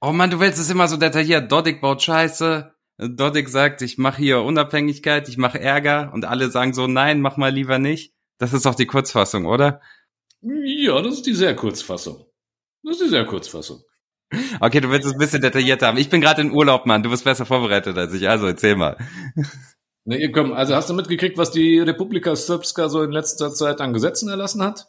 Oh 0.01 0.13
man, 0.13 0.31
du 0.31 0.41
willst 0.41 0.59
es 0.59 0.71
immer 0.71 0.89
so 0.89 0.97
detailliert. 0.97 1.51
Dodik 1.51 1.81
baut 1.81 2.03
Scheiße. 2.03 2.73
Dodik 3.09 3.49
sagt, 3.49 3.83
ich 3.83 3.99
mache 3.99 4.23
hier 4.23 4.43
Unabhängigkeit, 4.43 5.29
ich 5.29 5.37
mache 5.37 5.61
Ärger 5.61 6.11
und 6.13 6.25
alle 6.25 6.51
sagen 6.51 6.75
so, 6.75 6.87
nein, 6.87 7.21
mach 7.21 7.37
mal 7.37 7.53
lieber 7.53 7.79
nicht. 7.79 8.15
Das 8.39 8.53
ist 8.53 8.67
doch 8.67 8.75
die 8.75 8.87
Kurzfassung, 8.87 9.47
oder? 9.47 9.81
Ja, 10.41 11.01
das 11.01 11.15
ist 11.15 11.27
die 11.27 11.35
sehr 11.35 11.55
Kurzfassung. 11.55 12.27
Das 12.83 12.97
ist 12.97 13.07
die 13.07 13.11
sehr 13.11 13.25
Kurzfassung. 13.25 13.83
Okay, 14.61 14.81
du 14.81 14.91
willst 14.91 15.07
es 15.07 15.13
ein 15.13 15.19
bisschen 15.19 15.43
detaillierter 15.43 15.87
haben. 15.87 15.99
Ich 15.99 16.09
bin 16.11 16.21
gerade 16.21 16.41
in 16.41 16.53
Urlaub, 16.53 16.87
Mann. 16.87 17.03
Du 17.03 17.11
bist 17.11 17.25
besser 17.25 17.47
vorbereitet 17.47 17.97
als 17.97 18.15
ich. 18.15 18.29
Also 18.29 18.47
erzähl 18.47 18.77
mal. 18.77 18.97
Ne, 20.05 20.17
ihr 20.17 20.33
komm, 20.33 20.53
also 20.53 20.75
hast 20.75 20.91
du 20.91 20.95
mitgekriegt, 20.95 21.39
was 21.39 21.53
die 21.53 21.79
Republika 21.79 22.35
Srpska 22.35 22.89
so 22.89 23.05
in 23.05 23.13
letzter 23.13 23.55
Zeit 23.55 23.81
an 23.81 23.93
Gesetzen 23.93 24.29
erlassen 24.29 24.61
hat? 24.61 24.89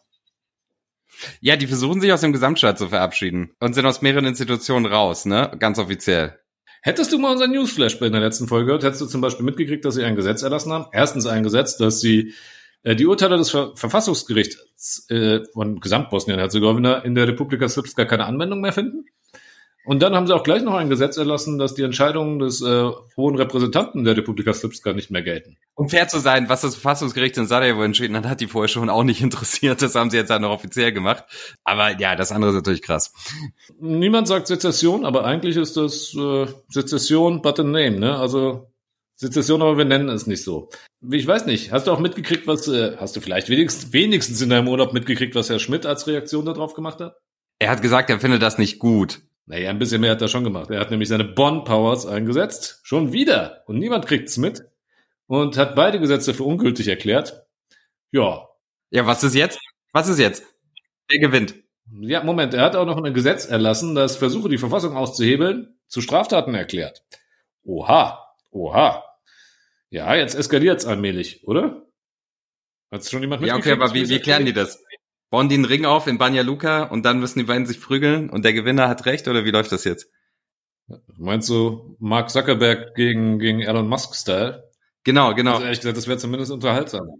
Ja, 1.40 1.56
die 1.56 1.68
versuchen 1.68 2.02
sich 2.02 2.12
aus 2.12 2.22
dem 2.22 2.34
Gesamtstaat 2.34 2.80
zu 2.80 2.90
verabschieden 2.90 3.52
und 3.60 3.76
sind 3.76 3.86
aus 3.86 4.02
mehreren 4.02 4.26
Institutionen 4.26 4.88
raus, 4.88 5.26
ne? 5.26 5.56
Ganz 5.60 5.78
offiziell. 5.78 6.40
Hättest 6.86 7.14
du 7.14 7.18
mal 7.18 7.32
unseren 7.32 7.52
Newsflash 7.52 8.02
in 8.02 8.12
der 8.12 8.20
letzten 8.20 8.48
Folge 8.48 8.66
gehört, 8.66 8.84
hättest 8.84 9.02
du 9.02 9.06
zum 9.06 9.22
Beispiel 9.22 9.46
mitgekriegt, 9.46 9.86
dass 9.86 9.96
sie 9.96 10.04
ein 10.04 10.18
Gesetz 10.18 10.42
erlassen 10.42 10.74
haben. 10.74 10.88
Erstens 10.92 11.26
ein 11.26 11.42
Gesetz, 11.42 11.78
dass 11.78 12.02
sie 12.02 12.34
äh, 12.84 12.94
die 12.94 13.06
Urteile 13.06 13.38
des 13.38 13.52
Ver 13.52 13.72
Verfassungsgerichts 13.76 15.10
äh, 15.10 15.40
von 15.54 15.80
Gesamtbosnien-Herzegowina 15.80 17.00
in 17.00 17.16
der 17.16 17.30
Republika 17.30 17.70
Srpska 17.70 18.04
keine 18.04 18.26
Anwendung 18.26 18.60
mehr 18.60 18.74
finden. 18.74 19.06
Und 19.86 20.02
dann 20.02 20.16
haben 20.16 20.28
sie 20.28 20.34
auch 20.34 20.44
gleich 20.44 20.64
noch 20.64 20.76
ein 20.76 20.90
Gesetz 20.90 21.18
erlassen, 21.18 21.58
dass 21.58 21.74
die 21.74 21.84
Entscheidungen 21.84 22.40
des 22.40 22.62
äh, 22.62 22.90
hohen 23.18 23.36
Repräsentanten 23.36 24.06
der 24.06 24.16
Republika 24.16 24.54
Srpska 24.54 24.94
nicht 24.94 25.12
mehr 25.12 25.24
gelten. 25.24 25.58
Um 25.76 25.90
fair 25.90 26.08
zu 26.08 26.20
sein, 26.20 26.48
was 26.48 26.62
das 26.62 26.76
Verfassungsgericht 26.76 27.38
in 27.38 27.48
Sarajevo 27.48 27.84
entschieden 27.84 28.16
hat, 28.16 28.26
hat 28.26 28.40
die 28.40 28.48
vorher 28.48 28.70
schon 28.70 28.90
auch 28.90 29.04
nicht 29.04 29.22
interessiert. 29.22 29.82
Das 29.82 29.96
haben 29.96 30.10
sie 30.10 30.18
jetzt 30.18 30.30
halt 30.30 30.42
noch 30.42 30.52
offiziell 30.52 30.94
gemacht. 30.94 31.26
Aber 31.66 32.00
ja, 32.00 32.16
das 32.16 32.32
andere 32.32 32.52
ist 32.52 32.56
natürlich 32.56 32.82
krass. 32.82 33.14
Niemand 33.80 34.28
sagt 34.28 34.48
Sezession, 34.48 35.06
aber 35.06 35.26
eigentlich 35.26 35.58
ist 35.58 35.76
das 35.76 36.16
äh, 36.16 36.48
Sezession 36.70 37.42
but 37.42 37.60
a 37.60 37.64
name, 37.64 38.00
ne? 38.00 38.18
Also 38.18 38.72
Sezession, 39.16 39.62
aber 39.62 39.78
wir 39.78 39.86
nennen 39.86 40.10
es 40.10 40.28
nicht 40.28 40.44
so. 40.44 40.70
Ich 41.12 41.28
weiß 41.28 41.46
nicht, 41.46 41.72
hast 41.72 41.88
du 41.88 41.92
auch 41.92 42.00
mitgekriegt, 42.00 42.48
was, 42.48 42.68
äh, 42.70 42.96
hast 42.98 43.16
du 43.16 43.22
vielleicht 43.22 43.50
wenigstens, 43.50 43.92
wenigstens 43.92 44.42
in 44.42 44.50
deinem 44.50 44.70
Urlaub 44.70 44.94
mitgekriegt, 44.94 45.36
was 45.36 45.50
Herr 45.50 45.60
Schmidt 45.60 45.86
als 45.86 46.08
Reaktion 46.08 46.46
darauf 46.46 46.74
gemacht 46.74 47.00
hat? 47.00 47.18
Er 47.60 47.70
hat 47.70 47.82
gesagt, 47.82 48.10
er 48.10 48.20
findet 48.20 48.42
das 48.42 48.58
nicht 48.58 48.80
gut. 48.80 49.22
Naja, 49.46 49.70
ein 49.70 49.80
bisschen 49.80 50.02
mehr 50.02 50.12
hat 50.12 50.22
er 50.22 50.28
schon 50.30 50.44
gemacht. 50.44 50.70
Er 50.70 50.80
hat 50.80 50.92
nämlich 50.92 51.10
seine 51.10 51.26
Bond-Powers 51.26 52.06
eingesetzt. 52.06 52.80
Schon 52.84 53.12
wieder. 53.12 53.64
Und 53.68 53.78
niemand 53.78 54.06
kriegt's 54.06 54.38
mit. 54.38 54.64
Und 55.28 55.58
hat 55.58 55.76
beide 55.76 56.00
Gesetze 56.00 56.34
für 56.34 56.44
ungültig 56.44 56.88
erklärt. 56.88 57.46
Ja. 58.12 58.48
Ja, 58.90 59.06
was 59.06 59.24
ist 59.24 59.36
jetzt? 59.36 59.60
Was 59.92 60.08
ist 60.08 60.20
jetzt? 60.20 60.44
Wer 61.10 61.20
gewinnt? 61.20 61.56
Ja, 62.00 62.24
Moment. 62.24 62.54
Er 62.54 62.64
hat 62.64 62.76
auch 62.76 62.86
noch 62.86 63.02
ein 63.02 63.14
Gesetz 63.14 63.46
erlassen, 63.46 63.96
das 63.96 64.16
Versuche, 64.16 64.50
die 64.50 64.58
Verfassung 64.58 64.96
auszuhebeln, 64.96 65.78
zu 65.88 66.02
Straftaten 66.02 66.56
erklärt. 66.56 67.04
Oha. 67.64 68.20
Oha. 68.52 69.04
Ja, 69.90 70.16
jetzt 70.16 70.36
eskaliert's 70.36 70.86
allmählich, 70.86 71.48
oder? 71.48 71.86
Hat's 72.92 73.10
schon 73.10 73.22
jemand 73.22 73.42
Ja, 73.42 73.56
okay, 73.56 73.70
mitgekriegt, 73.70 73.82
aber 73.82 73.94
wie, 73.94 74.10
wie 74.10 74.20
klären 74.20 74.46
die 74.46 74.54
das? 74.54 74.83
Bauen 75.34 75.50
die 75.50 75.56
einen 75.56 75.66
Ring 75.66 75.84
auf 75.84 76.06
in 76.06 76.20
Banja 76.20 76.44
Luka 76.44 76.84
und 76.84 77.08
dann 77.08 77.20
müssen 77.20 77.40
die 77.40 77.46
beiden 77.46 77.66
sich 77.66 77.82
prügeln 77.82 78.30
und 78.30 78.46
der 78.46 78.54
Gewinner 78.54 78.88
hat 78.88 79.08
recht 79.08 79.28
oder 79.28 79.46
wie 79.46 79.50
läuft 79.50 79.72
das 79.72 79.84
jetzt? 79.84 80.08
Meinst 81.18 81.50
du 81.50 81.98
Mark 81.98 82.30
Zuckerberg 82.30 82.94
gegen, 82.94 83.40
gegen 83.40 83.62
Elon 83.62 83.88
Musk-Style? 83.88 84.70
Genau, 85.04 85.34
genau. 85.34 85.54
Also 85.54 85.64
ehrlich 85.64 85.80
gesagt, 85.80 85.98
das 85.98 86.08
wäre 86.08 86.20
zumindest 86.20 86.52
unterhaltsam. 86.52 87.20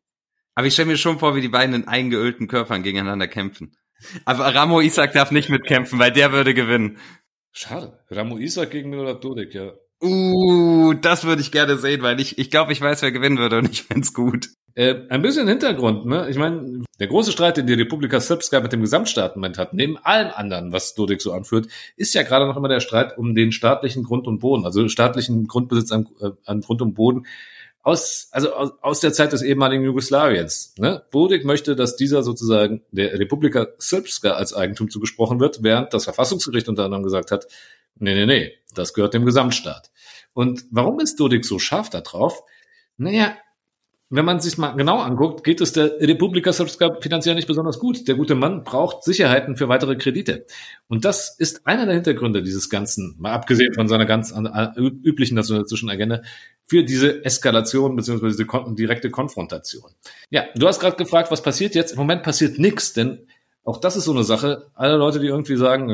Aber 0.54 0.68
ich 0.68 0.74
stelle 0.74 0.90
mir 0.90 0.98
schon 0.98 1.18
vor, 1.18 1.36
wie 1.36 1.42
die 1.42 1.48
beiden 1.50 1.74
in 1.74 1.88
eingeölten 1.88 2.48
Körpern 2.48 2.84
gegeneinander 2.84 3.28
kämpfen. 3.28 3.76
Aber 4.26 4.54
Ramo 4.54 4.80
Isaac 4.82 5.14
darf 5.14 5.32
nicht 5.32 5.50
mitkämpfen, 5.50 5.98
weil 5.98 6.12
der 6.12 6.32
würde 6.32 6.54
gewinnen. 6.54 7.00
Schade. 7.52 8.00
Ramo 8.12 8.38
Isaac 8.38 8.70
gegen 8.70 8.92
Milorad 8.92 9.24
Dodik, 9.24 9.56
ja. 9.56 9.72
Uh, 10.04 10.94
das 10.96 11.24
würde 11.24 11.42
ich 11.42 11.52
gerne 11.54 11.78
sehen, 11.78 12.02
weil 12.02 12.20
ich, 12.20 12.38
ich 12.38 12.52
glaube, 12.52 12.74
ich 12.74 12.82
weiß, 12.82 13.02
wer 13.02 13.14
gewinnen 13.14 13.38
würde 13.38 13.60
und 13.60 13.72
ich 13.72 13.84
find's 13.84 14.14
gut. 14.14 14.50
Äh, 14.76 14.96
ein 15.10 15.22
bisschen 15.22 15.48
Hintergrund, 15.48 16.06
ne? 16.06 16.28
Ich 16.30 16.38
meine, 16.38 16.84
der 17.00 17.08
große 17.08 17.32
Streit, 17.32 17.58
den 17.58 17.68
die 17.68 17.74
Republika 17.74 18.20
Srpska 18.20 18.60
mit 18.60 18.74
dem 18.74 18.82
Gesamtstaatenment 18.82 19.58
hat, 19.58 19.74
neben 19.74 19.98
allem 19.98 20.32
anderen, 20.34 20.74
was 20.74 20.94
Dodik 20.94 21.22
so 21.22 21.32
anführt, 21.32 21.68
ist 21.96 22.14
ja 22.16 22.24
gerade 22.24 22.48
noch 22.48 22.58
immer 22.58 22.68
der 22.68 22.82
Streit 22.82 23.18
um 23.18 23.34
den 23.34 23.52
staatlichen 23.54 24.04
Grund 24.04 24.28
und 24.28 24.40
Boden, 24.40 24.66
also 24.66 24.88
staatlichen 24.90 25.48
Grundbesitz 25.48 25.92
an, 25.92 26.08
äh, 26.20 26.32
an 26.46 26.62
Grund 26.62 26.82
und 26.82 26.96
Boden 26.96 27.26
aus, 27.84 28.30
also 28.32 28.54
aus, 28.54 28.72
aus 28.82 29.00
der 29.02 29.14
Zeit 29.14 29.32
des 29.32 29.42
ehemaligen 29.42 29.84
Jugoslawiens. 29.84 30.74
Ne? 30.78 31.04
Dodik 31.12 31.46
möchte, 31.46 31.76
dass 31.76 31.96
dieser 31.96 32.24
sozusagen 32.24 32.82
der 32.92 33.20
Republika 33.20 33.68
Srpska 33.80 34.32
als 34.32 34.54
Eigentum 34.54 34.90
zugesprochen 34.90 35.40
wird, 35.40 35.64
während 35.64 35.94
das 35.94 36.06
Verfassungsgericht 36.06 36.68
unter 36.68 36.86
anderem 36.86 37.04
gesagt 37.04 37.32
hat, 37.32 37.48
nee, 38.00 38.16
nee, 38.16 38.26
nee, 38.26 38.54
das 38.74 38.94
gehört 38.94 39.14
dem 39.14 39.26
Gesamtstaat. 39.26 39.92
Und 40.34 40.66
warum 40.72 41.00
ist 41.00 41.20
Dodik 41.20 41.46
so 41.46 41.60
scharf 41.60 41.90
da 41.90 42.02
drauf? 42.02 42.44
Naja, 42.98 43.36
wenn 44.10 44.26
man 44.26 44.40
sich 44.40 44.60
mal 44.60 44.74
genau 44.74 45.00
anguckt, 45.00 45.44
geht 45.44 45.60
es 45.60 45.74
der 45.74 46.00
Republika 46.00 46.54
Srpska 46.54 46.98
finanziell 47.02 47.34
nicht 47.34 47.48
besonders 47.48 47.80
gut. 47.80 48.08
Der 48.08 48.14
gute 48.14 48.36
Mann 48.36 48.64
braucht 48.64 49.04
Sicherheiten 49.04 49.58
für 49.58 49.70
weitere 49.70 49.96
Kredite. 49.96 50.46
Und 50.88 51.04
das 51.04 51.36
ist 51.40 51.66
einer 51.66 51.86
der 51.88 51.96
Hintergründe 51.96 52.44
dieses 52.44 52.70
Ganzen, 52.70 53.16
mal 53.18 53.34
abgesehen 53.34 53.74
von 53.74 53.88
seiner 53.88 54.06
ganz 54.06 54.32
an- 54.32 54.46
an- 54.46 54.76
üblichen 54.76 55.34
nationalistischen 55.34 55.90
Agenda, 55.90 56.22
für 56.66 56.84
diese 56.84 57.26
Eskalation 57.26 57.96
bzw. 57.96 58.28
diese 58.28 58.46
kon 58.46 58.76
direkte 58.76 59.10
Konfrontation. 59.10 59.92
Ja, 60.30 60.44
du 60.56 60.68
hast 60.68 60.80
gerade 60.80 60.96
gefragt, 60.96 61.32
was 61.32 61.42
passiert 61.42 61.74
jetzt? 61.74 61.94
Im 61.94 61.98
Moment 61.98 62.22
passiert 62.22 62.60
nichts, 62.60 62.94
denn 62.94 63.26
auch 63.64 63.78
das 63.78 63.96
ist 63.96 64.04
so 64.04 64.12
eine 64.12 64.24
Sache. 64.24 64.68
Alle 64.76 64.98
Leute, 64.98 65.20
die 65.22 65.28
irgendwie 65.28 65.56
sagen, 65.58 65.90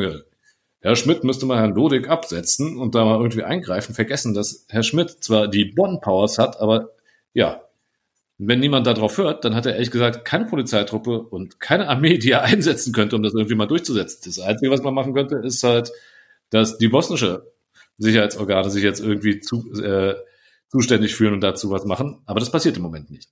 Herr 0.82 0.96
Schmidt 0.96 1.24
müsste 1.24 1.46
mal 1.46 1.60
Herrn 1.60 1.76
Dodik 1.76 2.10
absetzen 2.10 2.78
und 2.78 2.96
da 2.96 3.04
mal 3.04 3.18
irgendwie 3.18 3.44
eingreifen, 3.44 3.94
vergessen, 3.94 4.34
dass 4.34 4.65
Herr 4.70 4.84
Schmidt 4.84 5.24
zwar 5.24 5.48
die 5.48 5.65
Bonn-Powers 5.65 6.38
hat, 6.38 6.60
aber 6.62 6.92
ja, 7.34 7.62
wenn 8.38 8.60
niemand 8.60 8.88
darauf 8.88 9.18
hört, 9.18 9.44
dann 9.44 9.54
hat 9.54 9.65
er 9.65 9.74
ehrlich 9.74 9.92
gesagt 9.92 10.24
keine 10.24 10.46
Polizeitruppe 10.46 11.22
und 11.22 11.60
keine 11.60 11.89
Armee, 11.89 12.18
die 12.18 12.32
er 12.32 12.44
einsetzen 12.44 12.94
könnte, 12.94 13.18
um 13.18 13.24
das 13.24 13.34
irgendwie 13.34 13.56
mal 13.56 13.68
durchzusetzen. 13.68 14.22
Das 14.26 14.39
Einzige, 14.39 14.72
was 14.72 14.82
man 14.82 14.94
machen 14.94 15.13
könnte, 15.13 15.36
ist 15.38 15.62
halt, 15.63 15.92
dass 16.50 16.78
die 16.78 16.88
bosnische 16.88 17.52
Sicherheitsorgane 17.98 18.70
sich 18.70 18.84
jetzt 18.84 19.02
irgendwie 19.02 19.42
zu, 19.42 19.74
äh, 19.82 20.15
zuständig 20.70 21.15
fühlen 21.15 21.34
und 21.34 21.42
dazu 21.42 21.69
was 21.69 21.84
machen. 21.84 22.21
Aber 22.25 22.40
das 22.40 22.52
passiert 22.52 22.77
im 22.77 22.84
Moment 22.84 23.12
nicht. 23.12 23.30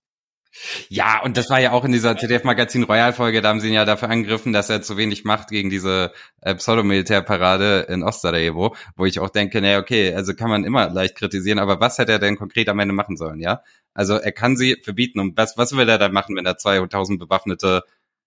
Ja, 0.89 1.21
und 1.21 1.37
das 1.37 1.49
war 1.49 1.59
ja 1.59 1.71
auch 1.71 1.85
in 1.85 1.91
dieser 1.91 2.17
ZDF-Magazin 2.17 2.83
Royal-Folge, 2.83 3.41
da 3.41 3.49
haben 3.49 3.59
sie 3.59 3.67
ihn 3.67 3.73
ja 3.73 3.85
dafür 3.85 4.09
angegriffen, 4.09 4.53
dass 4.53 4.69
er 4.69 4.81
zu 4.81 4.97
wenig 4.97 5.23
macht 5.23 5.49
gegen 5.49 5.69
diese 5.69 6.11
äh, 6.41 6.55
Pseudomilitärparade 6.55 7.87
in 7.89 8.03
Ostsarajevo, 8.03 8.75
wo 8.95 9.05
ich 9.05 9.19
auch 9.19 9.29
denke, 9.29 9.61
naja, 9.61 9.79
okay, 9.79 10.13
also 10.13 10.33
kann 10.33 10.49
man 10.49 10.63
immer 10.63 10.89
leicht 10.89 11.15
kritisieren, 11.15 11.59
aber 11.59 11.79
was 11.79 11.97
hätte 11.97 12.13
er 12.13 12.19
denn 12.19 12.37
konkret 12.37 12.69
am 12.69 12.79
Ende 12.79 12.93
machen 12.93 13.17
sollen, 13.17 13.39
ja? 13.39 13.61
Also 13.93 14.15
er 14.15 14.31
kann 14.31 14.57
sie 14.57 14.77
verbieten 14.83 15.19
und 15.19 15.37
was, 15.37 15.57
was 15.57 15.75
will 15.75 15.89
er 15.89 15.97
dann 15.97 16.13
machen, 16.13 16.35
wenn 16.35 16.45
da 16.45 16.57
2000 16.57 17.19
bewaffnete 17.19 17.83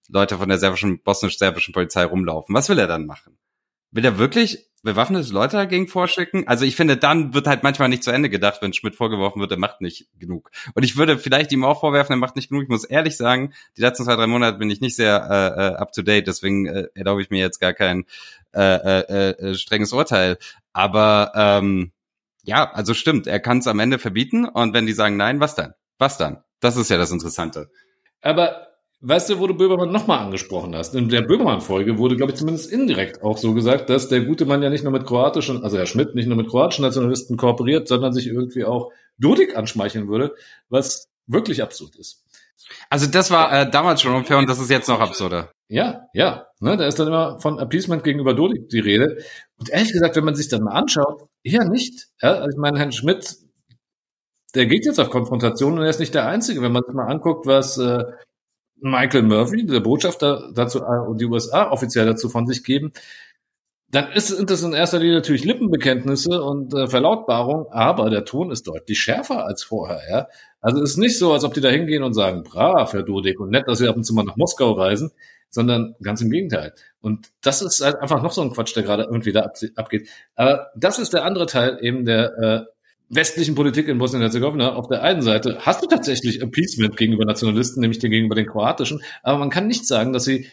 Leute 0.09 0.39
von 0.39 0.49
der 0.49 0.59
serbischen, 0.59 1.01
bosnisch-serbischen 1.03 1.72
Polizei 1.72 2.05
rumlaufen? 2.05 2.55
Was 2.55 2.68
will 2.68 2.78
er 2.78 2.89
dann 2.89 3.07
machen? 3.07 3.39
Will 3.93 4.05
er 4.05 4.18
wirklich 4.18 4.70
bewaffnete 4.83 5.33
Leute 5.33 5.57
dagegen 5.57 5.89
vorschicken. 5.89 6.49
Also 6.49 6.64
ich 6.64 6.76
finde, 6.76 6.97
dann 6.97 7.35
wird 7.35 7.47
halt 7.47 7.62
manchmal 7.62 7.89
nicht 7.89 8.03
zu 8.03 8.11
Ende 8.11 8.31
gedacht, 8.31 8.62
wenn 8.62 8.72
Schmidt 8.72 8.97
vorgeworfen 8.97 9.41
wird, 9.41 9.51
er 9.51 9.59
macht 9.59 9.81
nicht 9.81 10.09
genug. 10.18 10.51
Und 10.74 10.83
ich 10.83 10.97
würde 10.97 11.18
vielleicht 11.18 11.53
ihm 11.53 11.64
auch 11.64 11.81
vorwerfen, 11.81 12.14
er 12.14 12.18
macht 12.18 12.37
nicht 12.37 12.49
genug. 12.49 12.62
Ich 12.62 12.68
muss 12.68 12.85
ehrlich 12.85 13.16
sagen, 13.16 13.53
die 13.76 13.83
letzten 13.83 14.05
zwei, 14.05 14.16
drei 14.16 14.26
Monate 14.26 14.59
bin 14.59 14.70
ich 14.70 14.81
nicht 14.81 14.97
sehr 14.97 15.26
äh, 15.31 15.61
äh, 15.61 15.74
up 15.76 15.93
to 15.93 16.03
date, 16.03 16.26
deswegen 16.26 16.66
äh, 16.66 16.89
erlaube 16.95 17.20
ich 17.22 17.31
mir 17.31 17.41
jetzt 17.41 17.59
gar 17.59 17.74
kein 17.74 18.05
äh, 18.53 18.61
äh, 18.62 19.31
äh, 19.31 19.55
strenges 19.55 19.93
Urteil. 19.93 20.39
Aber 20.72 21.33
ähm, 21.35 21.93
ja, 22.43 22.70
also 22.72 22.95
stimmt, 22.95 23.26
er 23.26 23.41
kann 23.41 23.59
es 23.59 23.66
am 23.66 23.81
Ende 23.81 23.99
verbieten 23.99 24.47
und 24.47 24.72
wenn 24.72 24.87
die 24.87 24.93
sagen 24.93 25.16
nein, 25.16 25.41
was 25.41 25.55
dann? 25.55 25.74
Was 25.99 26.16
dann? 26.16 26.43
Das 26.61 26.76
ist 26.76 26.91
ja 26.91 26.97
das 26.97 27.11
Interessante. 27.11 27.70
Aber 28.22 28.70
weißt 29.01 29.30
du, 29.30 29.38
wo 29.38 29.46
du 29.46 29.55
Böhmermann 29.55 29.90
nochmal 29.90 30.18
angesprochen 30.18 30.74
hast? 30.74 30.94
In 30.94 31.09
der 31.09 31.22
Böhmermann-Folge 31.22 31.98
wurde, 31.98 32.16
glaube 32.16 32.32
ich, 32.32 32.38
zumindest 32.38 32.70
indirekt 32.70 33.22
auch 33.22 33.38
so 33.38 33.55
gesagt, 33.55 33.90
dass 33.90 34.09
der 34.09 34.20
gute 34.22 34.46
Mann 34.46 34.62
ja 34.62 34.70
nicht 34.70 34.84
nur 34.84 34.92
mit 34.92 35.07
kroatischen, 35.07 35.64
also 35.64 35.78
Herr 35.78 35.86
Schmidt 35.86 36.14
nicht 36.14 36.26
nur 36.26 36.36
mit 36.36 36.48
kroatischen 36.48 36.84
Nationalisten 36.84 37.36
kooperiert, 37.36 37.88
sondern 37.88 38.12
sich 38.12 38.26
irgendwie 38.26 38.64
auch 38.64 38.92
Dodik 39.18 39.57
anschmeicheln 39.57 40.09
würde, 40.09 40.34
was 40.68 41.09
wirklich 41.26 41.62
absurd 41.62 41.96
ist. 41.96 42.24
Also 42.88 43.07
das 43.07 43.30
war 43.30 43.53
äh, 43.53 43.70
damals 43.70 44.03
schon 44.03 44.14
unfair 44.14 44.38
und 44.38 44.48
das 44.48 44.61
ist 44.61 44.70
jetzt 44.70 44.88
noch 44.88 45.01
absurder. 45.01 45.53
Ja, 45.68 46.09
ja. 46.14 46.46
Ne, 46.61 46.76
da 46.76 46.86
ist 46.86 46.98
dann 46.98 47.09
immer 47.09 47.40
von 47.40 47.59
Appeasement 47.59 48.05
gegenüber 48.05 48.34
Dodik 48.34 48.68
die 48.68 48.80
Rede. 48.80 49.24
Und 49.57 49.70
ehrlich 49.70 49.92
gesagt, 49.92 50.16
wenn 50.16 50.24
man 50.24 50.34
sich 50.34 50.48
dann 50.48 50.62
mal 50.62 50.72
anschaut, 50.72 51.28
eher 51.42 51.64
nicht. 51.64 52.09
Ja, 52.20 52.34
also 52.34 52.48
ich 52.51 52.59
meine, 52.59 52.78
Herrn 52.78 52.92
Schmidt, 52.92 53.36
der 54.55 54.66
geht 54.66 54.84
jetzt 54.84 54.98
auf 54.98 55.11
Konfrontation 55.11 55.78
und 55.78 55.84
er 55.84 55.90
ist 55.90 56.01
nicht 56.01 56.14
der 56.14 56.26
Einzige. 56.26 56.61
Wenn 56.61 56.72
man 56.72 56.82
sich 56.84 56.94
mal 56.94 57.07
anguckt, 57.07 57.46
was 57.46 57.78
äh, 57.78 58.05
Michael 58.83 59.22
Murphy, 59.22 59.66
der 59.66 59.81
Botschafter 59.81 60.51
dazu 60.55 60.81
äh, 60.81 61.09
und 61.09 61.20
die 61.20 61.26
USA 61.26 61.70
offiziell 61.70 62.07
dazu 62.07 62.28
von 62.28 62.47
sich 62.47 62.64
geben, 62.64 62.93
dann 63.91 64.12
ist, 64.12 64.33
das 64.49 64.62
in 64.62 64.72
erster 64.72 65.01
Linie 65.01 65.16
natürlich 65.16 65.45
Lippenbekenntnisse 65.45 66.43
und 66.43 66.72
äh, 66.74 66.87
Verlautbarung, 66.87 67.66
aber 67.72 68.09
der 68.09 68.24
Ton 68.24 68.53
ist 68.53 68.68
deutlich 68.68 69.01
schärfer 69.01 69.45
als 69.45 69.64
vorher. 69.64 70.01
Ja? 70.09 70.28
Also 70.61 70.83
es 70.83 70.93
ist 70.93 70.97
nicht 70.99 71.18
so, 71.18 71.33
als 71.33 71.43
ob 71.43 71.55
die 71.55 71.61
da 71.61 71.70
hingehen 71.70 72.05
und 72.05 72.14
sagen, 72.14 72.45
brav, 72.45 72.93
Herr 72.93 73.03
Dudek, 73.03 73.41
und 73.41 73.51
nett, 73.51 73.66
dass 73.66 73.78
Sie 73.78 73.89
ab 73.89 73.97
und 73.97 74.05
zu 74.05 74.14
mal 74.14 74.22
nach 74.22 74.37
Moskau 74.37 74.72
reisen, 74.72 75.11
sondern 75.49 75.97
ganz 76.03 76.20
im 76.20 76.31
Gegenteil. 76.31 76.72
Und 77.01 77.31
das 77.43 77.62
ist 77.62 77.81
halt 77.81 77.97
einfach 77.97 78.22
noch 78.22 78.31
so 78.31 78.43
ein 78.43 78.53
Quatsch, 78.53 78.76
der 78.76 78.85
gerade 78.85 79.05
irgendwie 79.05 79.33
da 79.33 79.41
ab, 79.41 79.57
abgeht. 79.74 80.09
Aber 80.37 80.68
das 80.76 81.01
ist 81.01 81.12
der 81.12 81.24
andere 81.24 81.47
Teil 81.47 81.78
eben 81.81 82.05
der 82.05 82.39
äh, 82.39 82.64
westlichen 83.11 83.55
Politik 83.55 83.89
in 83.89 83.99
Bosnien-Herzegowina. 83.99 84.75
Auf 84.75 84.89
der 84.89 85.03
einen 85.03 85.21
Seite 85.21 85.59
hast 85.61 85.83
du 85.83 85.87
tatsächlich 85.87 86.41
Appeasement 86.43 86.97
gegenüber 86.97 87.25
Nationalisten, 87.25 87.81
nämlich 87.81 88.01
gegenüber 88.01 88.37
den 88.37 88.47
kroatischen, 88.47 89.03
aber 89.23 89.39
man 89.39 89.51
kann 89.51 89.67
nicht 89.67 89.87
sagen, 89.87 90.13
dass 90.13 90.25
sie 90.25 90.47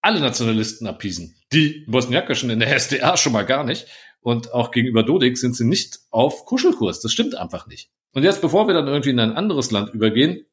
alle 0.00 0.20
Nationalisten 0.20 0.86
appeasen. 0.86 1.34
Die 1.52 1.84
bosniakischen 1.88 2.50
in 2.50 2.60
der 2.60 2.78
SDA 2.78 3.16
schon 3.16 3.32
mal 3.32 3.44
gar 3.44 3.64
nicht. 3.64 3.86
Und 4.20 4.52
auch 4.52 4.70
gegenüber 4.70 5.02
Dodik 5.02 5.38
sind 5.38 5.56
sie 5.56 5.64
nicht 5.64 6.00
auf 6.10 6.44
Kuschelkurs. 6.44 7.00
Das 7.00 7.12
stimmt 7.12 7.34
einfach 7.34 7.66
nicht. 7.66 7.90
Und 8.12 8.22
jetzt, 8.22 8.40
bevor 8.40 8.66
wir 8.66 8.74
dann 8.74 8.86
irgendwie 8.86 9.10
in 9.10 9.20
ein 9.20 9.32
anderes 9.32 9.70
Land 9.70 9.94
übergehen, 9.94 10.44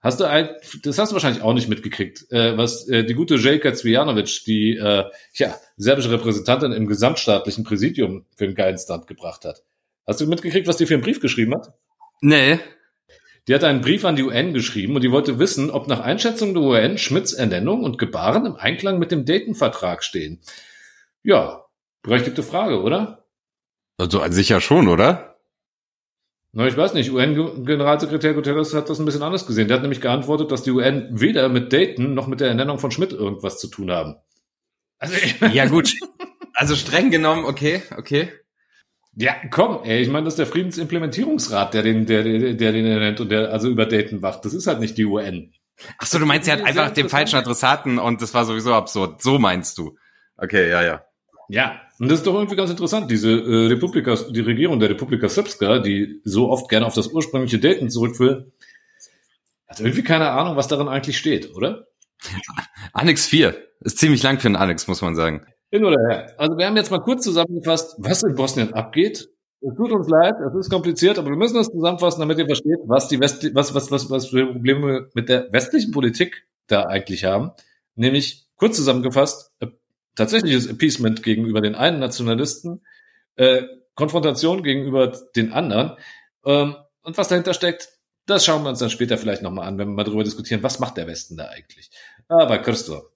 hast 0.00 0.20
du 0.20 0.24
ein, 0.24 0.50
das 0.82 0.98
hast 0.98 1.10
du 1.10 1.14
wahrscheinlich 1.14 1.42
auch 1.42 1.54
nicht 1.54 1.68
mitgekriegt, 1.68 2.30
äh, 2.30 2.56
was 2.56 2.88
äh, 2.88 3.04
die 3.04 3.14
gute 3.14 3.36
Jelka 3.36 3.72
Cvijanovic, 3.72 4.44
die 4.44 4.76
äh, 4.76 5.04
ja, 5.34 5.56
serbische 5.76 6.10
Repräsentantin 6.10 6.72
im 6.72 6.86
gesamtstaatlichen 6.86 7.64
Präsidium 7.64 8.26
für 8.36 8.46
den 8.46 8.54
geilen 8.54 8.78
Stand 8.78 9.06
gebracht 9.06 9.44
hat. 9.44 9.62
Hast 10.06 10.20
du 10.20 10.26
mitgekriegt, 10.26 10.66
was 10.66 10.76
die 10.76 10.86
für 10.86 10.94
einen 10.94 11.02
Brief 11.02 11.20
geschrieben 11.20 11.54
hat? 11.54 11.74
Nee. 12.20 12.60
Die 13.48 13.54
hat 13.54 13.64
einen 13.64 13.80
Brief 13.80 14.04
an 14.04 14.16
die 14.16 14.24
UN 14.24 14.54
geschrieben 14.54 14.96
und 14.96 15.02
die 15.02 15.12
wollte 15.12 15.38
wissen, 15.38 15.70
ob 15.70 15.86
nach 15.86 16.00
Einschätzung 16.00 16.54
der 16.54 16.62
UN 16.62 16.98
Schmidts 16.98 17.32
Ernennung 17.32 17.84
und 17.84 17.98
Gebaren 17.98 18.46
im 18.46 18.56
Einklang 18.56 18.98
mit 18.98 19.12
dem 19.12 19.24
Dayton-Vertrag 19.24 20.02
stehen. 20.02 20.40
Ja, 21.22 21.64
berechtigte 22.02 22.42
Frage, 22.42 22.82
oder? 22.82 23.24
Also 23.98 24.22
sicher 24.30 24.60
schon, 24.60 24.88
oder? 24.88 25.36
Na, 26.52 26.66
ich 26.66 26.76
weiß 26.76 26.94
nicht. 26.94 27.10
UN-Generalsekretär 27.10 28.34
Guterres 28.34 28.74
hat 28.74 28.88
das 28.88 28.98
ein 28.98 29.04
bisschen 29.04 29.22
anders 29.22 29.46
gesehen. 29.46 29.68
Der 29.68 29.76
hat 29.76 29.82
nämlich 29.82 30.00
geantwortet, 30.00 30.50
dass 30.50 30.62
die 30.62 30.70
UN 30.70 31.08
weder 31.12 31.48
mit 31.48 31.72
Dayton 31.72 32.14
noch 32.14 32.26
mit 32.26 32.40
der 32.40 32.48
Ernennung 32.48 32.78
von 32.78 32.90
Schmidt 32.90 33.12
irgendwas 33.12 33.58
zu 33.58 33.68
tun 33.68 33.90
haben. 33.90 34.16
Also, 34.98 35.14
ja 35.52 35.66
gut. 35.66 35.92
Also 36.58 36.74
streng 36.74 37.10
genommen, 37.10 37.44
okay, 37.44 37.82
okay. 37.98 38.32
Ja, 39.18 39.34
komm, 39.50 39.80
ey, 39.84 40.02
ich 40.02 40.10
meine, 40.10 40.24
das 40.24 40.34
ist 40.34 40.38
der 40.38 40.46
Friedensimplementierungsrat, 40.46 41.72
der 41.72 41.82
den, 41.82 42.04
der, 42.04 42.22
der, 42.22 42.52
der 42.52 42.72
den 42.72 42.84
nennt 42.84 43.18
und 43.18 43.30
der 43.30 43.50
also 43.50 43.68
über 43.68 43.86
Dayton 43.86 44.20
wacht. 44.20 44.44
Das 44.44 44.52
ist 44.52 44.66
halt 44.66 44.78
nicht 44.78 44.98
die 44.98 45.06
UN. 45.06 45.54
Ach 45.98 46.06
so, 46.06 46.18
du 46.18 46.26
meinst, 46.26 46.48
er 46.48 46.58
hat 46.58 46.64
einfach 46.64 46.90
den 46.90 47.08
falschen 47.08 47.36
Adressaten 47.36 47.98
und 47.98 48.20
das 48.20 48.34
war 48.34 48.44
sowieso 48.44 48.74
absurd. 48.74 49.22
So 49.22 49.38
meinst 49.38 49.78
du. 49.78 49.96
Okay, 50.36 50.68
ja, 50.68 50.82
ja. 50.82 51.02
Ja, 51.48 51.80
und 51.98 52.08
das 52.08 52.18
ist 52.18 52.26
doch 52.26 52.34
irgendwie 52.34 52.56
ganz 52.56 52.70
interessant, 52.70 53.10
diese 53.10 53.30
äh, 53.30 53.66
Republika, 53.68 54.16
die 54.30 54.40
Regierung 54.40 54.80
der 54.80 54.90
Republika 54.90 55.28
Srpska, 55.28 55.78
die 55.78 56.20
so 56.24 56.50
oft 56.50 56.68
gerne 56.68 56.84
auf 56.84 56.94
das 56.94 57.08
ursprüngliche 57.08 57.58
Dayton 57.58 57.88
zurück 57.88 58.18
will, 58.20 58.52
hat 59.66 59.80
irgendwie 59.80 60.02
keine 60.02 60.30
Ahnung, 60.30 60.56
was 60.56 60.68
darin 60.68 60.88
eigentlich 60.88 61.16
steht, 61.16 61.54
oder? 61.54 61.86
Annex 62.92 63.26
4 63.26 63.56
ist 63.80 63.98
ziemlich 63.98 64.22
lang 64.22 64.40
für 64.40 64.48
einen 64.48 64.56
Annex, 64.56 64.88
muss 64.88 65.00
man 65.00 65.14
sagen. 65.14 65.46
Hin 65.70 65.84
oder 65.84 65.96
her. 66.08 66.34
Also 66.38 66.56
wir 66.56 66.66
haben 66.66 66.76
jetzt 66.76 66.90
mal 66.90 67.00
kurz 67.00 67.24
zusammengefasst, 67.24 67.96
was 67.98 68.22
in 68.22 68.34
Bosnien 68.34 68.72
abgeht. 68.74 69.28
Es 69.60 69.74
tut 69.74 69.90
uns 69.90 70.08
leid, 70.08 70.34
es 70.46 70.54
ist 70.54 70.70
kompliziert, 70.70 71.18
aber 71.18 71.30
wir 71.30 71.36
müssen 71.36 71.56
das 71.56 71.68
zusammenfassen, 71.68 72.20
damit 72.20 72.38
ihr 72.38 72.46
versteht, 72.46 72.78
was 72.84 73.08
die 73.08 73.18
West 73.18 73.48
was, 73.54 73.74
was, 73.74 73.90
was, 73.90 74.10
was 74.10 74.28
für 74.28 74.52
Probleme 74.52 75.08
mit 75.14 75.28
der 75.28 75.50
westlichen 75.52 75.92
Politik 75.92 76.46
da 76.66 76.82
eigentlich 76.84 77.24
haben. 77.24 77.52
Nämlich, 77.94 78.46
kurz 78.56 78.76
zusammengefasst, 78.76 79.52
äh, 79.60 79.68
tatsächliches 80.14 80.68
Appeasement 80.68 81.22
gegenüber 81.22 81.60
den 81.60 81.74
einen 81.74 81.98
Nationalisten, 81.98 82.82
äh, 83.36 83.62
Konfrontation 83.94 84.62
gegenüber 84.62 85.12
den 85.34 85.52
anderen. 85.52 85.96
Ähm, 86.44 86.76
und 87.02 87.18
was 87.18 87.28
dahinter 87.28 87.54
steckt, 87.54 87.88
das 88.26 88.44
schauen 88.44 88.62
wir 88.62 88.70
uns 88.70 88.80
dann 88.80 88.90
später 88.90 89.16
vielleicht 89.18 89.42
nochmal 89.42 89.66
an, 89.66 89.78
wenn 89.78 89.88
wir 89.88 89.94
mal 89.94 90.04
darüber 90.04 90.24
diskutieren, 90.24 90.62
was 90.62 90.80
macht 90.80 90.96
der 90.96 91.06
Westen 91.06 91.36
da 91.36 91.46
eigentlich. 91.46 91.90
Aber 92.28 92.58
Christoph, 92.58 93.10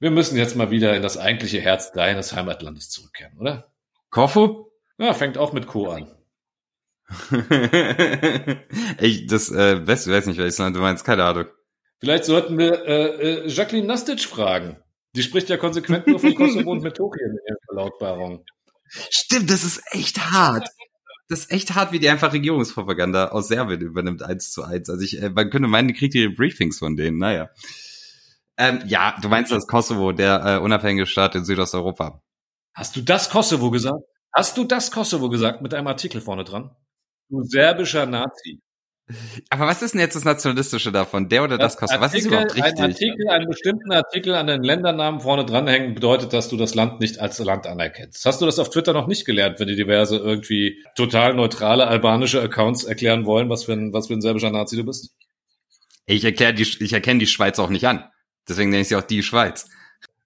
wir 0.00 0.10
müssen 0.10 0.36
jetzt 0.36 0.56
mal 0.56 0.70
wieder 0.70 0.94
in 0.96 1.02
das 1.02 1.18
eigentliche 1.18 1.60
Herz 1.60 1.92
deines 1.92 2.34
Heimatlandes 2.34 2.90
zurückkehren, 2.90 3.36
oder? 3.38 3.72
Kofu? 4.10 4.66
Ja, 4.98 5.14
fängt 5.14 5.38
auch 5.38 5.52
mit 5.52 5.66
Co 5.66 5.88
an. 5.88 6.14
ich, 9.00 9.26
das, 9.26 9.50
äh, 9.50 9.86
weiß, 9.86 10.08
weiß 10.10 10.26
nicht, 10.26 10.38
welches 10.38 10.58
Land 10.58 10.76
du 10.76 10.80
meinst, 10.80 11.04
keine 11.04 11.24
Ahnung. 11.24 11.46
Vielleicht 12.00 12.24
sollten 12.24 12.58
wir 12.58 12.84
äh, 12.86 13.44
äh, 13.44 13.48
Jacqueline 13.48 13.86
Nastic 13.86 14.20
fragen. 14.20 14.76
Die 15.16 15.22
spricht 15.22 15.48
ja 15.48 15.56
konsequent 15.56 16.06
nur 16.06 16.20
von 16.20 16.34
Kosovo 16.34 16.70
und 16.70 16.82
Metokien 16.82 17.30
in 17.30 17.38
ihren 17.48 17.58
Verlautbarungen. 17.64 18.44
Stimmt, 18.88 19.50
das 19.50 19.64
ist 19.64 19.82
echt 19.90 20.18
hart. 20.32 20.68
Das 21.28 21.40
ist 21.40 21.50
echt 21.50 21.74
hart, 21.74 21.92
wie 21.92 21.98
die 21.98 22.08
einfach 22.08 22.32
Regierungspropaganda 22.32 23.28
aus 23.28 23.48
Serbien 23.48 23.80
übernimmt, 23.80 24.22
eins 24.22 24.50
zu 24.50 24.62
eins. 24.62 24.88
Also 24.88 25.02
ich, 25.02 25.20
äh, 25.20 25.30
man 25.30 25.50
könnte 25.50 25.68
meinen, 25.68 25.88
die 25.88 25.94
kriegt 25.94 26.14
ihre 26.14 26.30
Briefings 26.30 26.78
von 26.78 26.96
denen, 26.96 27.18
naja. 27.18 27.50
Ähm, 28.58 28.82
ja, 28.86 29.16
du 29.22 29.28
meinst 29.28 29.52
das 29.52 29.66
Kosovo, 29.68 30.12
der 30.12 30.44
äh, 30.44 30.58
unabhängige 30.58 31.06
Staat 31.06 31.36
in 31.36 31.44
Südosteuropa. 31.44 32.22
Hast 32.74 32.96
du 32.96 33.02
das 33.02 33.30
Kosovo 33.30 33.70
gesagt? 33.70 34.02
Hast 34.34 34.56
du 34.56 34.64
das 34.64 34.90
Kosovo 34.90 35.28
gesagt 35.28 35.62
mit 35.62 35.74
einem 35.74 35.86
Artikel 35.86 36.20
vorne 36.20 36.44
dran? 36.44 36.74
Du 37.28 37.42
serbischer 37.44 38.04
Nazi. 38.06 38.60
Aber 39.48 39.66
was 39.66 39.80
ist 39.80 39.94
denn 39.94 40.00
jetzt 40.00 40.16
das 40.16 40.24
Nationalistische 40.24 40.92
davon? 40.92 41.28
Der 41.28 41.44
oder 41.44 41.56
das, 41.56 41.76
das 41.76 41.80
Kosovo? 41.80 42.00
Was 42.00 42.14
ist 42.14 42.26
überhaupt 42.26 42.54
richtig? 42.54 42.78
Ein 42.78 42.90
Artikel, 42.90 43.28
einen 43.28 43.48
bestimmten 43.48 43.92
Artikel 43.92 44.34
an 44.34 44.48
den 44.48 44.62
Ländernamen 44.62 45.20
vorne 45.20 45.46
dranhängen 45.46 45.94
bedeutet, 45.94 46.32
dass 46.32 46.48
du 46.48 46.56
das 46.56 46.74
Land 46.74 47.00
nicht 47.00 47.18
als 47.18 47.38
Land 47.38 47.66
anerkennst. 47.66 48.24
Hast 48.26 48.40
du 48.42 48.46
das 48.46 48.58
auf 48.58 48.70
Twitter 48.70 48.92
noch 48.92 49.06
nicht 49.06 49.24
gelernt, 49.24 49.60
wenn 49.60 49.68
die 49.68 49.76
diverse 49.76 50.16
irgendwie 50.16 50.84
total 50.94 51.34
neutrale 51.34 51.86
albanische 51.86 52.42
Accounts 52.42 52.84
erklären 52.84 53.24
wollen, 53.24 53.48
was 53.48 53.64
für 53.64 53.72
ein, 53.72 53.92
was 53.92 54.08
für 54.08 54.14
ein 54.14 54.20
serbischer 54.20 54.50
Nazi 54.50 54.76
du 54.76 54.84
bist? 54.84 55.16
Ich 56.04 56.24
erkläre 56.24 56.54
die, 56.54 56.62
ich 56.62 56.92
erkenne 56.92 57.20
die 57.20 57.26
Schweiz 57.26 57.58
auch 57.58 57.70
nicht 57.70 57.86
an. 57.86 58.04
Deswegen 58.48 58.70
nenne 58.70 58.82
ich 58.82 58.88
sie 58.88 58.96
auch 58.96 59.02
die 59.02 59.22
Schweiz. 59.22 59.68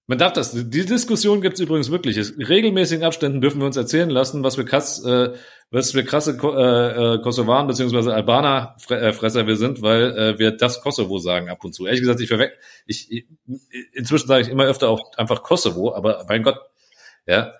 Man 0.08 0.18
darf 0.18 0.32
das. 0.32 0.52
Die 0.52 0.84
Diskussion 0.84 1.40
gibt 1.40 1.54
es 1.54 1.60
übrigens 1.60 1.90
wirklich. 1.90 2.16
In 2.18 2.44
regelmäßigen 2.44 3.04
Abständen 3.04 3.40
dürfen 3.40 3.60
wir 3.60 3.66
uns 3.66 3.76
erzählen 3.76 4.10
lassen, 4.10 4.42
was 4.42 4.58
wir 4.58 4.64
krass, 4.64 5.02
äh, 5.04 5.32
was 5.70 5.94
wir 5.94 6.04
krasse 6.04 6.32
äh, 6.32 7.14
äh, 7.14 7.22
Kosovaren 7.22 7.68
beziehungsweise 7.68 8.12
Albaner 8.12 8.76
äh, 8.90 9.12
Fresser 9.12 9.46
wir 9.46 9.56
sind, 9.56 9.80
weil 9.80 10.16
äh, 10.18 10.38
wir 10.38 10.50
das 10.50 10.82
Kosovo 10.82 11.18
sagen 11.18 11.48
ab 11.48 11.64
und 11.64 11.72
zu. 11.72 11.86
Ehrlich 11.86 12.00
gesagt, 12.00 12.20
ich 12.20 12.28
verwechsel. 12.28 12.58
Ich, 12.84 13.10
ich, 13.12 13.26
inzwischen 13.92 14.26
sage 14.26 14.42
ich 14.42 14.48
immer 14.48 14.64
öfter 14.64 14.88
auch 14.88 15.16
einfach 15.16 15.42
Kosovo, 15.42 15.94
aber 15.94 16.26
mein 16.28 16.42
Gott, 16.42 16.58
ja. 17.26 17.52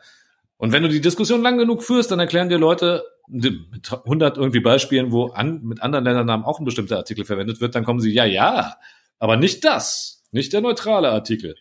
Und 0.57 0.73
wenn 0.73 0.83
du 0.83 0.89
die 0.89 1.01
Diskussion 1.01 1.43
lang 1.43 1.59
genug 1.59 1.83
führst, 1.83 2.11
dann 2.11 2.21
erklären 2.21 2.49
dir 2.49 2.59
Leute 2.59 3.05
mit 3.29 3.91
100 3.93 4.37
irgendwie 4.37 4.61
Beispielen, 4.61 5.11
wo 5.11 5.29
an, 5.29 5.63
mit 5.63 5.81
anderen 5.81 6.05
Ländernamen 6.05 6.45
auch 6.45 6.59
ein 6.59 6.65
bestimmter 6.65 6.99
Artikel 6.99 7.25
verwendet 7.25 7.61
wird, 7.61 7.75
dann 7.75 7.85
kommen 7.85 8.01
sie, 8.01 8.13
ja, 8.13 8.25
ja, 8.25 8.77
aber 9.19 9.37
nicht 9.37 9.65
das. 9.65 10.22
Nicht 10.33 10.53
der 10.55 10.62
neutrale 10.62 11.11
Artikel. 11.11 11.57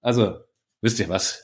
Also, 0.00 0.40
wisst 0.80 0.98
ihr 0.98 1.08
was? 1.08 1.42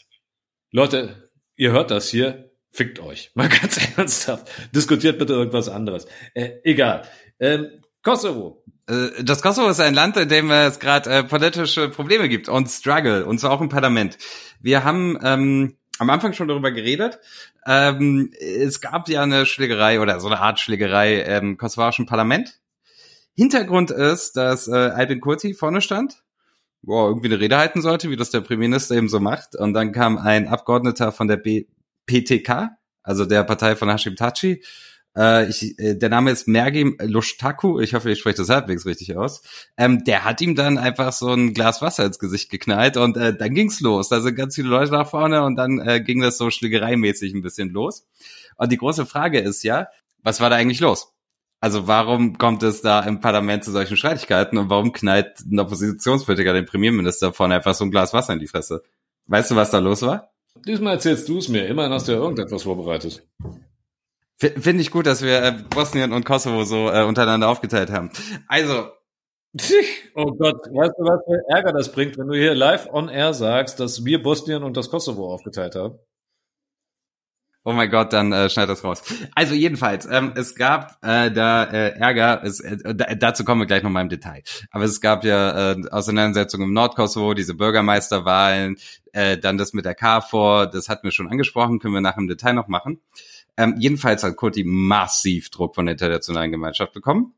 Leute, 0.73 1.31
ihr 1.57 1.73
hört 1.73 1.91
das 1.91 2.09
hier, 2.09 2.51
fickt 2.73 2.99
euch. 3.01 3.31
Mal 3.35 3.49
ganz 3.49 3.79
ernsthaft. 3.97 4.51
Diskutiert 4.75 5.19
bitte 5.19 5.33
irgendwas 5.35 5.69
anderes. 5.69 6.07
Äh, 6.35 6.59
egal. 6.65 7.03
Ähm, 7.39 7.83
Kosovo. 8.03 8.65
Äh, 8.89 9.23
das 9.23 9.41
Kosovo 9.41 9.69
ist 9.69 9.81
ein 9.81 9.95
Land, 9.95 10.17
in 10.17 10.29
dem 10.29 10.51
es 10.51 10.81
gerade 10.81 11.11
äh, 11.11 11.25
politische 11.25 11.89
Probleme 11.89 12.29
gibt 12.29 12.49
und 12.49 12.69
Struggle, 12.69 13.25
und 13.25 13.39
zwar 13.39 13.53
auch 13.53 13.61
im 13.61 13.69
Parlament. 13.69 14.19
Wir 14.61 14.83
haben 14.83 15.17
ähm, 15.23 15.77
am 16.01 16.11
Anfang 16.11 16.33
schon 16.33 16.49
darüber 16.49 16.73
geredet. 16.73 17.21
Ähm, 17.67 18.33
es 18.41 18.81
gab 18.81 19.09
ja 19.09 19.23
eine 19.23 19.47
Schlägerei 19.47 20.01
oder 20.01 20.19
so 20.19 20.27
eine 20.27 20.41
Art 20.41 20.59
Schlägerei 20.59 21.21
im 21.21 21.57
kosovarischen 21.57 22.07
Parlament. 22.07 22.61
Hintergrund 23.37 23.93
ist, 23.93 24.37
dass 24.37 24.67
äh, 24.67 24.75
Albin 24.75 25.21
Kurti 25.21 25.55
vorne 25.55 25.81
stand, 25.81 26.25
boah, 26.83 27.09
irgendwie 27.09 27.29
eine 27.29 27.41
Rede 27.41 27.59
halten 27.59 27.83
sollte, 27.83 28.11
wie 28.11 28.17
das 28.17 28.31
der 28.31 28.41
Premierminister 28.41 28.97
eben 28.97 29.09
so 29.09 29.21
macht. 29.21 29.57
Und 29.57 29.75
dann 29.75 29.93
kam 29.93 30.19
ein 30.19 30.49
Abgeordneter 30.49 31.13
von 31.13 31.29
der 31.29 31.37
B 31.37 31.67
PTK, 32.07 32.71
also 33.03 33.27
der 33.27 33.45
Partei 33.45 33.77
von 33.77 33.91
Hashim 33.91 34.17
Tachi, 34.17 34.63
äh, 35.19 35.49
ich, 35.49 35.79
äh, 35.79 35.97
der 35.97 36.09
Name 36.09 36.31
ist 36.31 36.47
Mergim 36.47 36.97
Lushtaku, 37.01 37.81
ich 37.81 37.95
hoffe, 37.95 38.11
ich 38.11 38.21
spreche 38.21 38.37
das 38.37 38.49
halbwegs 38.49 38.87
richtig 38.87 39.17
aus. 39.17 39.43
Ähm, 39.77 40.05
der 40.05 40.25
hat 40.25 40.41
ihm 40.41 40.55
dann 40.55 40.79
einfach 40.79 41.13
so 41.13 41.33
ein 41.33 41.55
Glas 41.55 41.83
Wasser 41.83 42.07
ins 42.07 42.21
Gesicht 42.21 42.51
geknallt 42.51 42.97
und 42.97 43.17
äh, 43.17 43.37
dann 43.37 43.53
ging's 43.55 43.81
los. 43.81 44.09
Da 44.09 44.21
sind 44.21 44.37
ganz 44.37 44.55
viele 44.55 44.69
Leute 44.69 44.93
nach 44.93 45.11
vorne 45.11 45.45
und 45.45 45.57
dann 45.57 45.81
äh, 45.81 46.01
ging 46.01 46.21
das 46.21 46.39
so 46.39 46.51
schlägereimäßig 46.51 47.35
ein 47.35 47.43
bisschen 47.43 47.71
los. 47.71 48.07
Und 48.57 48.71
die 48.71 48.77
große 48.77 49.07
Frage 49.07 49.41
ist 49.41 49.65
ja, 49.65 49.89
was 50.23 50.41
war 50.41 50.51
da 50.51 50.57
eigentlich 50.57 50.81
los? 50.81 51.13
Also 51.61 51.89
warum 51.89 52.39
kommt 52.39 52.63
es 52.63 52.83
da 52.83 53.01
im 53.01 53.21
Parlament 53.21 53.65
zu 53.65 53.73
solchen 53.73 53.97
Streitigkeiten 53.97 54.59
und 54.59 54.71
warum 54.71 54.93
knallt 54.93 55.41
ein 55.41 55.59
Oppositionspolitiker 55.59 56.53
den 56.53 56.67
Premierminister 56.67 57.33
vorne 57.33 57.57
einfach 57.57 57.75
so 57.75 57.85
ein 57.85 57.91
Glas 57.91 58.13
Wasser 58.13 58.33
in 58.33 58.39
die 58.39 58.47
Fresse? 58.47 58.83
Weißt 59.27 59.51
du, 59.51 59.57
was 59.57 59.71
da 59.71 59.79
los 59.79 60.03
war? 60.03 60.33
Diesmal 60.67 60.95
erzählst 60.95 61.29
du 61.29 61.39
es 61.39 61.49
mir. 61.49 61.67
Immerhin 61.67 61.93
hast 61.93 62.09
du 62.09 62.13
ja 62.13 62.19
irgendetwas 62.19 62.63
vorbereitet. 62.63 63.27
Finde 64.39 64.81
ich 64.81 64.93
gut, 64.93 65.07
dass 65.07 65.23
wir 65.23 65.43
äh, 65.43 65.53
Bosnien 65.69 66.13
und 66.13 66.25
Kosovo 66.25 66.63
so 66.63 66.91
äh, 66.91 67.05
untereinander 67.05 67.49
aufgeteilt 67.49 67.91
haben. 67.91 68.11
Also. 68.47 68.91
Oh 70.15 70.33
Gott, 70.33 70.67
weißt 70.67 70.93
du, 70.97 71.05
was 71.05 71.21
für 71.25 71.43
Ärger 71.49 71.73
das 71.73 71.91
bringt, 71.91 72.19
wenn 72.19 72.29
du 72.29 72.35
hier 72.35 72.55
live 72.55 72.89
on 72.93 73.09
air 73.09 73.35
sagst, 73.35 73.81
dass 73.81 74.05
wir 74.05 74.23
Bosnien 74.23 74.63
und 74.63 74.77
das 74.77 74.91
Kosovo 74.91 75.33
aufgeteilt 75.33 75.75
haben? 75.75 75.99
Oh 77.65 77.73
mein 77.73 77.91
Gott, 77.91 78.13
dann 78.13 78.33
äh, 78.33 78.49
schneid 78.49 78.69
das 78.69 78.83
raus. 78.83 79.03
Also 79.35 79.55
jedenfalls, 79.55 80.07
ähm, 80.11 80.33
es 80.37 80.55
gab 80.55 80.97
äh, 81.03 81.31
da 81.31 81.65
äh, 81.65 81.91
Ärger, 81.99 82.43
es, 82.43 82.61
äh, 82.61 83.17
dazu 83.17 83.45
kommen 83.45 83.61
wir 83.61 83.67
gleich 83.67 83.83
noch 83.83 83.91
mal 83.91 84.01
im 84.01 84.09
Detail. 84.09 84.43
Aber 84.71 84.85
es 84.85 85.01
gab 85.01 85.25
ja 85.25 85.73
äh, 85.73 85.83
Auseinandersetzungen 85.91 86.69
im 86.69 86.73
Nordkosovo, 86.73 87.35
diese 87.35 87.55
Bürgermeisterwahlen, 87.55 88.77
äh, 89.13 89.37
dann 89.37 89.59
das 89.59 89.73
mit 89.73 89.85
der 89.85 89.95
KFOR, 89.95 90.67
das 90.67 90.89
hatten 90.89 91.05
wir 91.05 91.11
schon 91.11 91.29
angesprochen, 91.29 91.79
können 91.79 91.95
wir 91.95 92.01
nach 92.01 92.17
im 92.17 92.29
Detail 92.29 92.55
noch 92.55 92.69
machen. 92.69 93.01
Ähm, 93.57 93.75
jedenfalls 93.79 94.23
hat 94.23 94.37
Kurti 94.37 94.65
massiv 94.65 95.51
Druck 95.51 95.75
von 95.75 95.87
der 95.87 95.93
internationalen 95.93 96.53
Gemeinschaft 96.53 96.93
bekommen. 96.93 97.35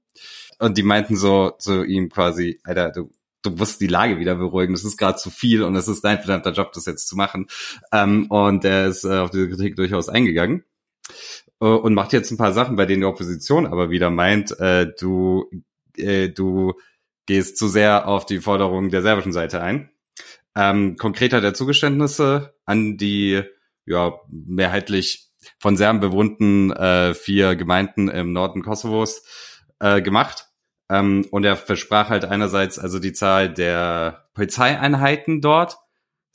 Und 0.59 0.77
die 0.77 0.83
meinten 0.83 1.17
so 1.17 1.53
zu 1.59 1.83
ihm 1.83 2.11
quasi, 2.11 2.61
Alter, 2.65 2.91
du, 2.91 3.11
du 3.43 3.51
musst 3.51 3.81
die 3.81 3.87
Lage 3.87 4.19
wieder 4.19 4.35
beruhigen, 4.35 4.75
das 4.75 4.85
ist 4.85 4.97
gerade 4.97 5.19
zu 5.19 5.31
viel 5.31 5.63
und 5.63 5.75
es 5.77 5.89
ist 5.89 6.03
dein 6.03 6.19
verdammter 6.19 6.53
Job, 6.53 6.73
das 6.73 6.87
jetzt 6.87 7.09
zu 7.09 7.17
machen. 7.17 7.47
Ähm, 7.93 8.27
und 8.31 8.65
er 8.65 8.87
ist 8.87 9.05
äh, 9.05 9.19
auf 9.19 9.31
diese 9.31 9.49
Kritik 9.49 9.77
durchaus 9.77 10.09
eingegangen 10.09 10.65
äh, 11.61 11.67
und 11.67 11.95
macht 11.95 12.13
jetzt 12.13 12.31
ein 12.31 12.39
paar 12.39 12.53
Sachen, 12.53 12.77
bei 12.77 12.87
denen 12.87 13.01
die 13.01 13.07
Opposition 13.07 13.67
aber 13.67 13.91
wieder 13.91 14.11
meint, 14.11 14.59
äh, 14.61 14.93
du, 14.99 15.51
äh, 15.97 16.29
du 16.29 16.75
gehst 17.27 17.57
zu 17.57 17.69
sehr 17.69 18.09
auf 18.09 18.27
die 18.27 18.41
Forderungen 18.41 18.91
der 18.91 19.03
serbischen 19.03 19.33
Seite 19.33 19.63
ein. 19.63 19.91
Ähm, 20.57 20.97
konkreter 20.97 21.41
der 21.41 21.55
Zugeständnisse 21.55 22.55
an 22.65 22.97
die 22.97 23.43
ja 23.87 24.15
mehrheitlich 24.29 25.31
von 25.59 25.77
Serben 25.77 26.01
bewohnten 26.01 26.71
äh, 26.73 27.15
vier 27.15 27.57
Gemeinden 27.57 28.09
im 28.09 28.33
Norden 28.33 28.63
Kosovos 28.63 29.23
äh, 29.79 30.03
gemacht. 30.03 30.50
Ähm, 30.91 31.27
und 31.31 31.45
er 31.45 31.57
versprach 31.57 32.11
halt 32.11 32.25
einerseits 32.25 32.79
also 32.79 32.99
die 32.99 33.13
Zahl 33.13 33.53
der 33.53 34.29
Polizeieinheiten 34.35 35.41
dort 35.41 35.79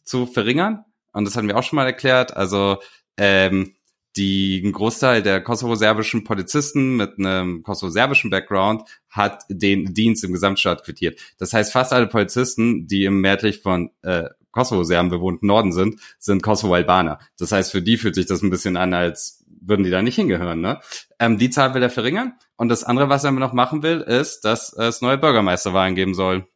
zu 0.04 0.26
verringern. 0.26 0.86
Und 1.12 1.26
das 1.26 1.36
hatten 1.36 1.48
wir 1.48 1.58
auch 1.58 1.64
schon 1.64 1.76
mal 1.76 1.86
erklärt. 1.86 2.36
Also 2.36 2.78
ähm, 3.18 3.76
die, 4.16 4.62
ein 4.64 4.72
Großteil 4.72 5.22
der 5.22 5.42
kosovo-serbischen 5.42 6.24
Polizisten 6.24 6.96
mit 6.96 7.20
einem 7.20 7.64
kosovo-serbischen 7.64 8.30
Background 8.30 8.84
hat 9.10 9.44
den 9.50 9.94
Dienst 9.94 10.24
im 10.24 10.32
Gesamtstaat 10.32 10.86
quittiert. 10.86 11.20
Das 11.38 11.52
heißt, 11.54 11.74
fast 11.74 11.92
alle 11.92 12.08
Polizisten, 12.08 12.88
die 12.88 13.04
im 13.04 13.20
mehrheitlich 13.20 13.62
von 13.62 13.92
äh, 14.04 14.30
Kosovo-Serben 14.52 15.10
bewohnten 15.10 15.48
Norden 15.48 15.74
sind, 15.74 16.00
sind 16.18 16.42
Kosovo-Albaner. 16.42 17.20
Das 17.38 17.52
heißt, 17.52 17.74
für 17.74 17.82
die 17.82 17.98
fühlt 17.98 18.16
sich 18.16 18.26
das 18.26 18.42
ein 18.42 18.50
bisschen 18.50 18.78
an, 18.78 18.94
als 18.94 19.44
würden 19.68 19.84
die 19.84 19.90
da 19.90 20.02
nicht 20.02 20.16
hingehören. 20.16 20.62
Ne? 20.62 20.80
Ähm, 21.20 21.38
die 21.38 21.50
Zahl 21.50 21.74
will 21.74 21.84
er 21.84 21.90
verringern. 21.90 22.34
Und 22.56 22.70
das 22.70 22.84
andere, 22.84 23.10
was 23.10 23.24
er 23.24 23.32
noch 23.32 23.54
machen 23.54 23.84
will, 23.84 24.02
ist, 24.02 24.42
dass 24.42 24.74
es 24.74 25.02
neue 25.02 25.18
Bürgermeisterwahlen 25.18 25.96
geben 25.96 26.14
soll. 26.14 26.48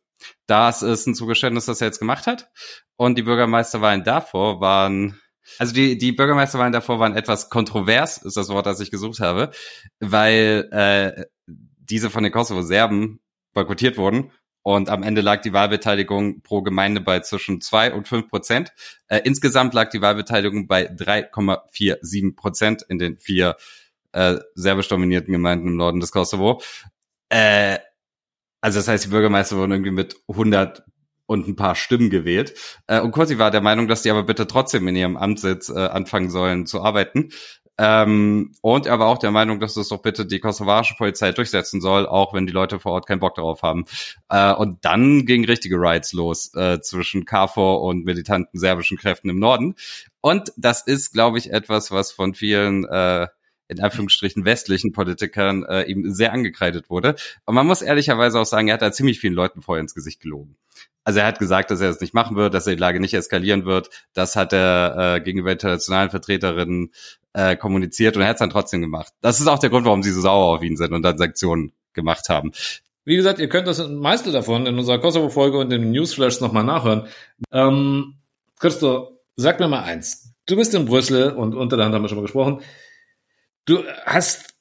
Das 0.48 0.82
ist 0.82 1.08
ein 1.08 1.16
Zugeständnis, 1.16 1.66
das 1.66 1.82
er 1.82 1.88
jetzt 1.88 2.00
gemacht 2.00 2.28
hat. 2.28 2.50
Und 2.96 3.18
die 3.18 3.24
Bürgermeisterwahlen 3.24 4.04
davor 4.04 4.60
waren, 4.60 5.20
also 5.58 5.74
die, 5.74 5.98
die 5.98 6.12
Bürgermeisterwahlen 6.12 6.74
davor 6.74 7.00
waren 7.00 7.16
etwas 7.16 7.50
kontrovers, 7.50 8.18
ist 8.18 8.38
das 8.38 8.50
Wort, 8.50 8.66
das 8.66 8.80
ich 8.80 8.92
gesucht 8.92 9.20
habe, 9.20 9.52
weil 10.00 10.68
äh, 10.72 11.26
diese 11.78 12.10
von 12.10 12.24
den 12.24 12.32
Kosovo-Serben 12.32 13.20
boykottiert 13.54 13.98
wurden 13.98 14.32
und 14.76 14.90
am 14.90 15.02
Ende 15.02 15.22
lag 15.22 15.42
die 15.42 15.52
Wahlbeteiligung 15.52 16.42
pro 16.42 16.62
Gemeinde 16.62 17.02
bei 17.02 17.22
zwischen 17.22 17.60
zwei 17.60 17.92
und 17.92 18.08
fünf 18.08 18.28
Prozent. 18.28 18.72
Äh, 19.08 19.22
insgesamt 19.24 19.74
lag 19.74 19.90
die 19.90 20.02
Wahlbeteiligung 20.02 20.68
bei 20.68 20.88
3,47 20.88 22.36
Prozent 22.36 22.84
in 22.88 23.00
den 23.00 23.18
vier 23.18 23.58
äh, 24.12 24.36
serbisch 24.54 24.88
dominierten 24.88 25.32
Gemeinden 25.32 25.70
im 25.70 25.76
Norden 25.76 26.00
des 26.00 26.12
Kosovo. 26.12 26.62
Äh, 27.30 27.80
also 28.62 28.80
das 28.80 28.88
heißt, 28.88 29.06
die 29.06 29.10
Bürgermeister 29.10 29.58
wurden 29.58 29.72
irgendwie 29.72 29.92
mit 29.92 30.18
100 30.28 30.84
und 31.26 31.48
ein 31.48 31.56
paar 31.56 31.76
Stimmen 31.76 32.12
gewählt. 32.12 32.54
Äh, 32.86 33.02
und 33.02 33.12
Kursi 33.12 33.40
war 33.40 33.50
der 33.50 33.62
Meinung, 33.62 33.88
dass 33.88 34.04
die 34.04 34.12
aber 34.12 34.24
bitte 34.24 34.46
trotzdem 34.46 34.88
in 34.88 34.96
ihrem 34.96 35.18
Amtssitz 35.18 35.70
äh, 35.70 35.80
anfangen 35.80 36.30
sollen 36.30 36.68
zu 36.68 36.84
arbeiten. 36.84 37.30
Ähm, 37.82 38.52
und 38.62 38.88
er 38.88 39.00
war 39.00 39.08
auch 39.08 39.20
der 39.20 39.32
Meinung, 39.32 39.62
dass 39.62 39.78
es 39.78 39.88
doch 39.88 40.02
bitte 40.02 40.26
die 40.26 40.42
kosovarische 40.42 40.96
Polizei 40.98 41.32
durchsetzen 41.32 41.80
soll, 41.80 42.06
auch 42.06 42.34
wenn 42.34 42.46
die 42.46 42.52
Leute 42.52 42.78
vor 42.78 42.92
Ort 42.92 43.08
keinen 43.08 43.22
Bock 43.22 43.36
darauf 43.36 43.62
haben. 43.64 43.86
Äh, 44.28 44.54
und 44.54 44.84
dann 44.84 45.26
ging 45.26 45.46
richtige 45.46 45.78
Rights 45.78 46.12
los 46.12 46.54
äh, 46.56 46.82
zwischen 46.82 47.24
KFOR 47.24 47.82
und 47.82 48.04
militanten 48.04 48.60
serbischen 48.60 48.98
Kräften 48.98 49.30
im 49.30 49.40
Norden. 49.40 49.76
Und 50.20 50.52
das 50.58 50.86
ist, 50.86 51.14
glaube 51.14 51.38
ich, 51.38 51.52
etwas, 51.52 51.90
was 51.90 52.12
von 52.12 52.34
vielen 52.34 52.84
äh, 52.84 53.28
in 53.70 53.80
Anführungsstrichen 53.80 54.44
westlichen 54.44 54.92
Politikern 54.92 55.64
äh, 55.64 55.84
ihm 55.84 56.12
sehr 56.12 56.34
angekreidet 56.34 56.90
wurde. 56.90 57.16
Und 57.46 57.56
man 57.56 57.66
muss 57.66 57.82
ehrlicherweise 57.82 58.40
auch 58.40 58.46
sagen, 58.46 58.68
er 58.68 58.74
hat 58.74 58.82
da 58.82 58.92
ziemlich 58.92 59.20
vielen 59.22 59.36
Leuten 59.36 59.62
vorher 59.62 59.82
ins 59.82 59.96
Gesicht 59.96 60.20
gelogen. 60.20 60.58
Also 61.10 61.22
er 61.22 61.26
hat 61.26 61.40
gesagt, 61.40 61.72
dass 61.72 61.82
er 61.82 61.90
es 61.90 62.00
nicht 62.02 62.14
machen 62.14 62.36
wird, 62.36 62.54
dass 62.54 62.68
er 62.68 62.76
die 62.76 62.80
Lage 62.80 63.00
nicht 63.00 63.16
eskalieren 63.16 63.66
wird. 63.66 63.90
Das 64.14 64.36
hat 64.36 64.54
er 64.54 65.16
äh, 65.16 65.22
gegenüber 65.22 65.52
internationalen 65.52 66.12
Vertreterinnen 66.12 66.92
äh, 67.34 67.56
kommuniziert 67.56 68.16
und 68.16 68.22
er 68.22 68.28
hat 68.28 68.36
es 68.36 68.42
dann 68.42 68.52
trotzdem 68.52 68.82
gemacht. 68.82 69.12
Das 69.20 69.40
ist 69.40 69.48
auch 69.48 69.58
der 69.58 69.72
Grund, 69.72 69.88
warum 69.88 70.04
sie 70.04 70.12
so 70.12 70.22
sauer 70.22 70.56
auf 70.56 70.62
ihn 70.62 70.78
sind 70.78 70.94
und 70.94 71.02
dann 71.02 71.18
Sanktionen 71.18 71.72
gemacht 71.94 72.30
haben. 72.30 72.52
Wie 73.06 73.16
gesagt, 73.16 73.40
ihr 73.40 73.50
könnt 73.50 73.66
das 73.66 73.80
meiste 73.88 74.32
davon 74.32 74.68
in 74.68 74.78
unserer 74.78 75.00
Kosovo-Folge 75.00 75.58
und 75.58 75.74
im 75.74 75.90
Newsflash 75.90 76.42
nochmal 76.42 76.64
nachhören. 76.64 77.08
Ähm, 77.52 78.20
Christo, 78.60 79.20
sag 79.36 79.60
mir 79.60 79.68
mal 79.68 79.82
eins. 79.82 80.36
Du 80.46 80.58
bist 80.58 80.76
in 80.76 80.86
Brüssel 80.86 81.32
und 81.32 81.56
unter 81.56 81.76
der 81.76 81.88
Hand 81.88 81.96
haben 81.96 82.04
wir 82.04 82.10
schon 82.10 82.20
mal 82.20 82.26
gesprochen. 82.26 82.62
Du 83.66 83.80
hast 84.06 84.54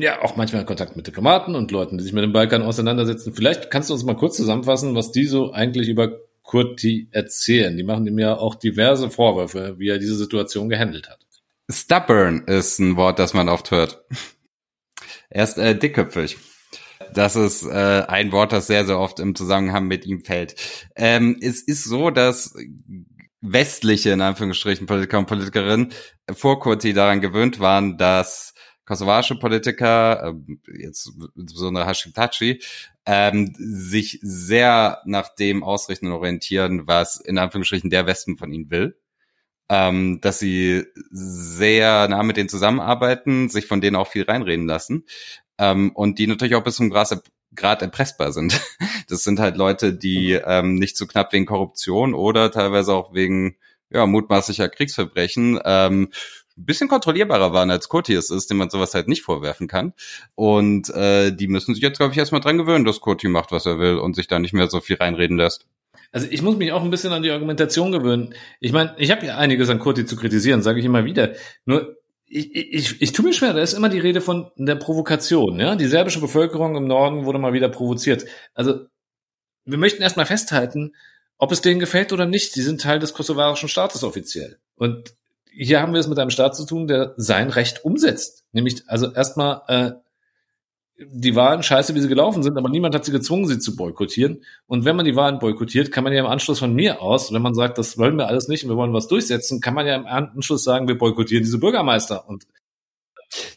ja 0.00 0.22
auch 0.22 0.36
manchmal 0.36 0.64
Kontakt 0.64 0.96
mit 0.96 1.06
Diplomaten 1.06 1.54
und 1.54 1.70
Leuten, 1.70 1.98
die 1.98 2.04
sich 2.04 2.12
mit 2.12 2.24
dem 2.24 2.32
Balkan 2.32 2.62
auseinandersetzen. 2.62 3.34
Vielleicht 3.34 3.70
kannst 3.70 3.90
du 3.90 3.94
uns 3.94 4.04
mal 4.04 4.16
kurz 4.16 4.36
zusammenfassen, 4.36 4.94
was 4.94 5.12
die 5.12 5.24
so 5.24 5.52
eigentlich 5.52 5.88
über 5.88 6.18
Kurti 6.42 7.08
erzählen. 7.12 7.76
Die 7.76 7.82
machen 7.82 8.06
ihm 8.06 8.18
ja 8.18 8.36
auch 8.36 8.54
diverse 8.54 9.10
Vorwürfe, 9.10 9.78
wie 9.78 9.88
er 9.88 9.98
diese 9.98 10.16
Situation 10.16 10.68
gehandelt 10.68 11.08
hat. 11.08 11.20
Stubborn 11.70 12.44
ist 12.46 12.78
ein 12.78 12.96
Wort, 12.96 13.18
das 13.18 13.34
man 13.34 13.48
oft 13.48 13.70
hört. 13.70 14.04
Er 15.34 15.44
ist 15.44 15.56
äh, 15.56 15.74
dickköpfig. 15.74 16.36
Das 17.14 17.36
ist 17.36 17.62
äh, 17.62 18.04
ein 18.06 18.32
Wort, 18.32 18.52
das 18.52 18.66
sehr, 18.66 18.84
sehr 18.84 18.98
oft 18.98 19.18
im 19.18 19.34
Zusammenhang 19.34 19.86
mit 19.86 20.04
ihm 20.04 20.24
fällt. 20.24 20.54
Ähm, 20.94 21.38
es 21.40 21.62
ist 21.62 21.84
so, 21.84 22.10
dass 22.10 22.54
westliche, 23.40 24.10
in 24.10 24.20
Anführungsstrichen, 24.20 24.86
Politiker 24.86 25.18
und 25.18 25.26
Politikerinnen 25.26 25.92
vor 26.30 26.60
Kurti 26.60 26.92
daran 26.92 27.22
gewöhnt 27.22 27.60
waren, 27.60 27.96
dass 27.96 28.51
kosovarische 28.84 29.38
Politiker, 29.38 30.34
äh, 30.68 30.82
jetzt 30.82 31.12
insbesondere 31.36 31.86
Hashim 31.86 32.12
Tachi, 32.12 32.60
ähm, 33.06 33.54
sich 33.56 34.18
sehr 34.22 35.00
nach 35.04 35.34
dem 35.34 35.62
ausrichten 35.62 36.06
und 36.06 36.12
orientieren, 36.12 36.86
was 36.86 37.16
in 37.20 37.38
Anführungsstrichen 37.38 37.90
der 37.90 38.06
Westen 38.06 38.36
von 38.38 38.52
ihnen 38.52 38.70
will 38.70 38.96
ähm, 39.72 40.20
dass 40.20 40.38
sie 40.38 40.84
sehr 41.10 42.06
nah 42.08 42.22
mit 42.22 42.36
denen 42.36 42.50
zusammenarbeiten, 42.50 43.48
sich 43.48 43.66
von 43.66 43.80
denen 43.80 43.96
auch 43.96 44.08
viel 44.08 44.24
reinreden 44.24 44.66
lassen 44.66 45.06
ähm, 45.56 45.92
und 45.94 46.18
die 46.18 46.26
natürlich 46.26 46.56
auch 46.56 46.64
bis 46.64 46.76
zum 46.76 46.90
Grad, 46.90 47.22
Grad 47.54 47.82
erpressbar 47.82 48.32
sind. 48.32 48.60
Das 49.08 49.24
sind 49.24 49.40
halt 49.40 49.56
Leute, 49.56 49.92
die 49.92 50.32
ähm, 50.32 50.76
nicht 50.76 50.96
zu 50.96 51.04
so 51.04 51.08
knapp 51.08 51.32
wegen 51.32 51.44
Korruption 51.44 52.14
oder 52.14 52.50
teilweise 52.50 52.94
auch 52.94 53.12
wegen 53.12 53.56
ja, 53.90 54.06
mutmaßlicher 54.06 54.70
Kriegsverbrechen 54.70 55.58
ähm, 55.64 56.08
ein 56.56 56.64
bisschen 56.66 56.88
kontrollierbarer 56.88 57.52
waren 57.52 57.70
als 57.70 57.88
Kurti 57.88 58.14
es 58.14 58.30
ist, 58.30 58.50
dem 58.50 58.58
man 58.58 58.70
sowas 58.70 58.94
halt 58.94 59.08
nicht 59.08 59.22
vorwerfen 59.22 59.68
kann. 59.68 59.94
Und 60.34 60.90
äh, 60.90 61.32
die 61.32 61.48
müssen 61.48 61.74
sich 61.74 61.82
jetzt, 61.82 61.98
glaube 61.98 62.12
ich, 62.12 62.18
erstmal 62.18 62.40
dran 62.40 62.58
gewöhnen, 62.58 62.84
dass 62.84 63.00
Kurti 63.00 63.28
macht, 63.28 63.52
was 63.52 63.66
er 63.66 63.78
will 63.78 63.96
und 63.96 64.14
sich 64.14 64.28
da 64.28 64.38
nicht 64.38 64.52
mehr 64.52 64.68
so 64.68 64.80
viel 64.80 64.96
reinreden 64.96 65.36
lässt. 65.36 65.66
Also 66.12 66.26
ich 66.30 66.42
muss 66.42 66.56
mich 66.56 66.72
auch 66.72 66.82
ein 66.82 66.90
bisschen 66.90 67.12
an 67.12 67.22
die 67.22 67.30
Argumentation 67.30 67.90
gewöhnen. 67.90 68.34
Ich 68.60 68.72
meine, 68.72 68.94
ich 68.98 69.10
habe 69.10 69.24
ja 69.24 69.38
einiges 69.38 69.70
an 69.70 69.78
Kurti 69.78 70.04
zu 70.04 70.16
kritisieren, 70.16 70.62
sage 70.62 70.78
ich 70.78 70.84
immer 70.84 71.06
wieder. 71.06 71.32
Nur 71.64 71.96
ich, 72.26 72.54
ich, 72.54 73.02
ich 73.02 73.12
tue 73.12 73.26
mir 73.26 73.32
schwer, 73.32 73.52
da 73.52 73.60
ist 73.60 73.72
immer 73.72 73.88
die 73.88 73.98
Rede 73.98 74.20
von 74.20 74.50
der 74.56 74.76
Provokation. 74.76 75.58
Ja? 75.58 75.74
Die 75.74 75.86
serbische 75.86 76.20
Bevölkerung 76.20 76.76
im 76.76 76.86
Norden 76.86 77.24
wurde 77.24 77.38
mal 77.38 77.52
wieder 77.54 77.68
provoziert. 77.68 78.26
Also 78.54 78.86
wir 79.64 79.78
möchten 79.78 80.02
erstmal 80.02 80.26
festhalten, 80.26 80.94
ob 81.38 81.52
es 81.52 81.62
denen 81.62 81.80
gefällt 81.80 82.12
oder 82.12 82.26
nicht. 82.26 82.56
Die 82.56 82.62
sind 82.62 82.80
Teil 82.80 82.98
des 82.98 83.14
kosovarischen 83.14 83.68
Staates 83.68 84.04
offiziell. 84.04 84.58
Und 84.76 85.14
hier 85.54 85.80
haben 85.80 85.92
wir 85.92 86.00
es 86.00 86.08
mit 86.08 86.18
einem 86.18 86.30
Staat 86.30 86.56
zu 86.56 86.66
tun, 86.66 86.86
der 86.86 87.14
sein 87.16 87.50
Recht 87.50 87.84
umsetzt. 87.84 88.44
Nämlich 88.52 88.82
also 88.86 89.12
erstmal 89.12 89.62
äh, 89.68 89.92
die 90.98 91.34
Wahlen 91.34 91.62
scheiße, 91.62 91.94
wie 91.94 92.00
sie 92.00 92.08
gelaufen 92.08 92.42
sind, 92.42 92.56
aber 92.56 92.68
niemand 92.68 92.94
hat 92.94 93.04
sie 93.04 93.12
gezwungen, 93.12 93.46
sie 93.46 93.58
zu 93.58 93.76
boykottieren. 93.76 94.44
Und 94.66 94.84
wenn 94.84 94.96
man 94.96 95.04
die 95.04 95.16
Wahlen 95.16 95.38
boykottiert, 95.38 95.90
kann 95.90 96.04
man 96.04 96.12
ja 96.12 96.20
im 96.20 96.26
Anschluss 96.26 96.58
von 96.58 96.74
mir 96.74 97.00
aus, 97.00 97.32
wenn 97.32 97.42
man 97.42 97.54
sagt, 97.54 97.78
das 97.78 97.98
wollen 97.98 98.16
wir 98.16 98.28
alles 98.28 98.48
nicht 98.48 98.64
und 98.64 98.70
wir 98.70 98.76
wollen 98.76 98.92
was 98.92 99.08
durchsetzen, 99.08 99.60
kann 99.60 99.74
man 99.74 99.86
ja 99.86 99.96
im 99.96 100.06
Anschluss 100.06 100.64
sagen, 100.64 100.88
wir 100.88 100.98
boykottieren 100.98 101.44
diese 101.44 101.58
Bürgermeister. 101.58 102.28
Und 102.28 102.46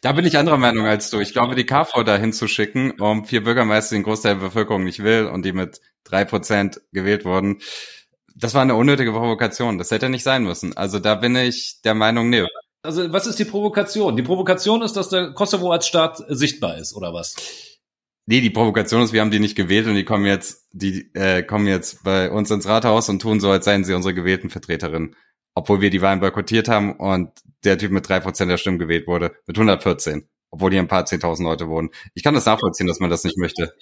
Da 0.02 0.14
bin 0.14 0.26
ich 0.26 0.38
anderer 0.38 0.58
Meinung 0.58 0.86
als 0.86 1.10
du. 1.10 1.20
Ich 1.20 1.34
glaube, 1.34 1.56
die 1.56 1.66
KV 1.66 2.04
da 2.04 2.18
hinzuschicken, 2.18 3.00
um 3.00 3.26
vier 3.26 3.44
Bürgermeister, 3.44 3.96
den 3.96 4.04
Großteil 4.04 4.36
der 4.36 4.46
Bevölkerung 4.46 4.84
nicht 4.84 5.04
will 5.04 5.26
und 5.26 5.44
die 5.44 5.54
mit 5.54 5.82
drei 6.04 6.26
Prozent 6.26 6.82
gewählt 6.94 7.26
wurden, 7.26 7.60
das 8.36 8.54
war 8.54 8.62
eine 8.62 8.76
unnötige 8.76 9.12
Provokation. 9.12 9.78
Das 9.78 9.92
hätte 9.92 10.10
nicht 10.10 10.24
sein 10.24 10.44
müssen. 10.44 10.76
Also 10.76 11.00
da 11.00 11.16
bin 11.16 11.36
ich 11.36 11.82
der 11.84 11.94
Meinung, 11.94 12.30
nee. 12.30 12.46
also 12.84 13.12
was 13.12 13.28
ist 13.28 13.40
die 13.40 13.46
Provokation? 13.46 14.16
Die 14.16 14.24
Provokation 14.24 14.82
ist, 14.82 14.94
dass 14.94 15.10
der 15.10 15.32
Kosovo 15.34 15.72
als 15.72 15.88
Staat 15.88 16.24
sichtbar 16.28 16.78
ist, 16.78 16.96
oder 16.96 17.14
was? 17.14 17.36
Nee, 18.28 18.42
die 18.42 18.50
Provokation 18.50 19.04
ist, 19.04 19.14
wir 19.14 19.22
haben 19.22 19.32
die 19.32 19.40
nicht 19.40 19.56
gewählt 19.56 19.88
und 19.88 19.96
die 19.96 20.04
kommen 20.04 20.26
jetzt, 20.26 20.68
die 20.72 21.12
äh, 21.14 21.44
kommen 21.44 21.68
jetzt 21.68 22.04
bei 22.04 22.32
uns 22.32 22.50
ins 22.50 22.68
Rathaus 22.68 23.08
und 23.08 23.22
tun 23.22 23.40
so, 23.40 23.52
als 23.52 23.66
seien 23.66 23.84
sie 23.84 23.94
unsere 23.94 24.16
gewählten 24.16 24.50
Vertreterinnen. 24.50 25.16
Obwohl 25.54 25.80
wir 25.80 25.90
die 25.90 26.02
Wahlen 26.02 26.20
boykottiert 26.20 26.68
haben 26.68 26.98
und 26.98 27.30
der 27.64 27.78
Typ 27.78 27.92
mit 27.92 28.10
drei 28.10 28.20
Prozent 28.20 28.52
der 28.52 28.58
Stimmen 28.58 28.80
gewählt 28.80 29.08
wurde, 29.08 29.36
mit 29.48 29.56
114. 29.58 30.28
Obwohl 30.50 30.72
hier 30.72 30.82
ein 30.82 30.88
paar 30.88 31.06
zehntausend 31.06 31.48
Leute 31.48 31.70
wohnen. 31.70 31.92
Ich 32.14 32.24
kann 32.24 32.34
das 32.34 32.46
nachvollziehen, 32.46 32.88
dass 32.88 33.00
man 33.00 33.10
das 33.10 33.24
nicht 33.24 33.38
möchte. 33.38 33.74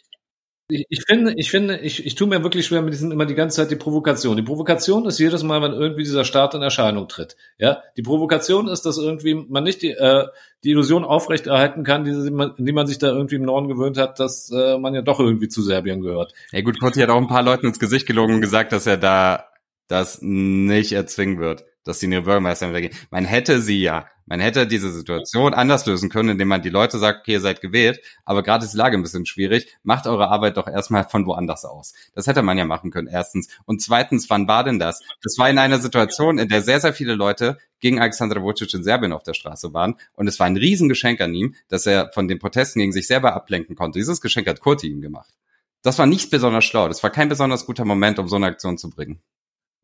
Ich, 0.69 0.85
ich 0.89 1.03
finde, 1.05 1.33
ich 1.35 1.51
finde, 1.51 1.79
ich, 1.79 2.05
ich 2.05 2.15
tue 2.15 2.27
mir 2.27 2.41
wirklich 2.41 2.65
schwer 2.65 2.81
mit 2.81 2.93
diesen 2.93 3.11
immer 3.11 3.25
die 3.25 3.35
ganze 3.35 3.57
Zeit 3.57 3.71
die 3.71 3.75
Provokation. 3.75 4.37
Die 4.37 4.43
Provokation 4.43 5.05
ist 5.05 5.19
jedes 5.19 5.43
Mal, 5.43 5.61
wenn 5.61 5.73
irgendwie 5.73 6.03
dieser 6.03 6.23
Staat 6.23 6.53
in 6.53 6.61
Erscheinung 6.61 7.09
tritt. 7.09 7.35
Ja, 7.57 7.83
die 7.97 8.01
Provokation 8.01 8.69
ist, 8.69 8.85
dass 8.85 8.97
irgendwie 8.97 9.35
man 9.35 9.63
nicht 9.63 9.81
die, 9.81 9.91
äh, 9.91 10.27
die 10.63 10.71
Illusion 10.71 11.03
aufrechterhalten 11.03 11.83
kann, 11.83 12.05
die, 12.05 12.31
man, 12.31 12.53
die 12.57 12.71
man 12.71 12.87
sich 12.87 12.97
da 12.97 13.07
irgendwie 13.07 13.35
im 13.35 13.43
Norden 13.43 13.67
gewöhnt 13.67 13.97
hat, 13.97 14.19
dass 14.19 14.49
äh, 14.51 14.77
man 14.77 14.93
ja 14.93 15.01
doch 15.01 15.19
irgendwie 15.19 15.49
zu 15.49 15.61
Serbien 15.61 16.01
gehört. 16.01 16.33
Ja 16.51 16.61
gut, 16.61 16.79
Kurti 16.79 17.01
hat 17.01 17.09
auch 17.09 17.17
ein 17.17 17.27
paar 17.27 17.43
Leuten 17.43 17.67
ins 17.67 17.79
Gesicht 17.79 18.07
gelogen 18.07 18.35
und 18.35 18.41
gesagt, 18.41 18.71
dass 18.71 18.87
er 18.87 18.97
da 18.97 19.49
das 19.87 20.19
nicht 20.21 20.93
erzwingen 20.93 21.39
wird, 21.39 21.65
dass 21.83 21.99
sie 21.99 22.07
ihre 22.07 22.21
Bürgermeister 22.21 22.73
wieder. 22.73 22.89
Man 23.11 23.25
hätte 23.25 23.61
sie 23.61 23.81
ja, 23.81 24.07
man 24.25 24.39
hätte 24.39 24.65
diese 24.67 24.91
Situation 24.91 25.53
anders 25.53 25.85
lösen 25.85 26.09
können, 26.09 26.29
indem 26.29 26.47
man 26.47 26.61
die 26.61 26.69
Leute 26.69 26.97
sagt, 26.97 27.21
okay, 27.21 27.33
ihr 27.33 27.41
seid 27.41 27.61
gewählt, 27.61 27.99
aber 28.23 28.41
gerade 28.41 28.63
ist 28.63 28.73
die 28.73 28.77
Lage 28.77 28.97
ein 28.97 29.03
bisschen 29.03 29.25
schwierig, 29.25 29.67
macht 29.83 30.07
eure 30.07 30.29
Arbeit 30.29 30.57
doch 30.57 30.67
erstmal 30.67 31.03
von 31.03 31.25
woanders 31.25 31.65
aus. 31.65 31.93
Das 32.15 32.27
hätte 32.27 32.41
man 32.41 32.57
ja 32.57 32.65
machen 32.65 32.91
können, 32.91 33.07
erstens. 33.07 33.49
Und 33.65 33.81
zweitens, 33.81 34.29
wann 34.29 34.47
war 34.47 34.63
denn 34.63 34.79
das? 34.79 35.01
Das 35.21 35.37
war 35.37 35.49
in 35.49 35.57
einer 35.57 35.79
Situation, 35.79 36.37
in 36.37 36.47
der 36.47 36.61
sehr, 36.61 36.79
sehr 36.79 36.93
viele 36.93 37.15
Leute 37.15 37.57
gegen 37.79 37.99
Alexander 37.99 38.41
Vucic 38.41 38.73
in 38.73 38.83
Serbien 38.83 39.11
auf 39.11 39.23
der 39.23 39.33
Straße 39.33 39.73
waren. 39.73 39.95
Und 40.13 40.27
es 40.27 40.39
war 40.39 40.47
ein 40.47 40.55
Riesengeschenk 40.55 41.19
an 41.19 41.33
ihm, 41.33 41.55
dass 41.67 41.85
er 41.85 42.11
von 42.13 42.29
den 42.29 42.39
Protesten 42.39 42.79
gegen 42.79 42.93
sich 42.93 43.07
selber 43.07 43.33
ablenken 43.33 43.75
konnte. 43.75 43.99
Dieses 43.99 44.21
Geschenk 44.21 44.47
hat 44.47 44.61
Kurti 44.61 44.87
ihm 44.87 45.01
gemacht. 45.01 45.33
Das 45.81 45.99
war 45.99 46.05
nicht 46.05 46.31
besonders 46.31 46.63
schlau. 46.63 46.87
Das 46.87 47.03
war 47.03 47.09
kein 47.09 47.27
besonders 47.27 47.65
guter 47.65 47.83
Moment, 47.83 48.17
um 48.19 48.29
so 48.29 48.37
eine 48.37 48.45
Aktion 48.45 48.77
zu 48.77 48.89
bringen. 48.89 49.21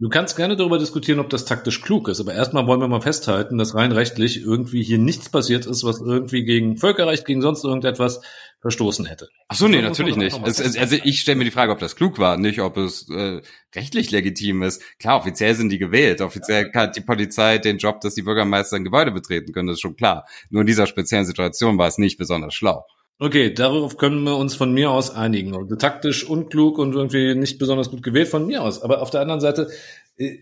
Du 0.02 0.08
kannst 0.08 0.38
gerne 0.38 0.56
darüber 0.56 0.80
diskutieren, 0.80 1.20
ob 1.20 1.30
das 1.30 1.44
taktisch 1.44 1.82
klug 1.82 2.08
ist, 2.08 2.22
aber 2.22 2.34
erstmal 2.34 2.66
wollen 2.68 2.80
wir 2.80 2.88
mal 2.88 3.02
festhalten, 3.02 3.58
dass 3.58 3.76
rein 3.76 3.92
rechtlich 3.92 4.42
irgendwie 4.42 4.82
hier 4.82 4.98
nichts 4.98 5.28
passiert 5.28 5.66
ist, 5.66 5.84
was 5.84 6.00
irgendwie 6.00 6.46
gegen 6.46 6.78
Völkerrecht, 6.78 7.26
gegen 7.26 7.42
sonst 7.42 7.66
irgendetwas 7.66 8.22
verstoßen 8.62 9.06
hätte. 9.06 9.28
Ach 9.50 9.58
so, 9.58 9.68
nee, 9.68 9.82
natürlich 9.82 10.16
nicht. 10.16 10.40
Es, 10.46 10.62
es, 10.62 10.78
also 10.78 10.96
ich 11.04 11.20
stelle 11.20 11.38
mir 11.38 11.44
die 11.44 11.52
Frage, 11.52 11.74
ob 11.74 11.80
das 11.80 11.98
klug 11.98 12.18
war, 12.18 12.38
nicht 12.38 12.62
ob 12.62 12.78
es 12.78 13.10
äh, 13.10 13.42
rechtlich 13.76 14.10
legitim 14.10 14.64
ist. 14.64 14.82
Klar, 15.00 15.18
offiziell 15.18 15.54
sind 15.56 15.70
die 15.70 15.80
gewählt. 15.80 16.22
Offiziell 16.22 16.72
hat 16.74 16.96
die 16.96 17.02
Polizei 17.02 17.58
den 17.58 17.78
Job, 17.78 18.00
dass 18.00 18.16
die 18.16 18.22
Bürgermeister 18.22 18.78
ein 18.78 18.86
Gebäude 18.86 19.12
betreten 19.12 19.52
können, 19.52 19.68
das 19.68 19.76
ist 19.76 19.82
schon 19.82 19.98
klar. 19.98 20.26
Nur 20.50 20.62
in 20.62 20.68
dieser 20.68 20.88
speziellen 20.88 21.26
Situation 21.26 21.78
war 21.78 21.90
es 21.90 21.98
nicht 21.98 22.18
besonders 22.18 22.54
schlau. 22.54 22.86
Okay, 23.22 23.54
darauf 23.54 23.98
können 23.98 24.24
wir 24.24 24.38
uns 24.38 24.56
von 24.56 24.72
mir 24.72 24.92
aus 24.92 25.12
einigen. 25.12 25.54
Also 25.54 25.76
taktisch 25.76 26.24
unklug 26.24 26.78
und 26.78 26.96
irgendwie 26.96 27.36
nicht 27.36 27.60
besonders 27.60 27.92
gut 27.92 28.02
gewählt 28.02 28.30
von 28.30 28.48
mir 28.48 28.64
aus. 28.64 28.82
Aber 28.82 29.02
auf 29.02 29.10
der 29.10 29.20
anderen 29.20 29.42
Seite, 29.42 29.70
äh, 30.16 30.38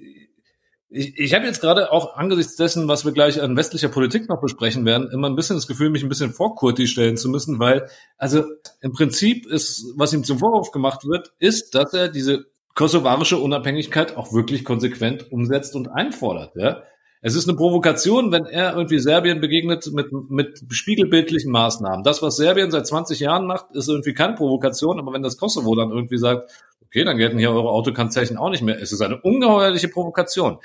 ich, 0.89 1.17
ich 1.17 1.33
habe 1.33 1.45
jetzt 1.45 1.59
gerade 1.59 1.91
auch 1.91 2.15
angesichts 2.15 2.55
dessen, 2.55 2.87
was 2.87 3.03
wir 3.03 3.13
gleich 3.13 3.41
an 3.41 3.57
westlicher 3.57 3.89
Politik 3.89 4.29
noch 4.29 4.39
besprechen 4.39 4.85
werden, 4.85 5.09
immer 5.11 5.27
ein 5.27 5.35
bisschen 5.35 5.57
das 5.57 5.65
Gefühl, 5.65 5.89
mich 5.89 6.03
ein 6.03 6.09
bisschen 6.09 6.33
vor 6.33 6.55
Kurti 6.55 6.85
stellen 6.85 7.17
zu 7.17 7.29
müssen, 7.29 7.59
weil, 7.59 7.89
also 8.17 8.43
im 8.81 8.93
Prinzip 8.93 9.47
ist, 9.47 9.83
was 9.95 10.13
ihm 10.13 10.23
zum 10.23 10.37
Vorwurf 10.37 10.71
gemacht 10.71 11.03
wird, 11.03 11.33
ist, 11.39 11.73
dass 11.73 11.93
er 11.93 12.09
diese 12.09 12.45
kosovarische 12.75 13.37
Unabhängigkeit 13.37 14.15
auch 14.15 14.33
wirklich 14.33 14.63
konsequent 14.63 15.31
umsetzt 15.31 15.75
und 15.75 15.87
einfordert. 15.87 16.55
Ja? 16.55 16.83
Es 17.21 17.35
ist 17.35 17.47
eine 17.47 17.57
Provokation, 17.57 18.31
wenn 18.31 18.45
er 18.45 18.75
irgendwie 18.75 18.99
Serbien 18.99 19.41
begegnet 19.41 19.91
mit, 19.91 20.11
mit 20.29 20.63
spiegelbildlichen 20.69 21.51
Maßnahmen. 21.51 22.03
Das, 22.03 22.21
was 22.21 22.37
Serbien 22.37 22.71
seit 22.71 22.85
20 22.85 23.19
Jahren 23.19 23.47
macht, 23.47 23.75
ist 23.75 23.89
irgendwie 23.89 24.13
keine 24.13 24.35
Provokation, 24.35 24.99
aber 24.99 25.13
wenn 25.13 25.23
das 25.23 25.37
Kosovo 25.37 25.75
dann 25.75 25.91
irgendwie 25.91 26.17
sagt, 26.17 26.51
okay, 26.85 27.03
dann 27.03 27.17
gelten 27.17 27.39
hier 27.39 27.51
eure 27.51 27.69
Autokennzeichen 27.69 28.37
auch 28.37 28.49
nicht 28.49 28.61
mehr, 28.61 28.81
es 28.81 28.91
ist 28.91 29.01
eine 29.01 29.19
ungeheuerliche 29.19 29.89
Provokation. 29.89 30.59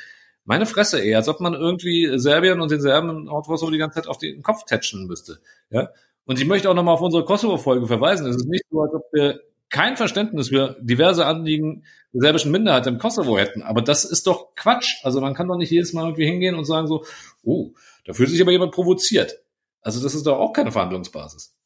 Meine 0.45 0.67
Fresse, 0.67 1.01
ey, 1.01 1.15
als 1.15 1.29
ob 1.29 1.41
man 1.41 1.55
irgendwie 1.55 2.19
Serbien 2.19 2.61
und 2.61 2.71
den 2.71 2.81
Serben 2.81 3.11
im 3.11 3.27
Kosovo 3.27 3.71
die 3.71 3.79
ganze 3.79 4.01
Zeit 4.01 4.09
auf 4.09 4.19
den 4.19 4.43
Kopf 4.43 4.65
tätschen 4.65 5.07
müsste. 5.07 5.39
Ja? 5.71 5.89
Und 6.25 6.39
ich 6.39 6.47
möchte 6.47 6.69
auch 6.69 6.75
nochmal 6.75 6.95
auf 6.95 7.01
unsere 7.01 7.25
Kosovo-Folge 7.25 7.87
verweisen. 7.87 8.27
Es 8.27 8.37
ist 8.37 8.49
nicht 8.49 8.65
so, 8.71 8.83
als 8.83 8.93
ob 8.95 9.03
wir 9.13 9.41
kein 9.73 9.97
Verständnis 9.97 10.51
für 10.51 10.77
diverse 10.81 11.27
Anliegen 11.27 11.85
der 12.12 12.20
serbischen 12.20 12.53
Minderheit 12.53 12.87
im 12.87 12.99
Kosovo 12.99 13.39
hätten. 13.39 13.62
Aber 13.62 13.83
das 13.83 14.05
ist 14.05 14.27
doch 14.27 14.55
Quatsch. 14.55 14.99
Also 15.03 15.20
man 15.20 15.35
kann 15.35 15.49
doch 15.49 15.57
nicht 15.57 15.70
jedes 15.70 15.95
Mal 15.95 16.05
irgendwie 16.05 16.27
hingehen 16.27 16.55
und 16.55 16.66
sagen 16.66 16.87
so, 16.87 17.05
oh, 17.43 17.73
da 18.05 18.12
fühlt 18.12 18.29
sich 18.29 18.41
aber 18.41 18.53
jemand 18.53 18.73
provoziert. 18.73 19.41
Also 19.81 20.01
das 20.03 20.14
ist 20.14 20.27
doch 20.27 20.39
auch 20.39 20.53
keine 20.53 20.70
Verhandlungsbasis. 20.70 21.57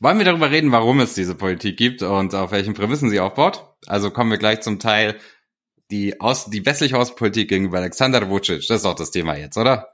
Wollen 0.00 0.18
wir 0.18 0.24
darüber 0.24 0.50
reden, 0.50 0.70
warum 0.72 1.00
es 1.00 1.14
diese 1.14 1.34
Politik 1.34 1.76
gibt 1.76 2.02
und 2.02 2.34
auf 2.34 2.52
welchen 2.52 2.74
Prämissen 2.74 3.10
sie 3.10 3.20
aufbaut? 3.20 3.64
Also 3.86 4.10
kommen 4.10 4.30
wir 4.30 4.38
gleich 4.38 4.60
zum 4.60 4.78
Teil 4.78 5.16
die, 5.90 6.20
Aus 6.20 6.48
die 6.48 6.64
westliche 6.64 6.96
Außenpolitik 6.96 7.48
gegenüber 7.48 7.78
Alexander 7.78 8.28
Vucic. 8.30 8.66
Das 8.68 8.80
ist 8.80 8.86
auch 8.86 8.94
das 8.94 9.10
Thema 9.10 9.36
jetzt, 9.36 9.58
oder? 9.58 9.91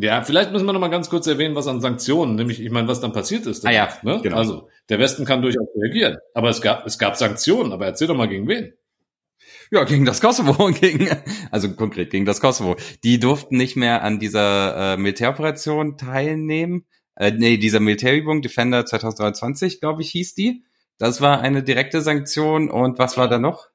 Ja, 0.00 0.22
vielleicht 0.22 0.52
müssen 0.52 0.64
wir 0.64 0.72
noch 0.72 0.80
mal 0.80 0.88
ganz 0.88 1.10
kurz 1.10 1.26
erwähnen, 1.26 1.56
was 1.56 1.66
an 1.66 1.80
Sanktionen, 1.80 2.36
nämlich, 2.36 2.60
ich 2.60 2.70
meine, 2.70 2.86
was 2.86 3.00
dann 3.00 3.12
passiert 3.12 3.46
ist. 3.46 3.66
Ah 3.66 3.72
ja, 3.72 3.88
ne? 4.02 4.20
genau. 4.22 4.36
Also, 4.36 4.68
der 4.88 5.00
Westen 5.00 5.24
kann 5.24 5.42
durchaus 5.42 5.66
reagieren. 5.76 6.18
Aber 6.34 6.50
es 6.50 6.60
gab, 6.60 6.86
es 6.86 6.98
gab 6.98 7.16
Sanktionen, 7.16 7.72
aber 7.72 7.86
erzähl 7.86 8.06
doch 8.06 8.16
mal 8.16 8.28
gegen 8.28 8.46
wen. 8.46 8.74
Ja, 9.72 9.82
gegen 9.82 10.04
das 10.04 10.20
Kosovo 10.20 10.64
und 10.64 10.80
gegen, 10.80 11.08
also 11.50 11.72
konkret 11.72 12.10
gegen 12.10 12.26
das 12.26 12.40
Kosovo. 12.40 12.76
Die 13.02 13.18
durften 13.18 13.56
nicht 13.56 13.76
mehr 13.76 14.02
an 14.04 14.20
dieser 14.20 14.94
äh, 14.94 14.96
Militäroperation 14.96 15.98
teilnehmen. 15.98 16.86
Äh, 17.16 17.32
nee, 17.32 17.56
dieser 17.56 17.80
Militärübung 17.80 18.40
Defender 18.40 18.86
2023, 18.86 19.80
glaube 19.80 20.02
ich, 20.02 20.10
hieß 20.10 20.34
die. 20.34 20.64
Das 20.98 21.20
war 21.20 21.40
eine 21.40 21.64
direkte 21.64 22.02
Sanktion. 22.02 22.70
Und 22.70 23.00
was 23.00 23.16
war 23.16 23.28
da 23.28 23.38
noch? 23.38 23.66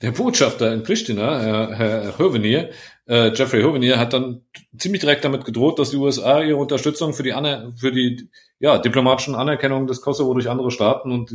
Der 0.00 0.12
Botschafter 0.12 0.72
in 0.72 0.82
Pristina, 0.82 1.38
Herr, 1.38 1.74
Herr 1.76 2.18
Hovenier, 2.18 2.70
äh, 3.06 3.32
Jeffrey 3.32 3.62
Hovenier, 3.62 3.98
hat 3.98 4.12
dann 4.12 4.42
ziemlich 4.76 5.00
direkt 5.00 5.24
damit 5.24 5.44
gedroht, 5.44 5.78
dass 5.78 5.90
die 5.90 5.96
USA 5.96 6.42
ihre 6.42 6.58
Unterstützung 6.58 7.14
für 7.14 7.22
die, 7.22 7.32
Aner 7.32 7.72
für 7.76 7.92
die 7.92 8.28
ja, 8.58 8.78
diplomatischen 8.78 9.34
Anerkennung 9.34 9.86
des 9.86 10.00
Kosovo 10.00 10.32
durch 10.34 10.48
andere 10.48 10.70
Staaten 10.70 11.12
und 11.12 11.30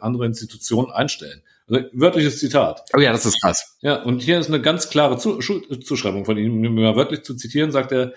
andere 0.00 0.26
Institutionen 0.26 0.90
einstellen. 0.90 1.42
Also, 1.68 1.86
wörtliches 1.92 2.40
Zitat. 2.40 2.84
Oh 2.94 3.00
ja, 3.00 3.12
das 3.12 3.24
ist 3.26 3.40
krass. 3.40 3.78
Ja, 3.80 4.02
und 4.02 4.22
hier 4.22 4.38
ist 4.38 4.48
eine 4.48 4.60
ganz 4.60 4.90
klare 4.90 5.16
Zu 5.16 5.38
Zuschreibung 5.38 6.24
von 6.24 6.36
ihm. 6.36 6.64
Um 6.66 6.74
mal 6.74 6.96
wörtlich 6.96 7.22
zu 7.22 7.34
zitieren, 7.34 7.70
sagt 7.70 7.92
er, 7.92 8.12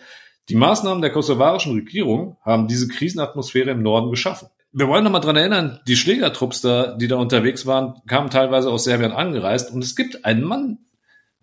die 0.49 0.55
Maßnahmen 0.55 1.01
der 1.01 1.11
kosovarischen 1.11 1.73
Regierung 1.73 2.37
haben 2.41 2.67
diese 2.67 2.87
Krisenatmosphäre 2.87 3.71
im 3.71 3.83
Norden 3.83 4.09
geschaffen. 4.09 4.47
Wir 4.71 4.87
wollen 4.87 5.03
noch 5.03 5.11
mal 5.11 5.19
dran 5.19 5.35
erinnern, 5.35 5.79
die 5.87 5.95
Schlägertrupps 5.95 6.61
da, 6.61 6.95
die 6.95 7.07
da 7.07 7.15
unterwegs 7.15 7.65
waren, 7.65 8.01
kamen 8.05 8.29
teilweise 8.29 8.69
aus 8.69 8.83
Serbien 8.83 9.11
angereist 9.11 9.71
und 9.71 9.83
es 9.83 9.95
gibt 9.95 10.25
einen 10.25 10.43
Mann, 10.43 10.79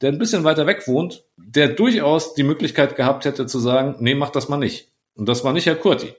der 0.05 0.13
ein 0.13 0.19
bisschen 0.19 0.45
weiter 0.45 0.67
weg 0.67 0.87
wohnt, 0.87 1.25
der 1.39 1.69
durchaus 1.69 2.35
die 2.35 2.43
Möglichkeit 2.43 2.95
gehabt 2.95 3.25
hätte 3.25 3.47
zu 3.47 3.59
sagen, 3.59 3.97
nee, 4.01 4.15
mach 4.15 4.29
das 4.29 4.51
mal 4.51 4.59
nicht. 4.59 4.91
Und 5.15 5.31
das 5.31 5.45
war 5.45 5.55
nicht 5.55 5.65
Herr 5.65 5.77
Kurti. 5.77 6.13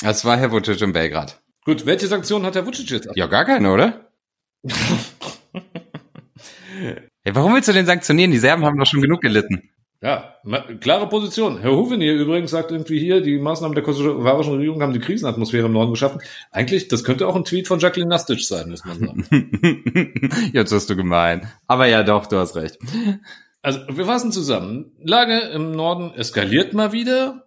Das 0.00 0.24
war 0.24 0.36
Herr 0.36 0.52
Vucic 0.52 0.80
in 0.80 0.92
Belgrad. 0.92 1.42
Gut, 1.64 1.84
welche 1.84 2.06
Sanktionen 2.06 2.46
hat 2.46 2.54
Herr 2.54 2.66
Vucic 2.66 2.88
jetzt? 2.90 3.08
Ja, 3.16 3.26
gar 3.26 3.44
keine, 3.44 3.72
oder? 3.72 4.12
Hey, 7.24 7.36
warum 7.36 7.54
willst 7.54 7.68
du 7.68 7.72
den 7.72 7.86
sanktionieren? 7.86 8.32
Die 8.32 8.38
Serben 8.38 8.64
haben 8.64 8.76
doch 8.76 8.86
schon 8.86 9.02
genug 9.02 9.20
gelitten. 9.20 9.70
Ja, 10.02 10.34
klare 10.80 11.08
Position. 11.08 11.60
Herr 11.60 11.76
Huvenier 11.76 12.14
übrigens 12.14 12.50
sagt 12.50 12.72
irgendwie 12.72 12.98
hier, 12.98 13.20
die 13.20 13.38
Maßnahmen 13.38 13.76
der 13.76 13.84
kosovarischen 13.84 14.54
Regierung 14.54 14.82
haben 14.82 14.92
die 14.92 14.98
Krisenatmosphäre 14.98 15.66
im 15.66 15.72
Norden 15.72 15.92
geschaffen. 15.92 16.20
Eigentlich, 16.50 16.88
das 16.88 17.04
könnte 17.04 17.28
auch 17.28 17.36
ein 17.36 17.44
Tweet 17.44 17.68
von 17.68 17.78
Jacqueline 17.78 18.08
Nastic 18.08 18.40
sein, 18.40 18.68
muss 18.70 18.84
man 18.84 18.98
sagen. 18.98 19.28
Jetzt 20.52 20.72
wirst 20.72 20.90
du 20.90 20.96
gemein. 20.96 21.48
Aber 21.68 21.86
ja, 21.86 22.02
doch, 22.02 22.26
du 22.26 22.36
hast 22.36 22.56
recht. 22.56 22.78
Also, 23.62 23.78
wir 23.92 24.04
fassen 24.04 24.32
zusammen. 24.32 24.90
Lage 25.00 25.38
im 25.38 25.70
Norden 25.70 26.12
eskaliert 26.14 26.74
mal 26.74 26.92
wieder, 26.92 27.46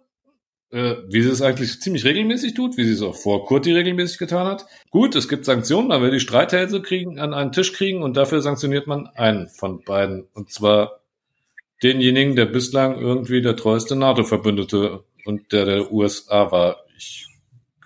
äh, 0.70 0.94
wie 1.08 1.20
sie 1.20 1.28
es 1.28 1.42
eigentlich 1.42 1.82
ziemlich 1.82 2.06
regelmäßig 2.06 2.54
tut, 2.54 2.78
wie 2.78 2.84
sie 2.84 2.94
es 2.94 3.02
auch 3.02 3.16
vor 3.16 3.44
Kurti 3.44 3.72
regelmäßig 3.72 4.16
getan 4.16 4.46
hat. 4.46 4.64
Gut, 4.90 5.14
es 5.14 5.28
gibt 5.28 5.44
Sanktionen, 5.44 5.88
man 5.88 6.00
will 6.00 6.10
die 6.10 6.20
Streithälse 6.20 6.80
kriegen, 6.80 7.18
an 7.18 7.34
einen 7.34 7.52
Tisch 7.52 7.74
kriegen 7.74 8.02
und 8.02 8.16
dafür 8.16 8.40
sanktioniert 8.40 8.86
man 8.86 9.08
einen 9.08 9.48
von 9.48 9.82
beiden. 9.84 10.26
Und 10.32 10.50
zwar 10.50 11.02
denjenigen, 11.82 12.36
der 12.36 12.46
bislang 12.46 12.98
irgendwie 12.98 13.42
der 13.42 13.56
treueste 13.56 13.96
NATO-Verbündete 13.96 15.04
und 15.24 15.52
der 15.52 15.64
der 15.64 15.92
USA 15.92 16.50
war. 16.50 16.78
Ich, 16.96 17.26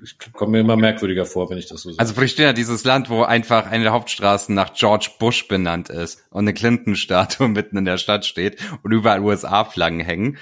ich 0.03 0.17
komme 0.33 0.53
mir 0.53 0.61
immer 0.61 0.77
merkwürdiger 0.77 1.27
vor, 1.27 1.51
wenn 1.51 1.59
ich 1.59 1.67
das 1.67 1.83
so 1.83 1.91
sage. 1.91 2.01
Also 2.01 2.15
Pristina, 2.15 2.53
dieses 2.53 2.85
Land, 2.85 3.11
wo 3.11 3.23
einfach 3.23 3.67
eine 3.67 3.85
der 3.85 3.93
Hauptstraßen 3.93 4.55
nach 4.55 4.75
George 4.75 5.11
Bush 5.19 5.49
benannt 5.49 5.91
ist 5.91 6.23
und 6.31 6.41
eine 6.41 6.55
Clinton-Statue 6.55 7.49
mitten 7.49 7.77
in 7.77 7.85
der 7.85 7.99
Stadt 7.99 8.25
steht 8.25 8.59
und 8.83 8.93
überall 8.93 9.21
USA-Flaggen 9.21 10.01
hängen, 10.01 10.39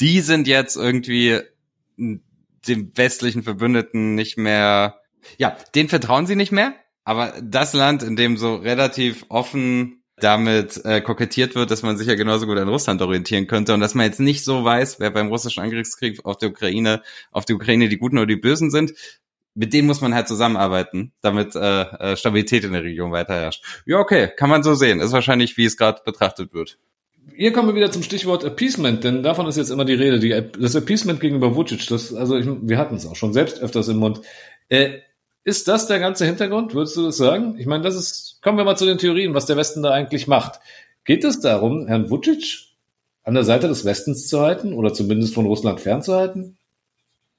die 0.00 0.20
sind 0.20 0.46
jetzt 0.46 0.76
irgendwie 0.76 1.40
dem 1.96 2.92
westlichen 2.94 3.42
Verbündeten 3.42 4.14
nicht 4.14 4.36
mehr, 4.36 5.00
ja, 5.38 5.56
den 5.74 5.88
vertrauen 5.88 6.26
sie 6.26 6.36
nicht 6.36 6.52
mehr, 6.52 6.74
aber 7.04 7.34
das 7.40 7.72
Land, 7.72 8.02
in 8.02 8.16
dem 8.16 8.36
so 8.36 8.56
relativ 8.56 9.26
offen 9.28 10.02
damit 10.18 10.82
äh, 10.84 11.00
kokettiert 11.00 11.54
wird, 11.54 11.70
dass 11.70 11.82
man 11.82 11.98
sich 11.98 12.08
ja 12.08 12.14
genauso 12.14 12.46
gut 12.46 12.58
an 12.58 12.68
Russland 12.68 13.02
orientieren 13.02 13.46
könnte 13.46 13.74
und 13.74 13.80
dass 13.80 13.94
man 13.94 14.06
jetzt 14.06 14.20
nicht 14.20 14.44
so 14.44 14.64
weiß, 14.64 14.98
wer 14.98 15.10
beim 15.10 15.28
russischen 15.28 15.62
Angriffskrieg 15.62 16.24
auf 16.24 16.38
der 16.38 16.50
Ukraine, 16.50 17.02
auf 17.32 17.44
die 17.44 17.54
Ukraine 17.54 17.88
die 17.88 17.98
Guten 17.98 18.16
oder 18.16 18.26
die 18.26 18.36
Bösen 18.36 18.70
sind. 18.70 18.94
Mit 19.54 19.72
denen 19.72 19.86
muss 19.86 20.02
man 20.02 20.14
halt 20.14 20.28
zusammenarbeiten, 20.28 21.12
damit 21.22 21.54
äh, 21.54 21.82
äh, 21.82 22.16
Stabilität 22.16 22.64
in 22.64 22.72
der 22.72 22.84
Region 22.84 23.10
weiter 23.10 23.34
herrscht. 23.34 23.64
Ja, 23.86 23.98
okay, 23.98 24.28
kann 24.36 24.50
man 24.50 24.62
so 24.62 24.74
sehen. 24.74 25.00
Ist 25.00 25.12
wahrscheinlich, 25.12 25.56
wie 25.56 25.64
es 25.64 25.78
gerade 25.78 26.02
betrachtet 26.04 26.52
wird. 26.52 26.78
Hier 27.34 27.52
kommen 27.52 27.68
wir 27.68 27.74
wieder 27.74 27.90
zum 27.90 28.02
Stichwort 28.02 28.44
Appeasement, 28.44 29.02
denn 29.02 29.22
davon 29.22 29.46
ist 29.46 29.56
jetzt 29.56 29.70
immer 29.70 29.84
die 29.84 29.94
Rede. 29.94 30.18
Die, 30.18 30.60
das 30.60 30.76
Appeasement 30.76 31.20
gegenüber 31.20 31.54
Vucic, 31.54 31.86
das, 31.88 32.14
also 32.14 32.36
ich, 32.36 32.46
wir 32.46 32.78
hatten 32.78 32.96
es 32.96 33.06
auch 33.06 33.16
schon 33.16 33.32
selbst 33.32 33.60
öfters 33.60 33.88
im 33.88 33.96
Mund. 33.96 34.20
Äh, 34.68 35.00
ist 35.46 35.68
das 35.68 35.86
der 35.86 36.00
ganze 36.00 36.26
Hintergrund? 36.26 36.74
Würdest 36.74 36.96
du 36.96 37.04
das 37.04 37.16
sagen? 37.16 37.54
Ich 37.56 37.66
meine, 37.66 37.84
das 37.84 37.94
ist, 37.94 38.40
kommen 38.42 38.58
wir 38.58 38.64
mal 38.64 38.76
zu 38.76 38.84
den 38.84 38.98
Theorien, 38.98 39.32
was 39.32 39.46
der 39.46 39.56
Westen 39.56 39.80
da 39.80 39.92
eigentlich 39.92 40.26
macht. 40.26 40.58
Geht 41.04 41.22
es 41.22 41.38
darum, 41.38 41.86
Herrn 41.86 42.10
Vucic 42.10 42.66
an 43.22 43.34
der 43.34 43.44
Seite 43.44 43.68
des 43.68 43.84
Westens 43.84 44.26
zu 44.26 44.40
halten 44.40 44.72
oder 44.72 44.92
zumindest 44.92 45.34
von 45.34 45.46
Russland 45.46 45.80
fernzuhalten? 45.80 46.58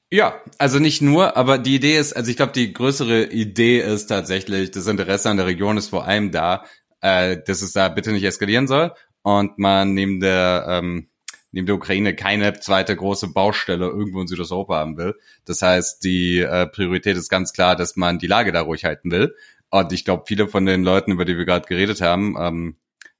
Ja, 0.10 0.42
also 0.58 0.80
nicht 0.80 1.02
nur, 1.02 1.36
aber 1.36 1.58
die 1.58 1.76
Idee 1.76 1.98
ist, 1.98 2.14
also 2.14 2.32
ich 2.32 2.38
glaube, 2.38 2.54
die 2.54 2.72
größere 2.72 3.26
Idee 3.26 3.82
ist 3.82 4.08
tatsächlich, 4.08 4.72
das 4.72 4.88
Interesse 4.88 5.30
an 5.30 5.36
der 5.36 5.46
Region 5.46 5.76
ist 5.76 5.90
vor 5.90 6.06
allem 6.06 6.32
da, 6.32 6.64
äh, 7.02 7.36
dass 7.46 7.62
es 7.62 7.74
da 7.74 7.90
bitte 7.90 8.14
nicht 8.14 8.24
eskalieren 8.24 8.68
soll 8.68 8.94
und 9.22 9.60
man 9.60 9.94
neben 9.94 10.22
der 10.22 10.66
ähm, 10.70 11.10
neben 11.58 11.66
der 11.66 11.76
Ukraine 11.76 12.16
keine 12.16 12.60
zweite 12.60 12.96
große 12.96 13.30
Baustelle 13.30 13.88
irgendwo 13.88 14.22
in 14.22 14.28
Südosteuropa 14.28 14.76
haben 14.76 14.96
will. 14.96 15.16
Das 15.44 15.64
heißt, 15.64 16.04
die 16.04 16.38
äh, 16.38 16.68
Priorität 16.68 17.18
ist 17.18 17.30
ganz 17.30 17.52
klar, 17.52 17.76
dass 17.76 17.96
man 17.96 18.20
die 18.20 18.28
Lage 18.28 18.52
da 18.52 18.62
ruhig 18.62 18.86
halten 18.86 19.10
will. 19.10 19.36
Und 19.72 19.92
ich 19.92 20.06
glaube, 20.06 20.26
viele 20.28 20.48
von 20.48 20.68
den 20.68 20.84
Leuten, 20.84 21.12
über 21.12 21.26
die 21.26 21.36
wir 21.36 21.46
gerade 21.46 21.68
geredet 21.68 22.00
haben, 22.00 22.36
ähm, 22.40 22.76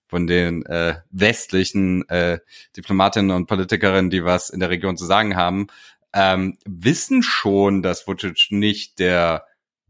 von 0.06 0.28
den 0.28 0.64
äh, 0.68 1.00
westlichen 1.10 2.08
äh, 2.10 2.38
Diplomatinnen 2.78 3.36
und 3.36 3.48
Politikerinnen, 3.48 4.12
die 4.12 4.24
was 4.24 4.52
in 4.52 4.60
der 4.60 4.70
Region 4.70 4.98
zu 4.98 5.06
sagen 5.06 5.36
haben, 5.36 5.66
ähm, 6.14 6.60
wissen 6.64 7.24
schon, 7.24 7.82
dass 7.82 8.08
Vucic 8.08 8.52
nicht 8.52 9.00
der 9.00 9.48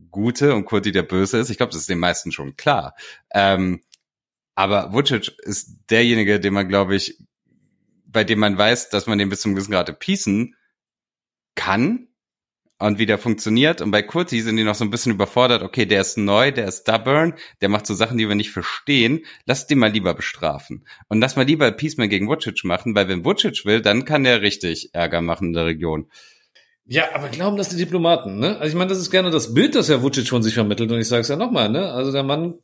Gute 0.10 0.56
und 0.56 0.64
Kurti 0.64 0.94
der 0.94 1.04
Böse 1.04 1.38
ist. 1.38 1.50
Ich 1.50 1.58
glaube, 1.58 1.74
das 1.74 1.82
ist 1.82 1.90
den 1.90 2.00
meisten 2.00 2.32
schon 2.32 2.56
klar. 2.56 2.96
Ähm, 3.30 3.82
aber 4.56 4.94
Vucic 4.94 5.38
ist 5.40 5.82
derjenige, 5.90 6.40
den 6.40 6.54
man, 6.54 6.70
glaube 6.70 6.96
ich, 6.96 7.18
bei 8.18 8.24
dem 8.24 8.40
man 8.40 8.58
weiß, 8.58 8.90
dass 8.90 9.06
man 9.06 9.20
den 9.20 9.30
bis 9.30 9.42
zum 9.42 9.54
gewissen 9.54 9.74
Grad 9.74 9.90
appeasen 9.90 10.56
kann 11.54 12.08
und 12.80 12.98
wie 12.98 13.06
der 13.06 13.20
funktioniert. 13.20 13.80
Und 13.80 13.92
bei 13.92 14.02
Kurti 14.02 14.42
sind 14.42 14.58
die 14.58 14.64
noch 14.64 14.74
so 14.74 14.84
ein 14.84 14.90
bisschen 14.90 15.12
überfordert. 15.12 15.62
Okay, 15.62 15.86
der 15.86 16.02
ist 16.02 16.18
neu, 16.18 16.52
der 16.52 16.68
ist 16.68 16.82
stubborn, 16.82 17.36
der 17.62 17.70
macht 17.70 17.86
so 17.86 17.94
Sachen, 17.94 18.18
die 18.18 18.28
wir 18.28 18.34
nicht 18.34 18.50
verstehen. 18.50 19.24
Lass 19.46 19.68
den 19.68 19.78
mal 19.78 19.92
lieber 19.92 20.16
bestrafen. 20.16 20.88
Und 21.10 21.22
lass 21.22 21.36
mal 21.36 21.46
lieber 21.46 21.68
Appeasement 21.68 22.10
gegen 22.10 22.28
Vucic 22.28 22.64
machen, 22.64 22.96
weil 22.96 23.08
wenn 23.08 23.24
Vucic 23.24 23.66
will, 23.66 23.84
dann 23.84 24.04
kann 24.04 24.24
der 24.24 24.42
richtig 24.42 24.96
Ärger 24.96 25.22
machen 25.22 25.50
in 25.50 25.54
der 25.54 25.66
Region. 25.68 26.10
Ja, 26.86 27.14
aber 27.14 27.30
glauben 27.30 27.58
das 27.58 27.70
die 27.70 27.78
Diplomaten, 27.78 28.40
ne? 28.40 28.58
Also 28.58 28.70
ich 28.70 28.74
meine, 28.76 28.90
das 28.90 28.98
ist 28.98 29.12
gerne 29.12 29.30
das 29.30 29.54
Bild, 29.54 29.76
das 29.76 29.90
Herr 29.90 30.02
Vucic 30.02 30.28
von 30.28 30.42
sich 30.42 30.56
vermittelt. 30.56 30.92
Und 30.92 31.00
ich 31.00 31.08
sage 31.08 31.22
es 31.22 31.28
ja 31.28 31.36
nochmal, 31.36 31.70
ne? 31.70 31.92
Also 31.92 32.12
der 32.12 32.24
Mann, 32.24 32.56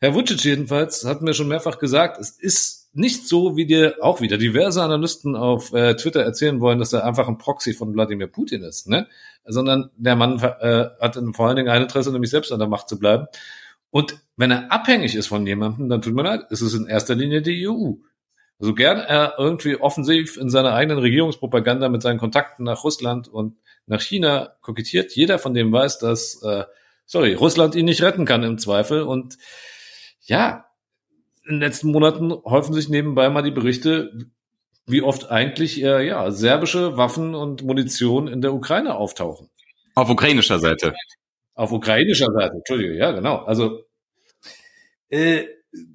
Herr 0.00 0.16
Vucic 0.16 0.42
jedenfalls, 0.42 1.04
hat 1.04 1.22
mir 1.22 1.32
schon 1.32 1.46
mehrfach 1.46 1.78
gesagt, 1.78 2.18
es 2.18 2.30
ist 2.30 2.79
nicht 2.92 3.28
so, 3.28 3.56
wie 3.56 3.66
dir 3.66 3.96
auch 4.00 4.20
wieder 4.20 4.36
diverse 4.36 4.82
Analysten 4.82 5.36
auf 5.36 5.72
äh, 5.72 5.94
Twitter 5.94 6.22
erzählen 6.22 6.60
wollen, 6.60 6.78
dass 6.78 6.92
er 6.92 7.04
einfach 7.04 7.28
ein 7.28 7.38
Proxy 7.38 7.72
von 7.72 7.94
Wladimir 7.94 8.26
Putin 8.26 8.62
ist, 8.62 8.88
ne? 8.88 9.06
Sondern 9.44 9.90
der 9.96 10.16
Mann 10.16 10.38
äh, 10.38 10.86
hat 11.00 11.18
vor 11.32 11.46
allen 11.46 11.56
Dingen 11.56 11.68
ein 11.68 11.82
Interesse, 11.82 12.12
nämlich 12.12 12.30
selbst 12.30 12.52
an 12.52 12.58
der 12.58 12.68
Macht 12.68 12.88
zu 12.88 12.98
bleiben. 12.98 13.26
Und 13.90 14.20
wenn 14.36 14.50
er 14.50 14.70
abhängig 14.72 15.14
ist 15.14 15.28
von 15.28 15.46
jemandem, 15.46 15.88
dann 15.88 16.02
tut 16.02 16.14
mir 16.14 16.22
leid, 16.22 16.42
ist 16.50 16.60
es 16.60 16.74
in 16.74 16.86
erster 16.86 17.14
Linie 17.14 17.42
die 17.42 17.68
EU. 17.68 17.94
Also 18.58 18.74
gern 18.74 18.98
er 18.98 19.34
irgendwie 19.38 19.76
offensiv 19.76 20.36
in 20.36 20.50
seiner 20.50 20.74
eigenen 20.74 20.98
Regierungspropaganda 20.98 21.88
mit 21.88 22.02
seinen 22.02 22.18
Kontakten 22.18 22.64
nach 22.64 22.84
Russland 22.84 23.26
und 23.26 23.56
nach 23.86 24.02
China 24.02 24.54
kokettiert. 24.60 25.12
Jeder 25.12 25.38
von 25.38 25.54
dem 25.54 25.72
weiß, 25.72 25.98
dass, 25.98 26.42
äh, 26.42 26.64
sorry, 27.06 27.34
Russland 27.34 27.74
ihn 27.74 27.86
nicht 27.86 28.02
retten 28.02 28.26
kann 28.26 28.42
im 28.42 28.58
Zweifel. 28.58 29.02
Und 29.02 29.38
ja, 30.20 30.66
in 31.44 31.54
den 31.54 31.60
letzten 31.60 31.90
Monaten 31.90 32.32
häufen 32.32 32.74
sich 32.74 32.88
nebenbei 32.88 33.28
mal 33.30 33.42
die 33.42 33.50
Berichte, 33.50 34.30
wie 34.86 35.02
oft 35.02 35.30
eigentlich 35.30 35.82
äh, 35.82 36.06
ja 36.06 36.30
serbische 36.30 36.96
Waffen 36.96 37.34
und 37.34 37.62
Munition 37.62 38.28
in 38.28 38.40
der 38.40 38.54
Ukraine 38.54 38.94
auftauchen. 38.94 39.48
Auf 39.94 40.10
ukrainischer 40.10 40.58
Seite. 40.58 40.94
Auf 41.54 41.72
ukrainischer 41.72 42.32
Seite, 42.32 42.54
Entschuldige, 42.56 42.96
ja 42.96 43.12
genau. 43.12 43.36
Also 43.36 43.84
äh, 45.08 45.44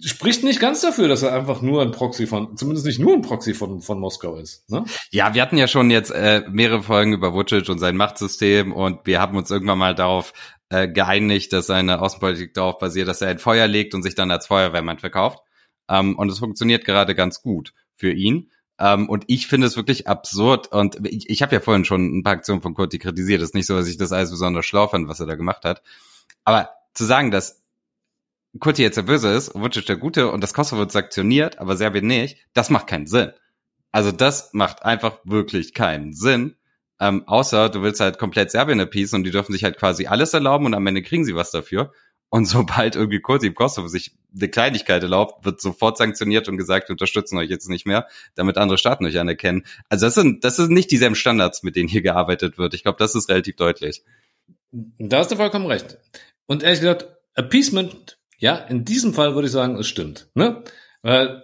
spricht 0.01 0.43
nicht 0.43 0.59
ganz 0.59 0.81
dafür, 0.81 1.07
dass 1.07 1.23
er 1.23 1.33
einfach 1.33 1.61
nur 1.61 1.81
ein 1.81 1.91
Proxy 1.91 2.27
von, 2.27 2.55
zumindest 2.55 2.85
nicht 2.85 2.99
nur 2.99 3.13
ein 3.13 3.21
Proxy 3.21 3.53
von, 3.53 3.81
von 3.81 3.99
Moskau 3.99 4.37
ist. 4.37 4.69
Ne? 4.69 4.85
Ja, 5.11 5.33
wir 5.33 5.41
hatten 5.41 5.57
ja 5.57 5.67
schon 5.67 5.91
jetzt 5.91 6.11
äh, 6.11 6.43
mehrere 6.49 6.83
Folgen 6.83 7.13
über 7.13 7.33
Vucic 7.33 7.67
und 7.69 7.79
sein 7.79 7.97
Machtsystem 7.97 8.71
und 8.71 9.05
wir 9.05 9.19
haben 9.19 9.37
uns 9.37 9.51
irgendwann 9.51 9.77
mal 9.77 9.95
darauf 9.95 10.33
äh, 10.75 10.87
geeinigt, 10.87 11.53
dass 11.53 11.67
seine 11.67 12.01
Außenpolitik 12.01 12.53
darauf 12.53 12.77
basiert, 12.77 13.07
dass 13.07 13.21
er 13.21 13.29
ein 13.29 13.39
Feuer 13.39 13.67
legt 13.67 13.93
und 13.93 14.03
sich 14.03 14.15
dann 14.15 14.31
als 14.31 14.47
Feuerwehrmann 14.47 14.99
verkauft. 14.99 15.39
Ähm, 15.87 16.17
und 16.17 16.29
es 16.29 16.39
funktioniert 16.39 16.83
gerade 16.83 17.15
ganz 17.15 17.41
gut 17.41 17.73
für 17.95 18.11
ihn. 18.11 18.51
Ähm, 18.77 19.07
und 19.07 19.23
ich 19.27 19.47
finde 19.47 19.67
es 19.67 19.77
wirklich 19.77 20.07
absurd. 20.07 20.67
Und 20.67 21.07
ich, 21.07 21.29
ich 21.29 21.41
habe 21.41 21.55
ja 21.55 21.61
vorhin 21.61 21.85
schon 21.85 22.17
ein 22.17 22.23
paar 22.23 22.33
Aktionen 22.33 22.61
von 22.61 22.73
Kurti 22.73 22.99
kritisiert. 22.99 23.41
Es 23.41 23.49
ist 23.49 23.55
nicht 23.55 23.67
so, 23.67 23.75
dass 23.77 23.87
ich 23.87 23.97
das 23.97 24.11
alles 24.11 24.31
besonders 24.31 24.65
schlau 24.65 24.87
fand, 24.87 25.07
was 25.07 25.19
er 25.19 25.27
da 25.27 25.35
gemacht 25.35 25.63
hat. 25.63 25.81
Aber 26.43 26.69
zu 26.93 27.05
sagen, 27.05 27.31
dass 27.31 27.63
Kurti 28.59 28.81
jetzt 28.81 28.95
der 28.97 29.03
Böse 29.03 29.29
ist, 29.29 29.53
Vucic 29.53 29.85
der 29.85 29.97
Gute 29.97 30.31
und 30.31 30.41
das 30.41 30.53
Kosovo 30.53 30.79
wird 30.79 30.91
sanktioniert, 30.91 31.59
aber 31.59 31.75
Serbien 31.75 32.07
nicht, 32.07 32.37
das 32.53 32.69
macht 32.69 32.87
keinen 32.87 33.07
Sinn. 33.07 33.31
Also 33.91 34.11
das 34.11 34.53
macht 34.53 34.83
einfach 34.83 35.19
wirklich 35.23 35.73
keinen 35.73 36.13
Sinn. 36.13 36.55
Ähm, 36.99 37.27
außer 37.27 37.69
du 37.69 37.81
willst 37.81 37.99
halt 37.99 38.17
komplett 38.17 38.51
Serbien 38.51 38.79
appeasen 38.79 39.17
und 39.17 39.23
die 39.25 39.31
dürfen 39.31 39.51
sich 39.51 39.63
halt 39.63 39.77
quasi 39.77 40.07
alles 40.07 40.33
erlauben 40.33 40.65
und 40.65 40.73
am 40.73 40.87
Ende 40.87 41.01
kriegen 41.01 41.25
sie 41.25 41.35
was 41.35 41.51
dafür. 41.51 41.91
Und 42.29 42.45
sobald 42.47 42.95
irgendwie 42.95 43.21
Kurti 43.21 43.51
Kosovo 43.53 43.87
sich 43.87 44.11
eine 44.35 44.49
Kleinigkeit 44.49 45.03
erlaubt, 45.03 45.45
wird 45.45 45.61
sofort 45.61 45.97
sanktioniert 45.97 46.47
und 46.47 46.57
gesagt, 46.57 46.89
wir 46.89 46.93
unterstützen 46.93 47.37
euch 47.37 47.49
jetzt 47.49 47.69
nicht 47.69 47.85
mehr, 47.85 48.07
damit 48.35 48.57
andere 48.57 48.77
Staaten 48.77 49.05
euch 49.05 49.19
anerkennen. 49.19 49.65
Also 49.89 50.05
das 50.05 50.15
sind, 50.15 50.43
das 50.43 50.55
sind 50.55 50.71
nicht 50.71 50.91
dieselben 50.91 51.15
Standards, 51.15 51.63
mit 51.63 51.75
denen 51.75 51.89
hier 51.89 52.01
gearbeitet 52.01 52.57
wird. 52.57 52.73
Ich 52.73 52.83
glaube, 52.83 52.97
das 52.97 53.15
ist 53.15 53.29
relativ 53.29 53.55
deutlich. 53.55 54.03
Da 54.71 55.19
hast 55.19 55.31
du 55.31 55.35
vollkommen 55.35 55.67
recht. 55.67 55.97
Und 56.47 56.63
ehrlich 56.63 56.81
gesagt, 56.81 57.07
Appeasement, 57.35 58.17
ja, 58.37 58.55
in 58.57 58.85
diesem 58.85 59.13
Fall 59.13 59.35
würde 59.35 59.47
ich 59.47 59.51
sagen, 59.51 59.77
es 59.77 59.87
stimmt. 59.87 60.27
Ne? 60.33 60.63
Weil 61.01 61.43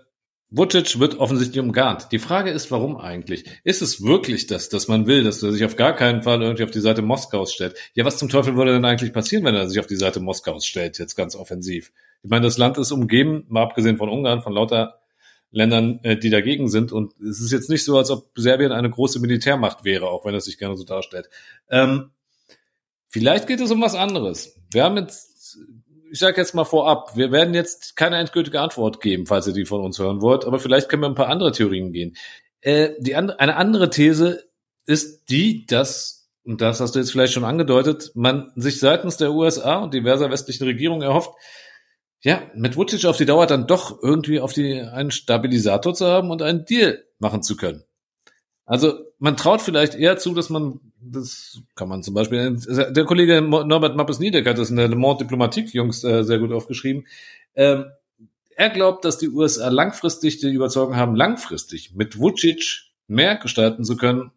Vucic 0.53 0.99
wird 0.99 1.17
offensichtlich 1.17 1.61
umgarnt. 1.61 2.09
Die 2.11 2.19
Frage 2.19 2.51
ist, 2.51 2.71
warum 2.71 2.97
eigentlich? 2.97 3.45
Ist 3.63 3.81
es 3.81 4.03
wirklich 4.03 4.47
das, 4.47 4.67
dass 4.67 4.89
man 4.89 5.07
will, 5.07 5.23
dass 5.23 5.41
er 5.41 5.53
sich 5.53 5.63
auf 5.63 5.77
gar 5.77 5.95
keinen 5.95 6.23
Fall 6.23 6.41
irgendwie 6.41 6.65
auf 6.65 6.71
die 6.71 6.81
Seite 6.81 7.01
Moskaus 7.01 7.53
stellt? 7.53 7.75
Ja, 7.93 8.03
was 8.03 8.17
zum 8.17 8.27
Teufel 8.27 8.57
würde 8.57 8.73
denn 8.73 8.83
eigentlich 8.83 9.13
passieren, 9.13 9.45
wenn 9.45 9.55
er 9.55 9.69
sich 9.69 9.79
auf 9.79 9.87
die 9.87 9.95
Seite 9.95 10.19
Moskaus 10.19 10.65
stellt, 10.65 10.99
jetzt 10.99 11.15
ganz 11.15 11.37
offensiv? 11.37 11.93
Ich 12.21 12.29
meine, 12.29 12.45
das 12.45 12.57
Land 12.57 12.77
ist 12.77 12.91
umgeben, 12.91 13.45
mal 13.47 13.63
abgesehen 13.63 13.97
von 13.97 14.09
Ungarn, 14.09 14.41
von 14.41 14.51
lauter 14.51 14.99
Ländern, 15.51 16.01
äh, 16.03 16.17
die 16.17 16.29
dagegen 16.29 16.69
sind. 16.69 16.91
Und 16.91 17.13
es 17.21 17.39
ist 17.39 17.53
jetzt 17.53 17.69
nicht 17.69 17.85
so, 17.85 17.97
als 17.97 18.11
ob 18.11 18.31
Serbien 18.35 18.73
eine 18.73 18.89
große 18.89 19.21
Militärmacht 19.21 19.85
wäre, 19.85 20.09
auch 20.09 20.25
wenn 20.25 20.35
es 20.35 20.45
sich 20.45 20.57
gerne 20.57 20.75
so 20.75 20.83
darstellt. 20.83 21.29
Ähm, 21.69 22.11
vielleicht 23.07 23.47
geht 23.47 23.61
es 23.61 23.71
um 23.71 23.81
was 23.81 23.95
anderes. 23.95 24.59
Wir 24.69 24.83
haben 24.83 24.97
jetzt 24.97 25.57
ich 26.11 26.19
sage 26.19 26.41
jetzt 26.41 26.53
mal 26.53 26.65
vorab, 26.65 27.15
wir 27.15 27.31
werden 27.31 27.53
jetzt 27.53 27.95
keine 27.95 28.17
endgültige 28.17 28.59
Antwort 28.59 28.99
geben, 28.99 29.25
falls 29.25 29.47
ihr 29.47 29.53
die 29.53 29.65
von 29.65 29.81
uns 29.81 29.97
hören 29.97 30.21
wollt, 30.21 30.45
aber 30.45 30.59
vielleicht 30.59 30.89
können 30.89 31.03
wir 31.03 31.07
ein 31.09 31.15
paar 31.15 31.29
andere 31.29 31.51
Theorien 31.51 31.93
gehen. 31.93 32.17
Äh, 32.59 32.91
die 32.99 33.15
and 33.15 33.39
eine 33.39 33.55
andere 33.55 33.89
These 33.89 34.43
ist 34.85 35.29
die, 35.29 35.65
dass, 35.65 36.29
und 36.43 36.61
das 36.61 36.81
hast 36.81 36.95
du 36.95 36.99
jetzt 36.99 37.11
vielleicht 37.11 37.33
schon 37.33 37.45
angedeutet, 37.45 38.11
man 38.13 38.51
sich 38.55 38.79
seitens 38.79 39.17
der 39.17 39.31
USA 39.31 39.77
und 39.77 39.93
diverser 39.93 40.29
westlichen 40.29 40.65
Regierungen 40.65 41.01
erhofft, 41.01 41.31
ja, 42.23 42.43
mit 42.53 42.75
Vucic 42.75 43.05
auf 43.05 43.17
die 43.17 43.25
Dauer 43.25 43.47
dann 43.47 43.65
doch 43.65 44.03
irgendwie 44.03 44.39
auf 44.39 44.53
die 44.53 44.81
einen 44.81 45.11
Stabilisator 45.11 45.93
zu 45.93 46.05
haben 46.05 46.29
und 46.29 46.41
einen 46.41 46.65
Deal 46.65 47.03
machen 47.19 47.41
zu 47.41 47.55
können. 47.55 47.83
Also 48.65 49.10
man 49.21 49.37
traut 49.37 49.61
vielleicht 49.61 49.93
eher 49.93 50.17
zu, 50.17 50.33
dass 50.33 50.49
man, 50.49 50.79
das 50.99 51.61
kann 51.75 51.87
man 51.87 52.01
zum 52.01 52.15
Beispiel, 52.15 52.57
der 52.57 53.05
Kollege 53.05 53.39
Norbert 53.39 53.95
Mappes-Niedeck 53.95 54.47
hat 54.47 54.57
das 54.57 54.71
in 54.71 54.77
der 54.77 54.87
Le 54.87 54.95
Monde 54.95 55.23
Diplomatique 55.23 55.75
Jungs 55.75 56.03
äh, 56.03 56.23
sehr 56.23 56.39
gut 56.39 56.51
aufgeschrieben. 56.51 57.05
Ähm, 57.53 57.85
er 58.55 58.69
glaubt, 58.71 59.05
dass 59.05 59.19
die 59.19 59.29
USA 59.29 59.69
langfristig 59.69 60.39
die 60.39 60.49
Überzeugung 60.49 60.95
haben, 60.95 61.15
langfristig 61.15 61.93
mit 61.93 62.17
Vucic 62.17 62.91
mehr 63.07 63.35
gestalten 63.35 63.83
zu 63.83 63.95
können 63.95 64.31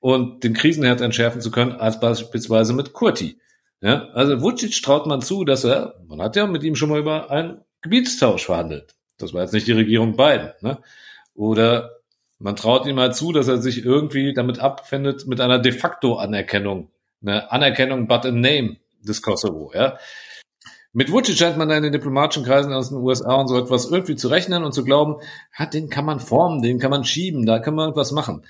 und 0.00 0.42
den 0.42 0.54
Krisenherd 0.54 1.02
entschärfen 1.02 1.42
zu 1.42 1.50
können, 1.50 1.72
als 1.72 2.00
beispielsweise 2.00 2.72
mit 2.72 2.94
Kurti. 2.94 3.38
Ja, 3.82 4.08
also 4.14 4.40
Vucic 4.40 4.82
traut 4.82 5.06
man 5.06 5.20
zu, 5.20 5.44
dass 5.44 5.64
er, 5.64 6.02
man 6.08 6.22
hat 6.22 6.34
ja 6.34 6.46
mit 6.46 6.62
ihm 6.62 6.76
schon 6.76 6.88
mal 6.88 6.98
über 6.98 7.30
einen 7.30 7.60
Gebietstausch 7.82 8.46
verhandelt. 8.46 8.94
Das 9.18 9.34
war 9.34 9.42
jetzt 9.42 9.52
nicht 9.52 9.66
die 9.66 9.72
Regierung 9.72 10.16
Biden. 10.16 10.52
Ne? 10.62 10.78
Oder 11.34 11.93
man 12.44 12.56
traut 12.56 12.86
ihm 12.86 12.96
mal 12.96 13.14
zu, 13.14 13.32
dass 13.32 13.48
er 13.48 13.56
sich 13.56 13.86
irgendwie 13.86 14.34
damit 14.34 14.58
abfindet 14.58 15.26
mit 15.26 15.40
einer 15.40 15.58
de 15.58 15.72
facto 15.72 16.16
Anerkennung. 16.16 16.90
Eine 17.22 17.50
Anerkennung 17.50 18.06
but 18.06 18.26
a 18.26 18.30
name 18.30 18.76
des 19.00 19.22
Kosovo. 19.22 19.72
Ja? 19.74 19.96
Mit 20.92 21.10
Vucic 21.10 21.38
scheint 21.38 21.56
man 21.56 21.70
in 21.70 21.82
den 21.82 21.92
diplomatischen 21.92 22.44
Kreisen 22.44 22.74
aus 22.74 22.90
den 22.90 22.98
USA 22.98 23.36
und 23.36 23.48
so 23.48 23.58
etwas 23.58 23.86
irgendwie 23.86 24.16
zu 24.16 24.28
rechnen 24.28 24.62
und 24.62 24.72
zu 24.72 24.84
glauben, 24.84 25.22
ha, 25.58 25.64
den 25.64 25.88
kann 25.88 26.04
man 26.04 26.20
formen, 26.20 26.60
den 26.60 26.78
kann 26.78 26.90
man 26.90 27.04
schieben, 27.04 27.46
da 27.46 27.60
kann 27.60 27.74
man 27.74 27.86
irgendwas 27.86 28.12
machen. 28.12 28.44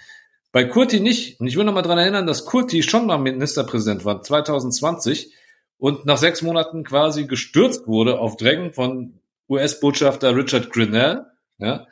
Bei 0.51 0.64
Kurti 0.64 0.99
nicht. 0.99 1.38
Und 1.38 1.47
ich 1.47 1.57
will 1.57 1.64
noch 1.64 1.72
mal 1.72 1.82
dran 1.82 1.99
erinnern, 1.99 2.26
dass 2.26 2.47
Kurti 2.47 2.82
schon 2.82 3.07
mal 3.07 3.18
Ministerpräsident 3.18 4.05
war, 4.05 4.22
2020, 4.22 5.32
und 5.78 6.05
nach 6.05 6.18
sechs 6.18 6.42
Monaten 6.42 6.82
quasi 6.82 7.28
gestürzt 7.28 7.86
wurde 7.86 8.18
auf 8.18 8.36
Drängen 8.36 8.72
von 8.72 9.20
US-Botschafter 9.49 10.34
Richard 10.34 10.72
Grinnell, 10.72 11.26
ja, 11.59 11.86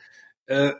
äh, 0.46 0.72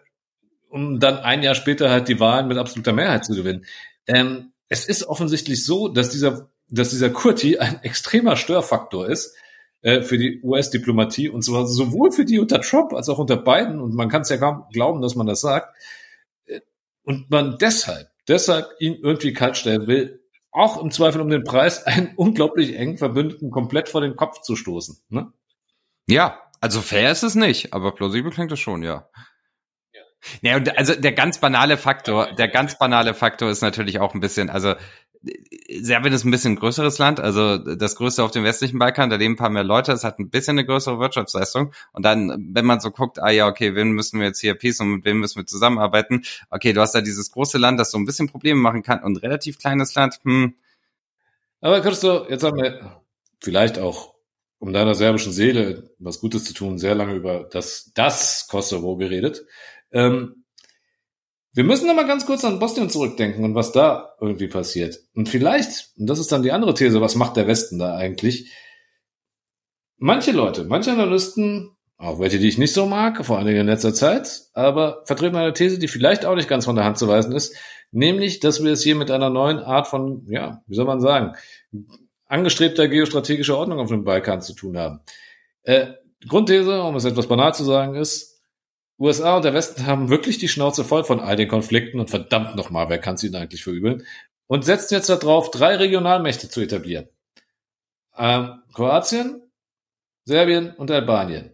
um 0.73 0.99
dann 0.99 1.19
ein 1.19 1.43
Jahr 1.43 1.55
später 1.55 1.91
halt 1.91 2.09
die 2.09 2.19
Wahlen 2.19 2.49
mit 2.49 2.57
absoluter 2.57 2.95
Mehrheit 2.95 3.27
zu 3.27 3.35
gewinnen. 3.35 3.67
Ähm, 4.07 4.53
es 4.69 4.87
ist 4.87 5.05
offensichtlich 5.05 5.65
so, 5.65 5.89
dass 5.89 6.09
dieser, 6.09 6.49
dass 6.69 6.91
dieser 6.91 7.11
Kurti 7.11 7.59
ein 7.59 7.83
extremer 7.83 8.37
Störfaktor 8.37 9.07
ist 9.07 9.37
äh, 9.83 10.01
für 10.01 10.17
die 10.17 10.41
US-Diplomatie 10.43 11.29
und 11.29 11.43
zwar 11.45 11.67
sowohl 11.67 12.11
für 12.11 12.25
die 12.25 12.41
unter 12.41 12.63
Trump 12.63 12.95
als 12.95 13.11
auch 13.11 13.19
unter 13.19 13.37
Biden. 13.37 13.81
Und 13.81 13.95
man 13.95 14.09
kann 14.09 14.23
es 14.23 14.31
ja 14.31 14.39
kaum 14.39 14.65
glauben, 14.73 15.03
dass 15.03 15.15
man 15.15 15.27
das 15.27 15.43
sagt 15.43 15.77
und 17.05 17.31
man 17.31 17.59
deshalb, 17.59 18.09
deshalb 18.27 18.71
ihn 18.79 18.95
irgendwie 19.03 19.35
kaltstellen 19.35 19.87
will, 19.87 20.23
auch 20.53 20.83
im 20.83 20.91
Zweifel 20.91 21.21
um 21.21 21.29
den 21.29 21.45
Preis, 21.45 21.85
einen 21.85 22.15
unglaublich 22.17 22.77
engen 22.77 22.97
Verbündeten 22.97 23.51
komplett 23.51 23.91
vor 23.91 24.01
den 24.01 24.17
Kopf 24.17 24.41
zu 24.41 24.57
stoßen. 24.57 25.03
Ne? 25.11 25.33
Ja, 26.07 26.41
also 26.61 26.81
fair 26.81 27.11
ist 27.11 27.25
es 27.25 27.35
nicht, 27.35 27.75
aber 27.75 27.93
plausibel 27.93 28.31
klingt 28.31 28.53
es 28.53 28.61
schon, 28.61 28.83
ja. 28.83 29.09
Ja, 30.41 30.57
und 30.57 30.77
also 30.77 30.95
der 30.95 31.13
ganz 31.13 31.39
banale 31.39 31.77
Faktor, 31.77 32.33
der 32.35 32.49
ganz 32.49 32.79
banale 32.79 33.15
Faktor 33.15 33.51
ist 33.51 33.63
natürlich 33.63 34.01
auch 34.01 34.15
ein 34.15 34.21
bisschen, 34.21 34.51
also 34.51 34.75
Serbien 35.81 36.13
ist 36.13 36.25
ein 36.25 36.31
bisschen 36.31 36.57
größeres 36.57 36.99
Land, 36.99 37.21
also 37.21 37.57
das 37.57 37.95
größte 37.97 38.25
auf 38.25 38.33
dem 38.33 38.45
westlichen 38.45 38.79
Balkan, 38.79 39.09
da 39.09 39.17
leben 39.17 39.35
ein 39.35 39.37
paar 39.37 39.51
mehr 39.51 39.63
Leute, 39.63 39.93
es 39.93 40.05
hat 40.05 40.19
ein 40.19 40.31
bisschen 40.31 40.59
eine 40.59 40.67
größere 40.67 40.99
Wirtschaftsleistung. 40.99 41.73
Und 41.93 42.05
dann, 42.05 42.51
wenn 42.53 42.65
man 42.65 42.81
so 42.81 42.91
guckt, 42.91 43.21
ah 43.21 43.31
ja, 43.31 43.47
okay, 43.47 43.75
wen 43.75 43.93
müssen 43.93 44.19
wir 44.19 44.27
jetzt 44.27 44.41
hier 44.41 44.55
Peace 44.55 44.81
und 44.81 44.89
mit 44.89 45.05
wem 45.05 45.21
müssen 45.21 45.39
wir 45.39 45.47
zusammenarbeiten? 45.47 46.25
Okay, 46.51 46.73
du 46.73 46.81
hast 46.81 46.95
da 46.95 47.01
dieses 47.01 47.31
große 47.31 47.59
Land, 47.59 47.79
das 47.79 47.93
so 47.93 47.99
ein 47.99 48.05
bisschen 48.05 48.29
Probleme 48.29 48.61
machen 48.61 48.83
kann 48.83 49.03
und 49.03 49.23
relativ 49.23 49.59
kleines 49.59 49.95
Land, 49.95 50.19
hm. 50.25 50.55
Aber 51.61 51.81
Christo, 51.81 52.29
jetzt 52.29 52.43
haben 52.43 52.57
wir 52.61 53.01
vielleicht 53.41 53.79
auch, 53.79 54.15
um 54.59 54.73
deiner 54.73 54.97
serbischen 54.97 55.33
Seele 55.33 55.91
was 56.01 56.19
Gutes 56.21 56.45
zu 56.45 56.55
tun, 56.55 56.79
sehr 56.79 56.97
lange 56.97 57.15
über 57.15 57.49
das, 57.51 57.93
das 57.95 58.49
Kosovo 58.49 58.97
geredet. 58.97 59.47
Ähm, 59.93 60.43
wir 61.55 61.65
müssen 61.65 61.87
noch 61.87 61.95
mal 61.95 62.07
ganz 62.07 62.25
kurz 62.25 62.45
an 62.45 62.59
Bosnien 62.59 62.89
zurückdenken 62.89 63.45
und 63.45 63.55
was 63.55 63.73
da 63.73 64.15
irgendwie 64.21 64.49
passiert. 64.49 64.99
Und 65.15 65.29
vielleicht, 65.29 65.91
und 65.99 66.07
das 66.07 66.19
ist 66.19 66.33
dann 66.33 66.43
die 66.43 66.53
andere 66.53 66.73
These, 66.73 67.01
was 67.01 67.15
macht 67.15 67.37
der 67.37 67.47
Westen 67.47 67.79
da 67.79 67.95
eigentlich? 67.95 68.53
Manche 69.99 70.33
Leute, 70.33 70.65
manche 70.65 70.93
Analysten, 70.93 71.77
auch 71.99 72.19
welche, 72.19 72.39
die 72.39 72.49
ich 72.49 72.59
nicht 72.59 72.73
so 72.73 72.87
mag, 72.87 73.25
vor 73.25 73.37
allen 73.37 73.47
Dingen 73.47 73.61
in 73.61 73.67
letzter 73.67 73.93
Zeit, 73.93 74.45
aber 74.55 75.03
vertreten 75.05 75.37
eine 75.37 75.53
These, 75.53 75.79
die 75.79 75.89
vielleicht 75.89 76.25
auch 76.25 76.35
nicht 76.35 76.49
ganz 76.49 76.65
von 76.65 76.75
der 76.75 76.87
Hand 76.87 76.99
zu 76.99 77.07
weisen 77.07 77.33
ist, 77.33 77.55
nämlich, 77.91 78.41
dass 78.41 78.65
wir 78.65 78.73
es 78.73 78.83
hier 78.83 78.97
mit 78.97 79.11
einer 79.11 79.31
neuen 79.31 79.59
Art 79.59 79.87
von, 79.87 80.27
ja, 80.29 80.63
wie 80.67 80.75
soll 80.75 80.87
man 80.87 81.01
sagen, 81.01 81.35
angestrebter 82.27 82.89
geostrategischer 82.89 83.59
Ordnung 83.59 83.79
auf 83.79 83.91
dem 83.91 84.05
Balkan 84.05 84.41
zu 84.41 84.55
tun 84.55 84.79
haben. 84.79 85.01
Äh, 85.65 85.89
Grundthese, 86.27 86.83
um 86.83 86.97
es 86.97 87.05
etwas 87.05 87.27
banal 87.27 87.55
zu 87.55 87.65
sagen, 87.65 87.95
ist, 87.95 88.32
USA 88.99 89.37
und 89.37 89.45
der 89.45 89.55
Westen 89.55 89.87
haben 89.87 90.11
wirklich 90.11 90.39
die 90.39 90.49
Schnauze 90.49 90.85
voll 90.85 91.05
von 91.05 91.21
all 91.21 91.37
den 91.37 91.49
Konflikten 91.49 91.99
und 92.01 92.11
verdammt 92.11 92.57
nochmal, 92.57 92.89
wer 92.89 92.99
kann 92.99 93.15
es 93.15 93.25
ihnen 93.25 93.37
eigentlich 93.37 93.65
verübeln? 93.65 94.07
Und 94.47 94.65
setzen 94.65 94.95
jetzt 94.95 95.09
darauf, 95.09 95.51
drei 95.51 95.77
Regionalmächte 95.77 96.49
zu 96.49 96.61
etablieren. 96.61 97.09
Ähm, 98.17 98.63
Kroatien, 98.75 99.43
Serbien 100.25 100.75
und 100.75 100.91
Albanien. 100.91 101.51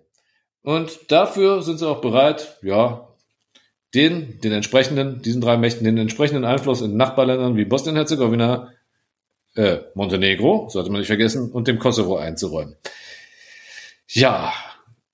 Und 0.62 1.10
dafür 1.10 1.62
sind 1.62 1.78
sie 1.78 1.88
auch 1.88 2.00
bereit, 2.00 2.58
ja, 2.62 3.08
den, 3.94 4.40
den 4.40 4.52
entsprechenden, 4.52 5.22
diesen 5.22 5.40
drei 5.40 5.56
Mächten, 5.56 5.84
den 5.84 5.96
entsprechenden 5.96 6.44
Einfluss 6.44 6.82
in 6.82 6.96
Nachbarländern 6.96 7.56
wie 7.56 7.64
Bosnien-Herzegowina, 7.64 8.72
äh, 9.54 9.78
Montenegro, 9.94 10.68
sollte 10.68 10.90
man 10.90 11.00
nicht 11.00 11.08
vergessen, 11.08 11.50
und 11.50 11.68
dem 11.68 11.78
Kosovo 11.78 12.16
einzuräumen. 12.16 12.76
Ja, 14.08 14.52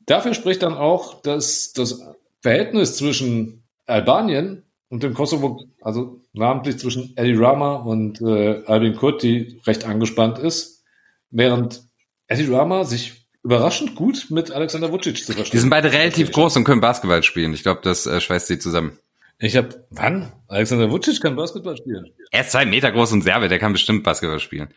dafür 0.06 0.34
spricht 0.34 0.62
dann 0.62 0.74
auch, 0.74 1.22
dass 1.22 1.72
das 1.72 2.00
Verhältnis 2.40 2.96
zwischen 2.96 3.64
Albanien 3.86 4.64
und 4.88 5.02
dem 5.02 5.14
Kosovo, 5.14 5.64
also 5.80 6.20
namentlich 6.32 6.78
zwischen 6.78 7.16
Eddie 7.16 7.36
Rama 7.36 7.76
und 7.76 8.20
äh, 8.20 8.62
Albin 8.66 8.94
Kurti, 8.96 9.60
recht 9.66 9.84
angespannt 9.84 10.38
ist, 10.38 10.84
während 11.30 11.82
Eddie 12.28 12.52
Rama 12.52 12.84
sich 12.84 13.26
überraschend 13.42 13.94
gut 13.94 14.26
mit 14.30 14.50
Alexander 14.50 14.90
Vucic 14.90 15.18
zu 15.18 15.32
verstehen. 15.32 15.52
Die 15.52 15.58
sind 15.58 15.70
beide 15.70 15.92
relativ 15.92 16.32
groß 16.32 16.56
und 16.56 16.64
können 16.64 16.80
Basketball 16.80 17.22
spielen. 17.22 17.52
Ich 17.52 17.62
glaube, 17.62 17.80
das 17.82 18.06
äh, 18.06 18.20
schweißt 18.20 18.46
sie 18.46 18.58
zusammen. 18.58 18.98
Ich 19.38 19.56
habe, 19.56 19.84
wann? 19.90 20.32
Alexander 20.48 20.90
Vucic 20.90 21.20
kann 21.20 21.36
Basketball 21.36 21.76
spielen. 21.76 22.06
Er 22.30 22.42
ist 22.42 22.52
zwei 22.52 22.64
Meter 22.64 22.90
groß 22.92 23.12
und 23.12 23.22
Serbe, 23.22 23.48
der 23.48 23.58
kann 23.58 23.72
bestimmt 23.72 24.04
Basketball 24.04 24.40
spielen. 24.40 24.68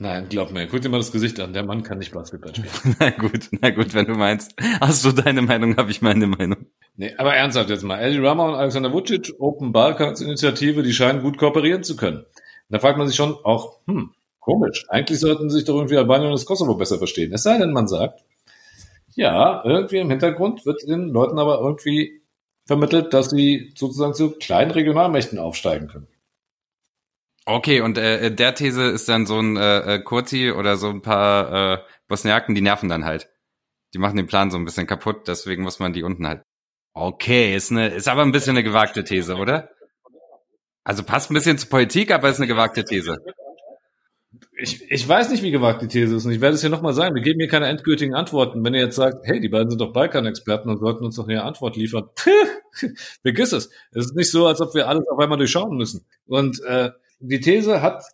Nein, 0.00 0.28
glaub 0.28 0.52
mir, 0.52 0.68
guck 0.68 0.80
dir 0.80 0.90
mal 0.90 0.98
das 0.98 1.10
Gesicht 1.10 1.40
an. 1.40 1.52
Der 1.52 1.64
Mann 1.64 1.82
kann 1.82 1.98
nicht 1.98 2.12
Basketball 2.12 2.54
spielen. 2.54 2.96
na 3.00 3.10
gut, 3.10 3.48
na 3.50 3.70
gut, 3.70 3.94
wenn 3.94 4.06
du 4.06 4.14
meinst. 4.14 4.54
Hast 4.80 5.04
du 5.04 5.10
deine 5.10 5.42
Meinung, 5.42 5.76
habe 5.76 5.90
ich 5.90 6.02
meine 6.02 6.28
Meinung. 6.28 6.66
Nee, 6.94 7.14
aber 7.18 7.34
ernsthaft 7.34 7.68
jetzt 7.68 7.82
mal. 7.82 7.98
Eddie 7.98 8.18
Rama 8.18 8.48
und 8.48 8.54
Alexander 8.54 8.92
Vucic, 8.92 9.34
Open 9.40 9.72
Balkans 9.72 10.20
Initiative, 10.20 10.84
die 10.84 10.92
scheinen 10.92 11.20
gut 11.20 11.36
kooperieren 11.36 11.82
zu 11.82 11.96
können. 11.96 12.24
Da 12.68 12.78
fragt 12.78 12.98
man 12.98 13.08
sich 13.08 13.16
schon 13.16 13.36
auch, 13.42 13.80
hm, 13.86 14.12
komisch. 14.38 14.86
Eigentlich 14.88 15.18
sollten 15.18 15.50
sich 15.50 15.64
doch 15.64 15.74
irgendwie 15.74 15.96
Albanien 15.96 16.28
und 16.28 16.34
das 16.34 16.46
Kosovo 16.46 16.74
besser 16.74 16.98
verstehen. 16.98 17.32
Es 17.32 17.42
sei 17.42 17.58
denn, 17.58 17.72
man 17.72 17.88
sagt, 17.88 18.22
ja, 19.14 19.62
irgendwie 19.64 19.98
im 19.98 20.10
Hintergrund 20.10 20.64
wird 20.64 20.86
den 20.86 21.08
Leuten 21.08 21.40
aber 21.40 21.60
irgendwie 21.60 22.22
vermittelt, 22.66 23.12
dass 23.14 23.30
sie 23.30 23.72
sozusagen 23.76 24.14
zu 24.14 24.32
kleinen 24.32 24.70
Regionalmächten 24.70 25.38
aufsteigen 25.38 25.88
können. 25.88 26.06
Okay, 27.50 27.80
und 27.80 27.96
äh, 27.96 28.30
der 28.30 28.54
These 28.54 28.90
ist 28.90 29.08
dann 29.08 29.24
so 29.24 29.40
ein 29.40 29.56
äh, 29.56 29.94
äh, 29.94 29.98
Kurti 30.00 30.52
oder 30.52 30.76
so 30.76 30.90
ein 30.90 31.00
paar 31.00 31.78
äh, 31.78 31.78
Bosniaken, 32.06 32.54
die 32.54 32.60
nerven 32.60 32.90
dann 32.90 33.06
halt. 33.06 33.30
Die 33.94 33.98
machen 33.98 34.18
den 34.18 34.26
Plan 34.26 34.50
so 34.50 34.58
ein 34.58 34.66
bisschen 34.66 34.86
kaputt, 34.86 35.26
deswegen 35.28 35.62
muss 35.62 35.78
man 35.78 35.94
die 35.94 36.02
unten 36.02 36.26
halt. 36.26 36.42
Okay, 36.92 37.56
ist 37.56 37.70
eine, 37.70 37.88
ist 37.88 38.06
aber 38.06 38.20
ein 38.20 38.32
bisschen 38.32 38.50
eine 38.50 38.64
gewagte 38.64 39.02
These, 39.02 39.36
oder? 39.36 39.70
Also 40.84 41.04
passt 41.04 41.30
ein 41.30 41.34
bisschen 41.34 41.56
zur 41.56 41.70
Politik, 41.70 42.10
aber 42.10 42.28
ist 42.28 42.36
eine 42.36 42.48
gewagte 42.48 42.84
These. 42.84 43.16
Ich, 44.60 44.82
ich 44.90 45.08
weiß 45.08 45.30
nicht, 45.30 45.42
wie 45.42 45.50
gewagt 45.50 45.80
die 45.80 45.88
These 45.88 46.16
ist 46.16 46.26
und 46.26 46.32
ich 46.32 46.42
werde 46.42 46.56
es 46.56 46.60
hier 46.60 46.68
nochmal 46.68 46.92
sagen. 46.92 47.14
Wir 47.14 47.22
geben 47.22 47.40
hier 47.40 47.48
keine 47.48 47.68
endgültigen 47.68 48.14
Antworten. 48.14 48.62
Wenn 48.62 48.74
ihr 48.74 48.82
jetzt 48.82 48.96
sagt, 48.96 49.26
hey, 49.26 49.40
die 49.40 49.48
beiden 49.48 49.70
sind 49.70 49.80
doch 49.80 49.94
Balkan-Experten 49.94 50.68
und 50.68 50.80
sollten 50.80 51.02
uns 51.02 51.16
doch 51.16 51.26
eine 51.26 51.44
Antwort 51.44 51.76
liefern, 51.76 52.10
vergiss 53.22 53.52
es. 53.52 53.70
Es 53.92 54.04
ist 54.04 54.16
nicht 54.16 54.30
so, 54.30 54.46
als 54.46 54.60
ob 54.60 54.74
wir 54.74 54.86
alles 54.86 55.08
auf 55.08 55.18
einmal 55.18 55.38
durchschauen 55.38 55.78
müssen. 55.78 56.04
Und 56.26 56.62
äh, 56.64 56.90
die 57.20 57.40
These 57.40 57.82
hat 57.82 58.04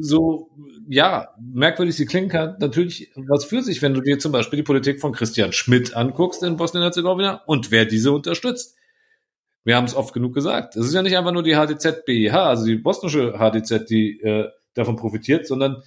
so, 0.00 0.50
ja, 0.88 1.34
merkwürdig 1.40 1.96
sie 1.96 2.06
klingen 2.06 2.28
kann, 2.28 2.56
natürlich 2.60 3.10
was 3.16 3.44
für 3.44 3.62
sich, 3.62 3.82
wenn 3.82 3.94
du 3.94 4.00
dir 4.00 4.18
zum 4.18 4.32
Beispiel 4.32 4.58
die 4.58 4.64
Politik 4.64 5.00
von 5.00 5.12
Christian 5.12 5.52
Schmidt 5.52 5.96
anguckst 5.96 6.42
in 6.42 6.56
Bosnien-Herzegowina 6.56 7.42
und 7.46 7.70
wer 7.70 7.84
diese 7.84 8.12
unterstützt. 8.12 8.76
Wir 9.64 9.76
haben 9.76 9.84
es 9.84 9.94
oft 9.94 10.14
genug 10.14 10.34
gesagt. 10.34 10.76
Es 10.76 10.86
ist 10.86 10.94
ja 10.94 11.02
nicht 11.02 11.16
einfach 11.16 11.32
nur 11.32 11.42
die 11.42 11.56
HDZ 11.56 12.04
BIH, 12.06 12.32
also 12.32 12.64
die 12.64 12.76
bosnische 12.76 13.38
HDZ, 13.38 13.88
die 13.90 14.20
äh, 14.20 14.48
davon 14.74 14.96
profitiert, 14.96 15.46
sondern 15.46 15.82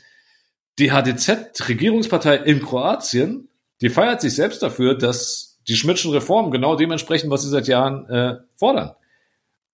die 0.77 0.91
HDZ, 0.91 1.67
Regierungspartei 1.67 2.35
in 2.37 2.61
Kroatien, 2.61 3.49
die 3.81 3.89
feiert 3.89 4.21
sich 4.21 4.35
selbst 4.35 4.61
dafür, 4.61 4.95
dass 4.95 5.59
die 5.67 5.75
Schmidtschen 5.75 6.11
Reformen 6.11 6.51
genau 6.51 6.75
dementsprechend, 6.75 7.31
was 7.31 7.43
sie 7.43 7.49
seit 7.49 7.67
Jahren 7.67 8.07
äh, 8.09 8.37
fordern. 8.55 8.93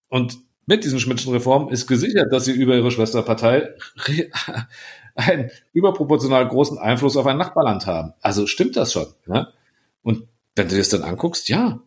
Und 0.09 0.37
mit 0.67 0.83
diesen 0.83 0.99
Schmidtschen 0.99 1.33
Reformen 1.33 1.69
ist 1.69 1.87
gesichert, 1.87 2.31
dass 2.31 2.45
sie 2.45 2.51
über 2.51 2.75
ihre 2.75 2.91
Schwesterpartei 2.91 3.73
einen 5.15 5.49
überproportional 5.73 6.47
großen 6.47 6.77
Einfluss 6.77 7.17
auf 7.17 7.25
ein 7.25 7.37
Nachbarland 7.37 7.87
haben. 7.87 8.13
Also 8.21 8.45
stimmt 8.45 8.75
das 8.75 8.93
schon. 8.93 9.07
Ne? 9.25 9.47
Und 10.03 10.27
wenn 10.55 10.67
du 10.67 10.75
dir 10.75 10.81
das 10.81 10.89
dann 10.89 11.03
anguckst, 11.03 11.49
ja. 11.49 11.79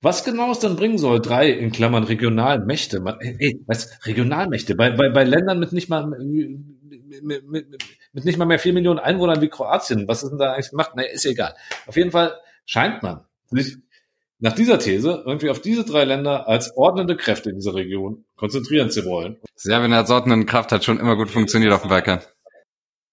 Was 0.00 0.24
genau 0.24 0.50
es 0.50 0.58
dann 0.58 0.74
bringen 0.74 0.98
soll, 0.98 1.22
drei 1.22 1.48
in 1.48 1.70
Klammern 1.70 2.02
Regionalmächte, 2.02 2.98
man, 2.98 3.20
ey, 3.20 3.62
was, 3.66 4.04
Regionalmächte, 4.04 4.74
bei, 4.74 4.90
bei, 4.90 5.10
bei 5.10 5.22
Ländern 5.22 5.60
mit 5.60 5.72
nicht 5.72 5.88
mal 5.88 6.04
mit, 6.08 7.48
mit, 7.48 7.82
mit 8.12 8.24
nicht 8.24 8.36
mal 8.36 8.46
mehr 8.46 8.58
vier 8.58 8.72
Millionen 8.72 8.98
Einwohnern 8.98 9.40
wie 9.40 9.48
Kroatien, 9.48 10.08
was 10.08 10.24
ist 10.24 10.30
denn 10.30 10.40
da 10.40 10.54
eigentlich 10.54 10.70
gemacht? 10.70 10.96
Naja, 10.96 11.08
ist 11.12 11.24
egal. 11.24 11.54
Auf 11.86 11.96
jeden 11.96 12.10
Fall 12.10 12.34
scheint 12.64 13.04
man 13.04 13.20
sich 13.50 13.76
nach 14.42 14.54
dieser 14.54 14.80
These 14.80 15.22
irgendwie 15.24 15.50
auf 15.50 15.60
diese 15.60 15.84
drei 15.84 16.04
Länder 16.04 16.48
als 16.48 16.76
ordnende 16.76 17.16
Kräfte 17.16 17.50
in 17.50 17.56
dieser 17.56 17.74
Region 17.74 18.24
konzentrieren 18.34 18.90
zu 18.90 19.04
wollen. 19.04 19.38
Serbien 19.54 19.92
als 19.92 20.10
ordnende 20.10 20.46
Kraft 20.46 20.72
hat 20.72 20.84
schon 20.84 20.98
immer 20.98 21.14
gut 21.14 21.30
funktioniert 21.30 21.72
auf 21.72 21.82
dem 21.82 21.90
Balkan. 21.90 22.20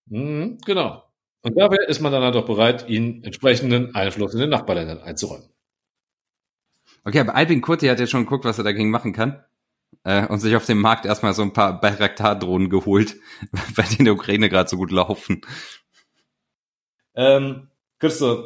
Mhm, 0.08 0.58
genau. 0.66 1.04
Und 1.44 1.56
dabei 1.56 1.78
ist 1.88 2.02
man 2.02 2.12
dann 2.12 2.24
halt 2.24 2.36
auch 2.36 2.48
bereit, 2.48 2.90
ihnen 2.90 3.24
entsprechenden 3.24 3.94
Einfluss 3.94 4.34
in 4.34 4.40
den 4.40 4.50
Nachbarländern 4.50 5.02
einzuräumen. 5.02 5.48
Okay, 7.06 7.20
aber 7.20 7.36
Albin 7.36 7.62
Kurti 7.62 7.88
hat 7.88 8.00
jetzt 8.00 8.10
schon 8.10 8.24
geguckt, 8.24 8.46
was 8.46 8.58
er 8.58 8.64
dagegen 8.64 8.90
machen 8.90 9.14
kann. 9.14 9.46
Äh, 10.04 10.26
und 10.26 10.40
sich 10.40 10.56
auf 10.56 10.66
dem 10.66 10.82
Markt 10.82 11.06
erstmal 11.06 11.34
so 11.34 11.44
ein 11.44 11.54
paar 11.54 11.80
Bayraktar-Drohnen 11.80 12.72
geholt, 12.72 13.18
weil 13.76 13.86
die 13.86 14.00
in 14.00 14.06
der 14.06 14.16
Ukraine 14.16 14.50
gerade 14.50 14.68
so 14.68 14.78
gut 14.78 14.92
laufen. 14.92 15.42
Ähm, 17.14 17.70
Christoph, 18.00 18.46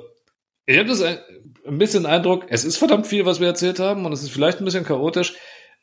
ich 0.65 0.77
habe 0.77 0.89
das 0.89 1.01
ein, 1.65 1.77
bisschen 1.77 2.05
Eindruck, 2.05 2.45
es 2.49 2.65
ist 2.65 2.77
verdammt 2.77 3.07
viel, 3.07 3.25
was 3.25 3.39
wir 3.39 3.47
erzählt 3.47 3.79
haben 3.79 4.05
und 4.05 4.13
es 4.13 4.23
ist 4.23 4.31
vielleicht 4.31 4.59
ein 4.59 4.65
bisschen 4.65 4.85
chaotisch. 4.85 5.35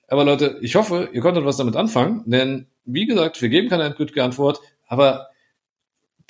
Aber 0.09 0.25
Leute, 0.25 0.59
ich 0.61 0.75
hoffe, 0.75 1.09
ihr 1.13 1.21
konntet 1.21 1.45
was 1.45 1.57
damit 1.57 1.77
anfangen, 1.77 2.23
denn 2.27 2.67
wie 2.85 3.07
gesagt, 3.07 3.41
wir 3.41 3.49
geben 3.49 3.69
keine 3.69 3.85
endgültige 3.85 4.25
Antwort, 4.25 4.61
aber 4.87 5.29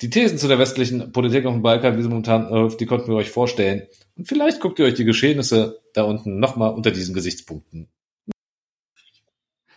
die 0.01 0.09
Thesen 0.09 0.37
zu 0.37 0.47
der 0.47 0.59
westlichen 0.59 1.11
Politik 1.11 1.45
auf 1.45 1.53
dem 1.53 1.61
Balkan, 1.61 1.97
wie 1.97 2.01
sie 2.01 2.09
momentan 2.09 2.49
läuft, 2.49 2.79
die 2.79 2.85
konnten 2.85 3.07
wir 3.07 3.15
euch 3.15 3.29
vorstellen. 3.29 3.87
Und 4.17 4.27
vielleicht 4.27 4.59
guckt 4.59 4.79
ihr 4.79 4.85
euch 4.85 4.95
die 4.95 5.05
Geschehnisse 5.05 5.79
da 5.93 6.03
unten 6.03 6.39
nochmal 6.39 6.73
unter 6.73 6.91
diesen 6.91 7.13
Gesichtspunkten 7.13 7.87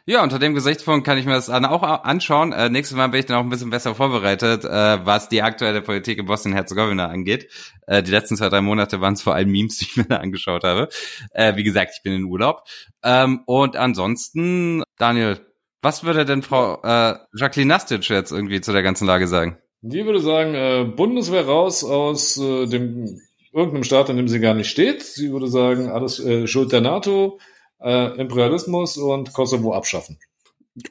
ja, 0.07 0.23
unter 0.23 0.39
dem 0.39 0.55
Gesichtspunkt 0.55 1.07
kann 1.07 1.17
ich 1.17 1.25
mir 1.25 1.33
das 1.33 1.49
auch 1.49 1.83
anschauen. 1.83 2.53
Äh, 2.53 2.69
nächstes 2.69 2.97
Mal 2.97 3.07
bin 3.09 3.21
ich 3.21 3.27
dann 3.27 3.37
auch 3.39 3.43
ein 3.43 3.49
bisschen 3.49 3.71
besser 3.71 3.95
vorbereitet, 3.95 4.65
äh, 4.65 5.07
was 5.07 5.31
die 5.31 5.41
aktuelle 5.41 5.81
Politik 5.81 6.19
in 6.19 6.27
Bosnien-Herzegowina 6.27 7.07
angeht. 7.07 7.49
Äh, 7.87 8.03
die 8.03 8.11
letzten 8.11 8.37
zwei, 8.37 8.51
drei 8.51 8.61
Monate 8.61 9.01
waren 9.01 9.15
es 9.15 9.23
vor 9.23 9.35
allem 9.35 9.51
Memes, 9.51 9.79
die 9.79 9.87
ich 9.87 9.97
mir 9.97 10.05
da 10.05 10.17
angeschaut 10.19 10.63
habe. 10.65 10.89
Äh, 11.31 11.57
wie 11.57 11.65
gesagt, 11.65 11.93
ich 11.97 12.03
bin 12.03 12.13
in 12.13 12.25
Urlaub. 12.25 12.65
Ähm, 13.03 13.41
und 13.47 13.77
ansonsten, 13.77 14.83
Daniel, 14.99 15.41
was 15.81 16.05
würde 16.05 16.27
denn 16.27 16.43
Frau 16.43 16.83
äh, 16.83 17.17
Jacqueline 17.35 17.69
Nastic 17.69 18.07
jetzt 18.09 18.31
irgendwie 18.31 18.61
zu 18.61 18.73
der 18.73 18.83
ganzen 18.83 19.07
Lage 19.07 19.27
sagen? 19.27 19.59
Die 19.81 20.05
würde 20.05 20.21
sagen, 20.21 20.55
äh, 20.55 20.85
Bundeswehr 20.85 21.47
raus 21.47 21.83
aus 21.83 22.37
äh, 22.37 22.67
dem 22.67 23.21
irgendeinem 23.55 23.85
Staat, 23.85 24.11
in 24.11 24.17
dem 24.17 24.29
sie 24.29 24.41
gar 24.41 24.55
nicht 24.55 24.69
steht. 24.69 25.03
Sie 25.03 25.33
würde 25.33 25.49
sagen, 25.49 25.89
alles 25.89 26.19
äh, 26.21 26.47
Schuld 26.47 26.73
der 26.73 26.81
NATO 26.81 27.39
äh, 27.85 28.21
Imperialismus 28.21 28.97
und 28.97 29.33
Kosovo 29.33 29.75
abschaffen. 29.75 30.19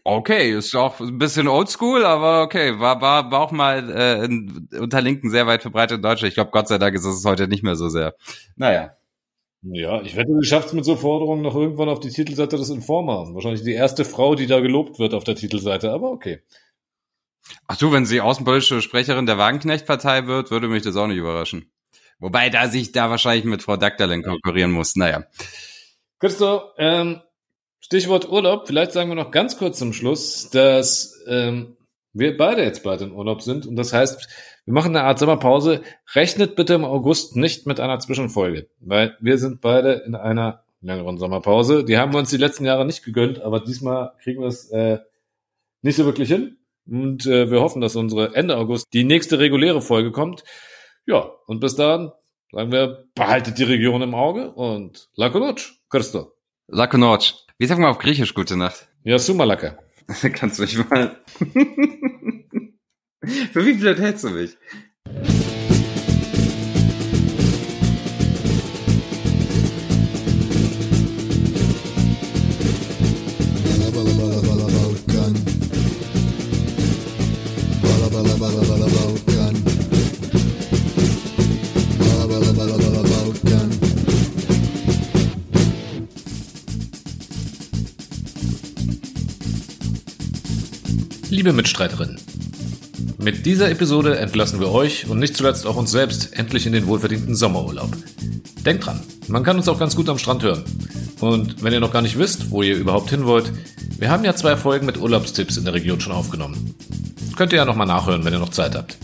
Okay, 0.06 0.52
ist 0.52 0.76
auch 0.76 1.02
ein 1.02 1.18
bisschen 1.18 1.50
oldschool, 1.50 2.06
aber 2.06 2.44
okay, 2.44 2.80
war, 2.80 3.02
war, 3.02 3.30
war 3.32 3.42
auch 3.42 3.52
mal 3.52 3.90
äh, 3.90 4.26
in, 4.26 4.70
unter 4.80 5.02
Linken 5.02 5.30
sehr 5.30 5.46
weit 5.46 5.62
verbreitet 5.62 5.98
in 5.98 6.02
Deutschland. 6.02 6.30
Ich 6.30 6.36
glaube, 6.36 6.52
Gott 6.52 6.70
sei 6.70 6.78
Dank 6.78 6.96
ist 6.96 7.04
es 7.04 7.26
heute 7.26 7.50
nicht 7.50 7.64
mehr 7.64 7.76
so 7.76 7.90
sehr. 7.90 8.16
Naja. 8.56 8.96
Ja, 9.66 10.02
ich 10.02 10.16
wette, 10.16 10.32
sie 10.40 10.48
schafft 10.48 10.68
es 10.68 10.74
mit 10.74 10.86
so 10.86 10.96
Forderungen 10.96 11.42
noch 11.42 11.56
irgendwann 11.56 11.90
auf 11.90 12.00
die 12.00 12.10
Titelseite 12.10 12.58
des 12.58 12.70
Informer. 12.70 13.34
Wahrscheinlich 13.34 13.64
die 13.64 13.74
erste 13.74 14.06
Frau, 14.06 14.36
die 14.36 14.48
da 14.48 14.60
gelobt 14.60 15.00
wird 15.00 15.14
auf 15.14 15.24
der 15.24 15.36
Titelseite, 15.36 15.92
aber 15.92 16.12
okay. 16.12 16.42
Ach 17.68 17.78
du, 17.78 17.92
wenn 17.92 18.06
sie 18.06 18.22
außenpolitische 18.22 18.82
Sprecherin 18.82 19.26
der 19.26 19.38
Wagenknecht-Partei 19.38 20.28
wird, 20.28 20.52
würde 20.52 20.68
mich 20.68 20.84
das 20.84 20.96
auch 20.96 21.08
nicht 21.08 21.18
überraschen. 21.18 21.72
Wobei 22.20 22.50
da 22.50 22.68
sich 22.68 22.92
da 22.94 23.10
wahrscheinlich 23.10 23.46
mit 23.46 23.64
Frau 23.64 23.76
Dagdalen 23.76 24.24
konkurrieren 24.24 24.72
muss. 24.72 24.96
Naja. 24.96 25.26
Christo, 26.24 26.62
ähm, 26.78 27.20
Stichwort 27.82 28.32
Urlaub. 28.32 28.66
Vielleicht 28.66 28.94
sagen 28.94 29.10
wir 29.10 29.16
noch 29.16 29.32
ganz 29.32 29.58
kurz 29.58 29.78
zum 29.78 29.92
Schluss, 29.92 30.50
dass 30.52 31.22
ähm, 31.28 31.76
wir 32.14 32.38
beide 32.38 32.64
jetzt 32.64 32.82
bald 32.82 33.02
in 33.02 33.12
Urlaub 33.12 33.42
sind. 33.42 33.66
Und 33.66 33.76
das 33.76 33.92
heißt, 33.92 34.30
wir 34.64 34.74
machen 34.74 34.96
eine 34.96 35.06
Art 35.06 35.20
Sommerpause. 35.20 35.82
Rechnet 36.16 36.56
bitte 36.56 36.76
im 36.76 36.86
August 36.86 37.36
nicht 37.36 37.68
mit 37.68 37.82
einer 37.82 38.00
Zwischenfolge, 38.00 38.70
weil 38.80 39.18
wir 39.20 39.38
sind 39.38 39.60
beide 39.60 39.96
in 40.06 40.16
einer 40.16 40.64
längeren 40.80 41.18
Sommerpause. 41.18 41.84
Die 41.84 41.98
haben 41.98 42.14
wir 42.14 42.20
uns 42.20 42.30
die 42.30 42.38
letzten 42.38 42.64
Jahre 42.64 42.86
nicht 42.86 43.04
gegönnt, 43.04 43.42
aber 43.42 43.60
diesmal 43.60 44.14
kriegen 44.24 44.40
wir 44.40 44.48
es 44.48 44.72
äh, 44.72 45.00
nicht 45.82 45.98
so 45.98 46.06
wirklich 46.06 46.30
hin. 46.30 46.56
Und 46.88 47.26
äh, 47.26 47.52
wir 47.52 47.60
hoffen, 47.60 47.82
dass 47.82 47.98
unsere 47.98 48.34
Ende 48.34 48.56
August 48.56 48.86
die 48.94 49.04
nächste 49.04 49.40
reguläre 49.40 49.82
Folge 49.82 50.14
kommt. 50.14 50.46
Ja, 51.06 51.30
und 51.48 51.60
bis 51.60 51.76
dahin 51.76 52.14
sagen 52.54 52.72
wir, 52.72 53.10
behaltet 53.16 53.58
die 53.58 53.64
Region 53.64 54.02
im 54.04 54.14
Auge 54.14 54.52
und 54.52 55.10
Lakonutsch. 55.16 55.82
Krsto. 55.90 56.34
Laku 56.68 56.98
noć. 56.98 57.34
Wie 57.58 57.66
sagen 57.66 57.82
wir 57.82 57.90
auf 57.90 57.98
Griechisch 57.98 58.34
gute 58.34 58.56
Nacht? 58.56 58.88
Ja, 59.04 59.20
sumalaka. 59.20 59.80
Kannst 60.34 60.60
du 60.60 60.64
mich 60.64 60.78
mal... 60.90 61.18
Für 63.54 63.66
wie 63.66 63.74
blöd 63.74 64.00
hältst 64.00 64.26
du 64.26 64.30
mich? 64.30 64.58
Liebe 91.44 91.58
Mitstreiterinnen, 91.58 92.22
mit 93.18 93.46
dieser 93.46 93.70
Episode 93.70 94.18
entlassen 94.18 94.62
wir 94.62 94.72
euch 94.72 95.10
und 95.10 95.20
nicht 95.20 95.36
zuletzt 95.36 95.68
auch 95.68 95.76
uns 95.76 95.92
selbst 95.92 96.32
endlich 96.40 96.66
in 96.66 96.72
den 96.72 96.88
wohlverdienten 96.88 97.36
Sommerurlaub. 97.36 97.92
Denkt 98.66 98.86
dran, 98.86 99.02
man 99.28 99.44
kann 99.44 99.58
uns 99.58 99.68
auch 99.68 99.78
ganz 99.78 99.94
gut 99.94 100.08
am 100.08 100.18
Strand 100.18 100.42
hören. 100.42 100.64
Und 101.20 101.62
wenn 101.62 101.74
ihr 101.74 101.82
noch 101.82 101.92
gar 101.92 102.02
nicht 102.02 102.18
wisst, 102.18 102.50
wo 102.50 102.64
ihr 102.64 102.78
überhaupt 102.78 103.10
hin 103.10 103.26
wollt, 103.26 103.52
wir 104.00 104.10
haben 104.10 104.24
ja 104.24 104.34
zwei 104.36 104.56
Folgen 104.56 104.86
mit 104.86 104.98
Urlaubstipps 104.98 105.58
in 105.58 105.66
der 105.66 105.74
Region 105.74 106.00
schon 106.00 106.14
aufgenommen. 106.14 106.76
Könnt 107.36 107.52
ihr 107.52 107.58
ja 107.58 107.66
nochmal 107.66 107.88
nachhören, 107.88 108.24
wenn 108.24 108.32
ihr 108.32 108.40
noch 108.40 108.48
Zeit 108.48 108.74
habt. 108.74 108.98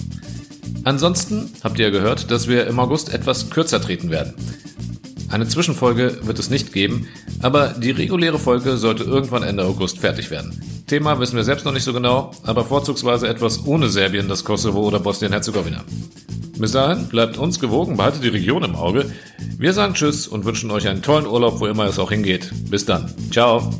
Ansonsten 0.85 1.51
habt 1.61 1.77
ihr 1.77 1.87
ja 1.87 1.91
gehört, 1.91 2.31
dass 2.31 2.47
wir 2.47 2.67
im 2.67 2.79
August 2.79 3.13
etwas 3.13 3.49
kürzer 3.49 3.81
treten 3.81 4.11
werden. 4.11 4.33
Eine 5.27 5.49
Zwischenfolge 5.49 6.19
wird 6.21 6.39
es 6.39 6.49
nicht 6.49 6.71
geben, 6.71 7.09
aber 7.41 7.73
die 7.73 7.91
reguläre 7.91 8.39
Folge 8.39 8.77
sollte 8.77 9.03
irgendwann 9.03 9.43
Ende 9.43 9.65
August 9.65 9.99
fertig 9.99 10.31
werden. 10.31 10.68
Thema 10.89 11.19
wissen 11.19 11.37
wir 11.37 11.43
selbst 11.43 11.65
noch 11.65 11.71
nicht 11.71 11.83
so 11.83 11.93
genau, 11.93 12.31
aber 12.43 12.65
vorzugsweise 12.65 13.27
etwas 13.27 13.65
ohne 13.65 13.89
Serbien, 13.89 14.27
das 14.27 14.43
Kosovo 14.43 14.81
oder 14.81 14.99
Bosnien-Herzegowina. 14.99 15.83
Bis 16.57 16.73
dahin 16.73 17.07
bleibt 17.07 17.37
uns 17.37 17.59
gewogen, 17.59 17.95
behaltet 17.95 18.23
die 18.23 18.29
Region 18.29 18.63
im 18.63 18.75
Auge. 18.75 19.09
Wir 19.57 19.71
sagen 19.71 19.93
Tschüss 19.93 20.27
und 20.27 20.43
wünschen 20.43 20.71
euch 20.71 20.87
einen 20.87 21.01
tollen 21.01 21.25
Urlaub, 21.25 21.61
wo 21.61 21.67
immer 21.67 21.85
es 21.85 21.99
auch 21.99 22.11
hingeht. 22.11 22.51
Bis 22.69 22.85
dann. 22.85 23.13
Ciao. 23.31 23.71